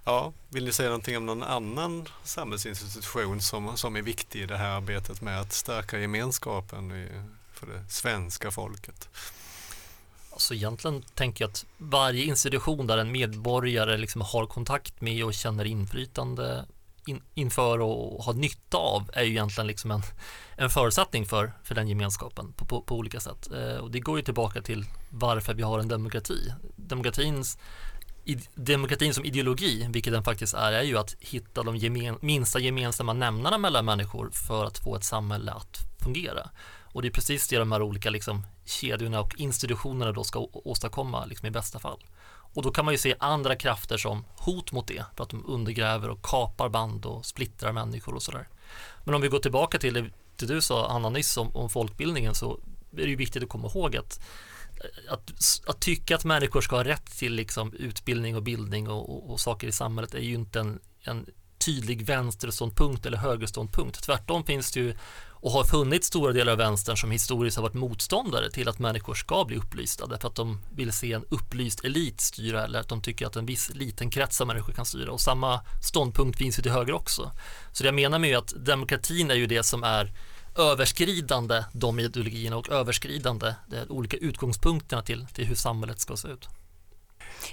Ja, 0.03 0.33
vill 0.49 0.65
ni 0.65 0.71
säga 0.71 0.89
någonting 0.89 1.17
om 1.17 1.25
någon 1.25 1.43
annan 1.43 2.07
samhällsinstitution 2.23 3.41
som, 3.41 3.77
som 3.77 3.95
är 3.95 4.01
viktig 4.01 4.41
i 4.41 4.45
det 4.45 4.57
här 4.57 4.69
arbetet 4.69 5.21
med 5.21 5.39
att 5.41 5.53
stärka 5.53 5.99
gemenskapen 5.99 7.07
för 7.53 7.67
det 7.67 7.89
svenska 7.89 8.51
folket? 8.51 9.09
Alltså 10.31 10.53
egentligen 10.53 11.01
tänker 11.01 11.43
jag 11.43 11.49
att 11.49 11.65
varje 11.77 12.23
institution 12.23 12.87
där 12.87 12.97
en 12.97 13.11
medborgare 13.11 13.97
liksom 13.97 14.21
har 14.21 14.45
kontakt 14.45 15.01
med 15.01 15.25
och 15.25 15.33
känner 15.33 15.65
inflytande 15.65 16.65
in, 17.05 17.21
inför 17.33 17.81
och 17.81 18.23
har 18.23 18.33
nytta 18.33 18.77
av 18.77 19.09
är 19.13 19.23
ju 19.23 19.29
egentligen 19.29 19.67
liksom 19.67 19.91
en, 19.91 20.01
en 20.57 20.69
förutsättning 20.69 21.25
för, 21.25 21.53
för 21.63 21.75
den 21.75 21.87
gemenskapen 21.87 22.53
på, 22.53 22.65
på, 22.65 22.81
på 22.81 22.95
olika 22.95 23.19
sätt. 23.19 23.51
Eh, 23.51 23.77
och 23.77 23.91
det 23.91 23.99
går 23.99 24.17
ju 24.17 24.23
tillbaka 24.23 24.61
till 24.61 24.85
varför 25.09 25.53
vi 25.53 25.63
har 25.63 25.79
en 25.79 25.87
demokrati. 25.87 26.53
Demokratins 26.75 27.57
demokratin 28.55 29.13
som 29.13 29.25
ideologi, 29.25 29.87
vilket 29.89 30.13
den 30.13 30.23
faktiskt 30.23 30.53
är, 30.53 30.71
är 30.71 30.83
ju 30.83 30.97
att 30.97 31.15
hitta 31.19 31.63
de 31.63 31.75
gemen, 31.75 32.17
minsta 32.21 32.59
gemensamma 32.59 33.13
nämnarna 33.13 33.57
mellan 33.57 33.85
människor 33.85 34.29
för 34.29 34.65
att 34.65 34.79
få 34.79 34.95
ett 34.95 35.03
samhälle 35.03 35.51
att 35.51 35.77
fungera. 36.03 36.49
Och 36.93 37.01
det 37.01 37.07
är 37.07 37.11
precis 37.11 37.47
det 37.47 37.57
de 37.57 37.71
här 37.71 37.81
olika 37.81 38.09
liksom, 38.09 38.45
kedjorna 38.71 39.21
och 39.21 39.35
institutionerna 39.37 40.11
då 40.11 40.23
ska 40.23 40.47
åstadkomma 40.53 41.25
liksom, 41.25 41.47
i 41.47 41.51
bästa 41.51 41.79
fall. 41.79 42.03
Och 42.53 42.63
då 42.63 42.71
kan 42.71 42.85
man 42.85 42.93
ju 42.93 42.97
se 42.97 43.15
andra 43.19 43.55
krafter 43.55 43.97
som 43.97 44.25
hot 44.37 44.71
mot 44.71 44.87
det, 44.87 45.05
för 45.15 45.23
att 45.23 45.29
de 45.29 45.45
undergräver 45.47 46.09
och 46.09 46.21
kapar 46.21 46.69
band 46.69 47.05
och 47.05 47.25
splittrar 47.25 47.71
människor 47.71 48.15
och 48.15 48.23
sådär. 48.23 48.47
Men 49.03 49.15
om 49.15 49.21
vi 49.21 49.27
går 49.27 49.39
tillbaka 49.39 49.77
till 49.77 49.93
det, 49.93 50.05
det 50.35 50.45
du 50.45 50.61
sa, 50.61 50.87
Anna, 50.87 51.09
nyss 51.09 51.37
om, 51.37 51.55
om 51.55 51.69
folkbildningen 51.69 52.35
så 52.35 52.59
är 52.91 53.03
det 53.03 53.09
ju 53.09 53.15
viktigt 53.15 53.43
att 53.43 53.49
komma 53.49 53.67
ihåg 53.67 53.95
att 53.97 54.19
att, 55.09 55.31
att 55.67 55.79
tycka 55.79 56.15
att 56.15 56.23
människor 56.23 56.61
ska 56.61 56.75
ha 56.75 56.83
rätt 56.83 57.17
till 57.17 57.33
liksom 57.33 57.73
utbildning 57.73 58.35
och 58.35 58.43
bildning 58.43 58.89
och, 58.89 59.09
och, 59.09 59.31
och 59.31 59.39
saker 59.39 59.67
i 59.67 59.71
samhället 59.71 60.13
är 60.13 60.19
ju 60.19 60.33
inte 60.33 60.59
en, 60.59 60.79
en 61.01 61.25
tydlig 61.57 62.05
vänsterståndpunkt 62.05 63.05
eller 63.05 63.17
högerståndpunkt. 63.17 64.03
Tvärtom 64.03 64.43
finns 64.43 64.71
det 64.71 64.79
ju 64.79 64.95
och 65.41 65.51
har 65.51 65.63
funnits 65.63 66.07
stora 66.07 66.33
delar 66.33 66.51
av 66.51 66.57
vänstern 66.57 66.97
som 66.97 67.11
historiskt 67.11 67.57
har 67.57 67.63
varit 67.63 67.73
motståndare 67.73 68.51
till 68.51 68.69
att 68.69 68.79
människor 68.79 69.13
ska 69.13 69.45
bli 69.45 69.57
upplysta 69.57 70.07
därför 70.07 70.27
att 70.27 70.35
de 70.35 70.61
vill 70.75 70.91
se 70.91 71.13
en 71.13 71.25
upplyst 71.29 71.85
elit 71.85 72.21
styra 72.21 72.63
eller 72.63 72.79
att 72.79 72.87
de 72.87 73.01
tycker 73.01 73.25
att 73.27 73.35
en 73.35 73.45
viss 73.45 73.71
liten 73.73 74.09
krets 74.09 74.41
av 74.41 74.47
människor 74.47 74.73
kan 74.73 74.85
styra 74.85 75.11
och 75.11 75.21
samma 75.21 75.61
ståndpunkt 75.83 76.37
finns 76.37 76.59
ju 76.59 76.63
till 76.63 76.71
höger 76.71 76.93
också. 76.93 77.31
Så 77.71 77.83
det 77.83 77.87
jag 77.87 77.95
menar 77.95 78.19
med 78.19 78.37
att 78.37 78.53
demokratin 78.65 79.31
är 79.31 79.35
ju 79.35 79.47
det 79.47 79.63
som 79.63 79.83
är 79.83 80.13
överskridande 80.57 81.63
de 81.73 81.99
ideologierna 81.99 82.57
och 82.57 82.69
överskridande 82.69 83.53
de 83.67 83.85
olika 83.89 84.17
utgångspunkterna 84.17 85.01
till, 85.01 85.27
till 85.33 85.45
hur 85.45 85.55
samhället 85.55 85.99
ska 85.99 86.17
se 86.17 86.27
ut. 86.27 86.47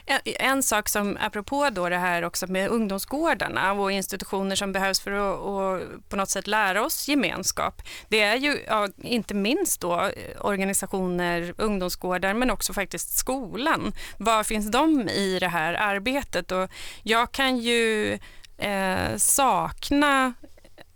En, 0.07 0.21
en, 0.25 0.63
sak 0.63 0.89
som, 0.89 1.19
apropå 1.21 1.69
då 1.73 1.89
det 1.89 1.97
här 1.97 2.25
också 2.25 2.47
med 2.47 2.69
ungdomsgårdarna 2.69 3.73
och 3.73 3.93
institutioner 3.93 4.57
som 4.57 4.73
behövs 4.73 5.01
för 5.01 5.13
att 5.13 5.39
och 5.39 5.81
på 6.09 6.17
något 6.17 6.31
sätt 6.31 6.47
lära 6.47 6.85
oss 6.85 7.09
gemenskap, 7.09 7.83
det 8.09 8.21
är 8.21 8.37
ju 8.37 8.65
ja, 8.67 8.89
inte 9.03 9.35
minst 9.35 9.81
då 9.81 10.01
eh, 10.01 10.47
organisationer, 10.47 11.55
ungdomsgårdar, 11.59 12.35
men 12.35 12.51
också 12.51 12.73
faktiskt 12.73 13.19
skolan. 13.19 13.93
Var 14.17 14.45
finns 14.45 14.71
de 14.71 15.09
i 15.09 15.39
det 15.39 15.49
här 15.49 15.75
arbetet? 15.75 16.53
Och 16.53 16.71
jag 17.03 17.33
kan 17.33 17.59
ju 17.59 18.19
eh, 18.59 19.17
sakna 19.17 20.35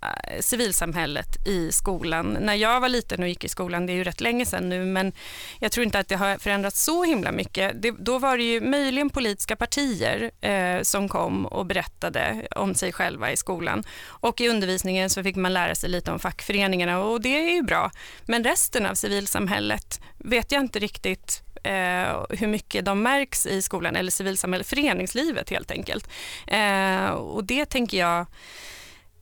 Eh, 0.02 0.40
civilsamhället 0.40 1.46
i 1.46 1.72
skolan. 1.72 2.36
När 2.40 2.54
jag 2.54 2.80
var 2.80 2.88
liten 2.88 3.22
och 3.22 3.28
gick 3.28 3.44
i 3.44 3.48
skolan, 3.48 3.86
det 3.86 3.92
är 3.92 3.94
ju 3.94 4.04
rätt 4.04 4.20
länge 4.20 4.46
sedan 4.46 4.68
nu, 4.68 4.84
men 4.84 5.12
jag 5.58 5.72
tror 5.72 5.84
inte 5.84 5.98
att 5.98 6.08
det 6.08 6.14
har 6.14 6.38
förändrats 6.38 6.84
så 6.84 7.04
himla 7.04 7.32
mycket. 7.32 7.82
Det, 7.82 7.90
då 7.90 8.18
var 8.18 8.36
det 8.36 8.42
ju 8.42 8.60
möjligen 8.60 9.10
politiska 9.10 9.56
partier 9.56 10.30
eh, 10.40 10.82
som 10.82 11.08
kom 11.08 11.46
och 11.46 11.66
berättade 11.66 12.46
om 12.56 12.74
sig 12.74 12.92
själva 12.92 13.32
i 13.32 13.36
skolan. 13.36 13.84
Och 14.04 14.40
i 14.40 14.48
undervisningen 14.48 15.10
så 15.10 15.22
fick 15.22 15.36
man 15.36 15.52
lära 15.52 15.74
sig 15.74 15.90
lite 15.90 16.12
om 16.12 16.18
fackföreningarna 16.18 17.04
och 17.04 17.20
det 17.20 17.48
är 17.48 17.54
ju 17.54 17.62
bra. 17.62 17.90
Men 18.26 18.44
resten 18.44 18.86
av 18.86 18.94
civilsamhället 18.94 20.00
vet 20.18 20.52
jag 20.52 20.60
inte 20.60 20.78
riktigt 20.78 21.42
eh, 21.62 22.24
hur 22.30 22.46
mycket 22.46 22.84
de 22.84 23.02
märks 23.02 23.46
i 23.46 23.62
skolan 23.62 23.96
eller 23.96 24.10
civilsamhället, 24.10 24.66
föreningslivet 24.66 25.50
helt 25.50 25.70
enkelt. 25.70 26.08
Eh, 26.46 27.10
och 27.10 27.44
det 27.44 27.66
tänker 27.66 27.98
jag 27.98 28.26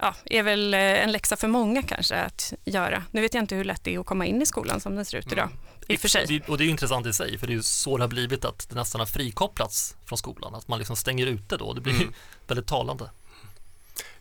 ja, 0.00 0.14
är 0.24 0.42
väl 0.42 0.74
eh, 0.74 0.80
en 0.80 1.12
läxa 1.12 1.36
för 1.36 1.48
många 1.48 1.82
kanske 1.82 2.16
att 2.16 2.52
göra. 2.64 3.04
Nu 3.10 3.20
vet 3.20 3.34
jag 3.34 3.42
inte 3.42 3.54
hur 3.54 3.64
lätt 3.64 3.84
det 3.84 3.94
är 3.94 3.98
att 3.98 4.06
komma 4.06 4.26
in 4.26 4.42
i 4.42 4.46
skolan 4.46 4.80
som 4.80 4.96
den 4.96 5.04
ser 5.04 5.18
ut 5.18 5.32
idag. 5.32 5.44
Mm. 5.44 5.58
I 5.88 5.96
och 5.96 6.00
för 6.00 6.08
sig. 6.08 6.42
Och 6.48 6.58
det 6.58 6.64
är 6.64 6.68
intressant 6.68 7.06
i 7.06 7.12
sig, 7.12 7.38
för 7.38 7.46
det 7.46 7.52
är 7.52 7.54
ju 7.54 7.62
så 7.62 7.96
det 7.96 8.02
har 8.02 8.08
blivit 8.08 8.44
att 8.44 8.68
det 8.68 8.74
nästan 8.74 8.98
har 8.98 9.06
frikopplats 9.06 9.96
från 10.04 10.18
skolan, 10.18 10.54
att 10.54 10.68
man 10.68 10.78
liksom 10.78 10.96
stänger 10.96 11.26
ute 11.26 11.56
då. 11.56 11.72
Det 11.72 11.80
blir 11.80 11.94
mm. 11.94 12.12
väldigt 12.46 12.66
talande. 12.66 13.10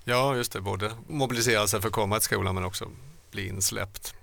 Ja, 0.03 0.35
just 0.35 0.51
det, 0.51 0.61
både 0.61 0.91
mobilisera 1.07 1.67
sig 1.67 1.81
för 1.81 1.87
att 1.87 1.93
komma 1.93 2.15
till 2.15 2.25
skolan 2.25 2.55
men 2.55 2.63
också 2.63 2.91
bli 3.31 3.47
insläppt. 3.47 4.13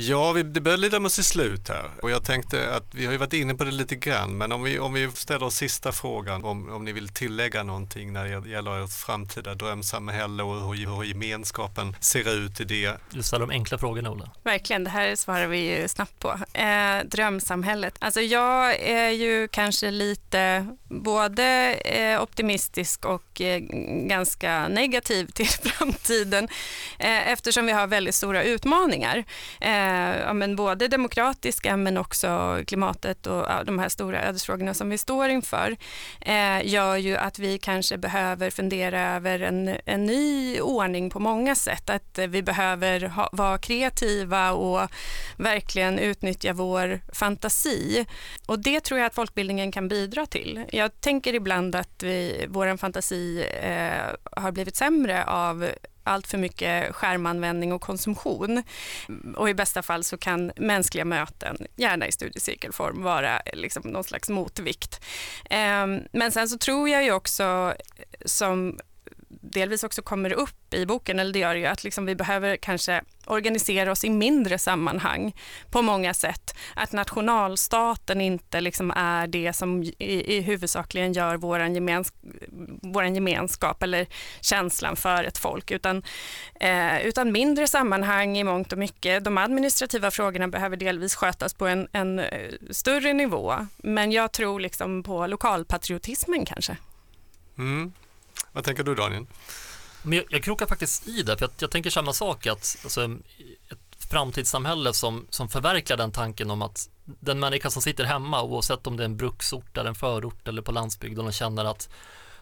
Ja, 0.00 0.32
vi, 0.32 0.42
det 0.42 0.60
börjar 0.60 0.78
lida 0.78 1.00
mot 1.00 1.12
sitt 1.12 1.26
slut 1.26 1.68
här 1.68 1.90
och 2.02 2.10
jag 2.10 2.24
tänkte 2.24 2.74
att 2.74 2.94
vi 2.94 3.04
har 3.04 3.12
ju 3.12 3.18
varit 3.18 3.32
inne 3.32 3.54
på 3.54 3.64
det 3.64 3.70
lite 3.70 3.96
grann 3.96 4.38
men 4.38 4.52
om 4.52 4.62
vi, 4.62 4.78
om 4.78 4.92
vi 4.92 5.10
ställer 5.10 5.46
oss 5.46 5.54
sista 5.54 5.92
frågan 5.92 6.44
om, 6.44 6.70
om 6.70 6.84
ni 6.84 6.92
vill 6.92 7.08
tillägga 7.08 7.62
någonting 7.62 8.12
när 8.12 8.24
det 8.24 8.50
gäller 8.50 8.84
ert 8.84 8.92
framtida 8.92 9.54
drömsamhälle 9.54 10.42
och 10.42 10.74
hur, 10.74 10.96
hur 10.96 11.04
gemenskapen 11.04 11.96
ser 12.00 12.34
ut 12.34 12.60
i 12.60 12.64
det. 12.64 12.96
Du 13.10 13.22
ställer 13.22 13.46
de 13.46 13.52
enkla 13.52 13.78
frågorna 13.78 14.10
Ola. 14.10 14.30
Verkligen, 14.42 14.84
det 14.84 14.90
här 14.90 15.16
svarar 15.16 15.46
vi 15.46 15.58
ju 15.58 15.88
snabbt 15.88 16.18
på. 16.18 16.38
Eh, 16.52 17.04
drömsamhället. 17.04 17.96
Alltså 17.98 18.20
jag 18.20 18.80
är 18.80 19.10
ju 19.10 19.48
kanske 19.48 19.90
lite 19.90 20.66
både 20.88 21.72
eh, 21.72 22.22
optimistisk 22.22 23.04
och 23.04 23.40
eh, 23.40 23.58
ganska 24.06 24.68
negativ 24.68 25.26
till 25.34 25.48
framtiden 25.48 26.48
eh, 26.98 27.32
eftersom 27.32 27.66
vi 27.66 27.72
har 27.72 27.86
väldigt 27.86 28.14
stora 28.14 28.42
utmaningar. 28.42 29.24
Ja, 29.60 30.32
men 30.32 30.56
både 30.56 30.88
demokratiska 30.88 31.76
men 31.76 31.96
också 31.96 32.58
klimatet 32.66 33.26
och 33.26 33.46
de 33.64 33.78
här 33.78 33.88
stora 33.88 34.22
ödesfrågorna 34.22 34.74
som 34.74 34.90
vi 34.90 34.98
står 34.98 35.28
inför 35.28 35.76
gör 36.62 36.96
ju 36.96 37.16
att 37.16 37.38
vi 37.38 37.58
kanske 37.58 37.98
behöver 37.98 38.50
fundera 38.50 39.16
över 39.16 39.40
en, 39.40 39.76
en 39.84 40.06
ny 40.06 40.60
ordning 40.60 41.10
på 41.10 41.20
många 41.20 41.54
sätt. 41.54 41.90
Att 41.90 42.18
vi 42.28 42.42
behöver 42.42 43.00
ha, 43.00 43.28
vara 43.32 43.58
kreativa 43.58 44.52
och 44.52 44.90
verkligen 45.36 45.98
utnyttja 45.98 46.52
vår 46.52 47.00
fantasi. 47.12 48.06
Och 48.46 48.58
det 48.58 48.80
tror 48.80 49.00
jag 49.00 49.06
att 49.06 49.14
folkbildningen 49.14 49.72
kan 49.72 49.88
bidra 49.88 50.26
till. 50.26 50.64
Jag 50.78 51.00
tänker 51.00 51.34
ibland 51.34 51.74
att 51.74 52.02
vi, 52.02 52.46
vår 52.48 52.76
fantasi 52.76 53.46
eh, 53.62 54.14
har 54.42 54.52
blivit 54.52 54.76
sämre 54.76 55.24
av 55.24 55.68
allt 56.04 56.26
för 56.26 56.38
mycket 56.38 56.94
skärmanvändning 56.94 57.72
och 57.72 57.80
konsumtion. 57.80 58.62
Och 59.36 59.48
i 59.48 59.54
bästa 59.54 59.82
fall 59.82 60.04
så 60.04 60.16
kan 60.18 60.52
mänskliga 60.56 61.04
möten, 61.04 61.56
gärna 61.76 62.06
i 62.06 62.12
studiecirkelform, 62.12 63.02
vara 63.02 63.42
liksom 63.52 63.82
någon 63.82 64.04
slags 64.04 64.28
motvikt. 64.28 65.00
Ehm, 65.50 66.00
men 66.12 66.32
sen 66.32 66.48
så 66.48 66.58
tror 66.58 66.88
jag 66.88 67.04
ju 67.04 67.12
också 67.12 67.74
som 68.24 68.78
delvis 69.40 69.84
också 69.84 70.02
kommer 70.02 70.32
upp 70.32 70.74
i 70.74 70.86
boken, 70.86 71.18
eller 71.18 71.32
det 71.32 71.38
gör 71.38 71.54
ju 71.54 71.66
att 71.66 71.84
liksom 71.84 72.06
vi 72.06 72.14
behöver 72.14 72.56
kanske 72.56 73.02
organisera 73.26 73.92
oss 73.92 74.04
i 74.04 74.10
mindre 74.10 74.58
sammanhang 74.58 75.34
på 75.70 75.82
många 75.82 76.14
sätt. 76.14 76.56
Att 76.74 76.92
nationalstaten 76.92 78.20
inte 78.20 78.60
liksom 78.60 78.90
är 78.96 79.26
det 79.26 79.52
som 79.52 79.82
i, 79.82 80.36
i 80.36 80.40
huvudsakligen 80.40 81.12
gör 81.12 81.36
vår 81.36 81.60
gemens, 81.60 82.12
våran 82.82 83.14
gemenskap 83.14 83.82
eller 83.82 84.06
känslan 84.40 84.96
för 84.96 85.24
ett 85.24 85.38
folk, 85.38 85.70
utan, 85.70 86.02
eh, 86.60 87.00
utan 87.00 87.32
mindre 87.32 87.66
sammanhang 87.66 88.38
i 88.38 88.44
mångt 88.44 88.72
och 88.72 88.78
mycket. 88.78 89.24
De 89.24 89.38
administrativa 89.38 90.10
frågorna 90.10 90.48
behöver 90.48 90.76
delvis 90.76 91.14
skötas 91.14 91.54
på 91.54 91.66
en, 91.66 91.88
en 91.92 92.18
eh, 92.18 92.50
större 92.70 93.12
nivå, 93.12 93.66
men 93.76 94.12
jag 94.12 94.32
tror 94.32 94.60
liksom 94.60 95.02
på 95.02 95.26
lokalpatriotismen 95.26 96.44
kanske. 96.44 96.76
Mm. 97.58 97.92
Vad 98.58 98.64
tänker 98.64 98.84
du 98.84 98.94
Daniel? 98.94 99.26
Men 100.02 100.18
jag, 100.18 100.24
jag 100.30 100.42
krokar 100.42 100.66
faktiskt 100.66 101.08
i 101.08 101.22
det, 101.22 101.38
för 101.38 101.44
jag, 101.44 101.50
jag 101.58 101.70
tänker 101.70 101.90
samma 101.90 102.12
sak, 102.12 102.46
att 102.46 102.76
alltså, 102.84 103.04
ett 103.70 104.04
framtidssamhälle 104.10 104.92
som, 104.92 105.26
som 105.30 105.48
förverkligar 105.48 105.96
den 105.96 106.12
tanken 106.12 106.50
om 106.50 106.62
att 106.62 106.90
den 107.04 107.40
människa 107.40 107.70
som 107.70 107.82
sitter 107.82 108.04
hemma, 108.04 108.42
oavsett 108.42 108.86
om 108.86 108.96
det 108.96 109.02
är 109.02 109.04
en 109.04 109.16
bruksort 109.16 109.76
eller 109.76 109.88
en 109.88 109.94
förort 109.94 110.48
eller 110.48 110.62
på 110.62 110.72
landsbygden 110.72 111.26
och 111.26 111.34
känner 111.34 111.64
att 111.64 111.88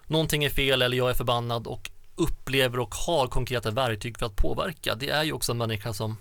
någonting 0.06 0.44
är 0.44 0.50
fel 0.50 0.82
eller 0.82 0.96
jag 0.96 1.10
är 1.10 1.14
förbannad 1.14 1.66
och 1.66 1.90
upplever 2.14 2.78
och 2.78 2.94
har 2.94 3.26
konkreta 3.26 3.70
verktyg 3.70 4.18
för 4.18 4.26
att 4.26 4.36
påverka, 4.36 4.94
det 4.94 5.10
är 5.10 5.24
ju 5.24 5.32
också 5.32 5.52
en 5.52 5.58
människa 5.58 5.92
som 5.92 6.16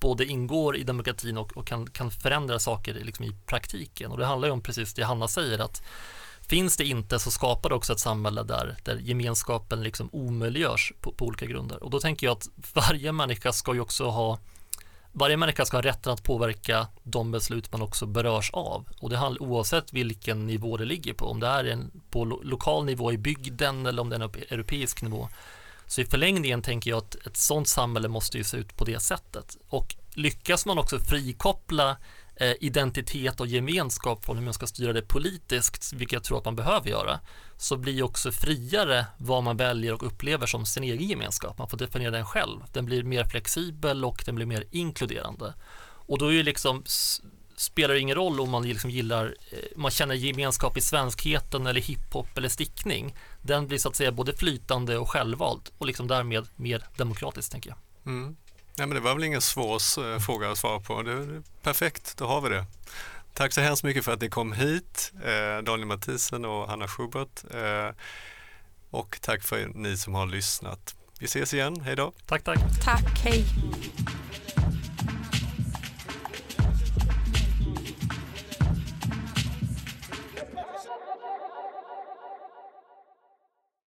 både 0.00 0.24
ingår 0.24 0.76
i 0.76 0.82
demokratin 0.82 1.38
och, 1.38 1.56
och 1.56 1.66
kan, 1.66 1.90
kan 1.90 2.10
förändra 2.10 2.58
saker 2.58 2.94
liksom 2.94 3.24
i 3.24 3.36
praktiken. 3.46 4.10
Och 4.10 4.18
det 4.18 4.26
handlar 4.26 4.48
ju 4.48 4.52
om 4.52 4.60
precis 4.60 4.94
det 4.94 5.02
Hanna 5.02 5.28
säger, 5.28 5.58
att 5.58 5.82
Finns 6.50 6.76
det 6.76 6.84
inte 6.84 7.18
så 7.18 7.30
skapar 7.30 7.68
det 7.68 7.74
också 7.74 7.92
ett 7.92 8.00
samhälle 8.00 8.42
där, 8.42 8.76
där 8.84 8.96
gemenskapen 8.96 9.82
liksom 9.82 10.08
omöjliggörs 10.12 10.92
på, 11.00 11.12
på 11.12 11.26
olika 11.26 11.46
grunder. 11.46 11.82
Och 11.82 11.90
då 11.90 12.00
tänker 12.00 12.26
jag 12.26 12.36
att 12.36 12.48
varje 12.74 13.12
människa 13.12 13.52
ska 13.52 13.74
ju 13.74 13.80
också 13.80 14.08
ha 14.08 14.38
varje 15.12 15.36
människa 15.36 15.64
ska 15.64 15.76
ha 15.76 15.82
rätten 15.82 16.12
att 16.12 16.22
påverka 16.22 16.86
de 17.02 17.30
beslut 17.30 17.72
man 17.72 17.82
också 17.82 18.06
berörs 18.06 18.50
av 18.52 18.88
och 19.00 19.10
det 19.10 19.16
handlar 19.16 19.42
oavsett 19.42 19.92
vilken 19.92 20.46
nivå 20.46 20.76
det 20.76 20.84
ligger 20.84 21.14
på, 21.14 21.26
om 21.26 21.40
det 21.40 21.46
är 21.46 21.64
en 21.64 22.02
på 22.10 22.24
lo 22.24 22.42
lokal 22.42 22.84
nivå 22.84 23.12
i 23.12 23.18
bygden 23.18 23.86
eller 23.86 24.02
om 24.02 24.08
det 24.08 24.16
är 24.16 24.20
en 24.20 24.30
europeisk 24.50 25.02
nivå. 25.02 25.28
Så 25.86 26.00
i 26.00 26.04
förlängningen 26.04 26.62
tänker 26.62 26.90
jag 26.90 26.98
att 26.98 27.14
ett 27.26 27.36
sådant 27.36 27.68
samhälle 27.68 28.08
måste 28.08 28.38
ju 28.38 28.44
se 28.44 28.56
ut 28.56 28.76
på 28.76 28.84
det 28.84 29.00
sättet 29.00 29.56
och 29.68 29.96
lyckas 30.14 30.66
man 30.66 30.78
också 30.78 30.98
frikoppla 30.98 31.96
Eh, 32.40 32.54
identitet 32.60 33.40
och 33.40 33.46
gemenskap 33.46 34.24
från 34.24 34.36
hur 34.36 34.44
man 34.44 34.54
ska 34.54 34.66
styra 34.66 34.92
det 34.92 35.02
politiskt, 35.02 35.92
vilket 35.92 36.12
jag 36.12 36.24
tror 36.24 36.38
att 36.38 36.44
man 36.44 36.56
behöver 36.56 36.90
göra, 36.90 37.20
så 37.56 37.76
blir 37.76 38.02
också 38.02 38.32
friare 38.32 39.06
vad 39.18 39.42
man 39.42 39.56
väljer 39.56 39.94
och 39.94 40.06
upplever 40.06 40.46
som 40.46 40.66
sin 40.66 40.84
egen 40.84 41.08
gemenskap. 41.08 41.58
Man 41.58 41.68
får 41.68 41.78
definiera 41.78 42.10
den 42.10 42.24
själv. 42.24 42.60
Den 42.72 42.86
blir 42.86 43.02
mer 43.02 43.24
flexibel 43.24 44.04
och 44.04 44.22
den 44.26 44.34
blir 44.34 44.46
mer 44.46 44.64
inkluderande. 44.70 45.54
Och 45.82 46.18
då 46.18 46.26
är 46.26 46.32
ju 46.32 46.42
liksom 46.42 46.82
spelar 47.56 47.94
det 47.94 48.00
ingen 48.00 48.16
roll 48.16 48.40
om 48.40 48.50
man 48.50 48.68
liksom 48.68 48.90
gillar, 48.90 49.34
eh, 49.50 49.58
man 49.76 49.90
känner 49.90 50.14
gemenskap 50.14 50.76
i 50.76 50.80
svenskheten 50.80 51.66
eller 51.66 51.80
hiphop 51.80 52.38
eller 52.38 52.48
stickning. 52.48 53.14
Den 53.42 53.66
blir 53.66 53.78
så 53.78 53.88
att 53.88 53.96
säga 53.96 54.12
både 54.12 54.36
flytande 54.36 54.98
och 54.98 55.10
självvald 55.10 55.70
och 55.78 55.86
liksom 55.86 56.06
därmed 56.08 56.46
mer 56.56 56.84
demokratisk 56.96 57.52
tänker 57.52 57.70
jag. 57.70 57.78
Mm. 58.12 58.36
Nej, 58.80 58.86
men 58.86 58.94
det 58.94 59.00
var 59.00 59.14
väl 59.14 59.24
ingen 59.24 59.40
svår 59.40 59.80
eh, 60.12 60.18
fråga 60.18 60.50
att 60.50 60.58
svara 60.58 60.80
på. 60.80 61.02
Det 61.02 61.12
är 61.12 61.42
perfekt, 61.62 62.16
då 62.16 62.26
har 62.26 62.40
vi 62.40 62.48
det. 62.48 62.64
Tack 63.34 63.52
så 63.52 63.60
hemskt 63.60 63.84
mycket 63.84 64.04
för 64.04 64.12
att 64.12 64.20
ni 64.20 64.28
kom 64.28 64.52
hit, 64.52 65.12
eh, 65.24 65.64
Daniel 65.64 65.86
Mathisen 65.86 66.44
och 66.44 66.68
Hanna 66.68 66.88
Schubert. 66.88 67.44
Eh, 67.54 67.94
och 68.90 69.18
tack 69.20 69.42
för 69.42 69.70
ni 69.74 69.96
som 69.96 70.14
har 70.14 70.26
lyssnat. 70.26 70.94
Vi 71.18 71.26
ses 71.26 71.54
igen, 71.54 71.80
hej 71.80 71.96
då. 71.96 72.12
Tack, 72.26 72.44
tack. 72.44 72.58
Tack, 72.84 73.18
hej. 73.24 73.44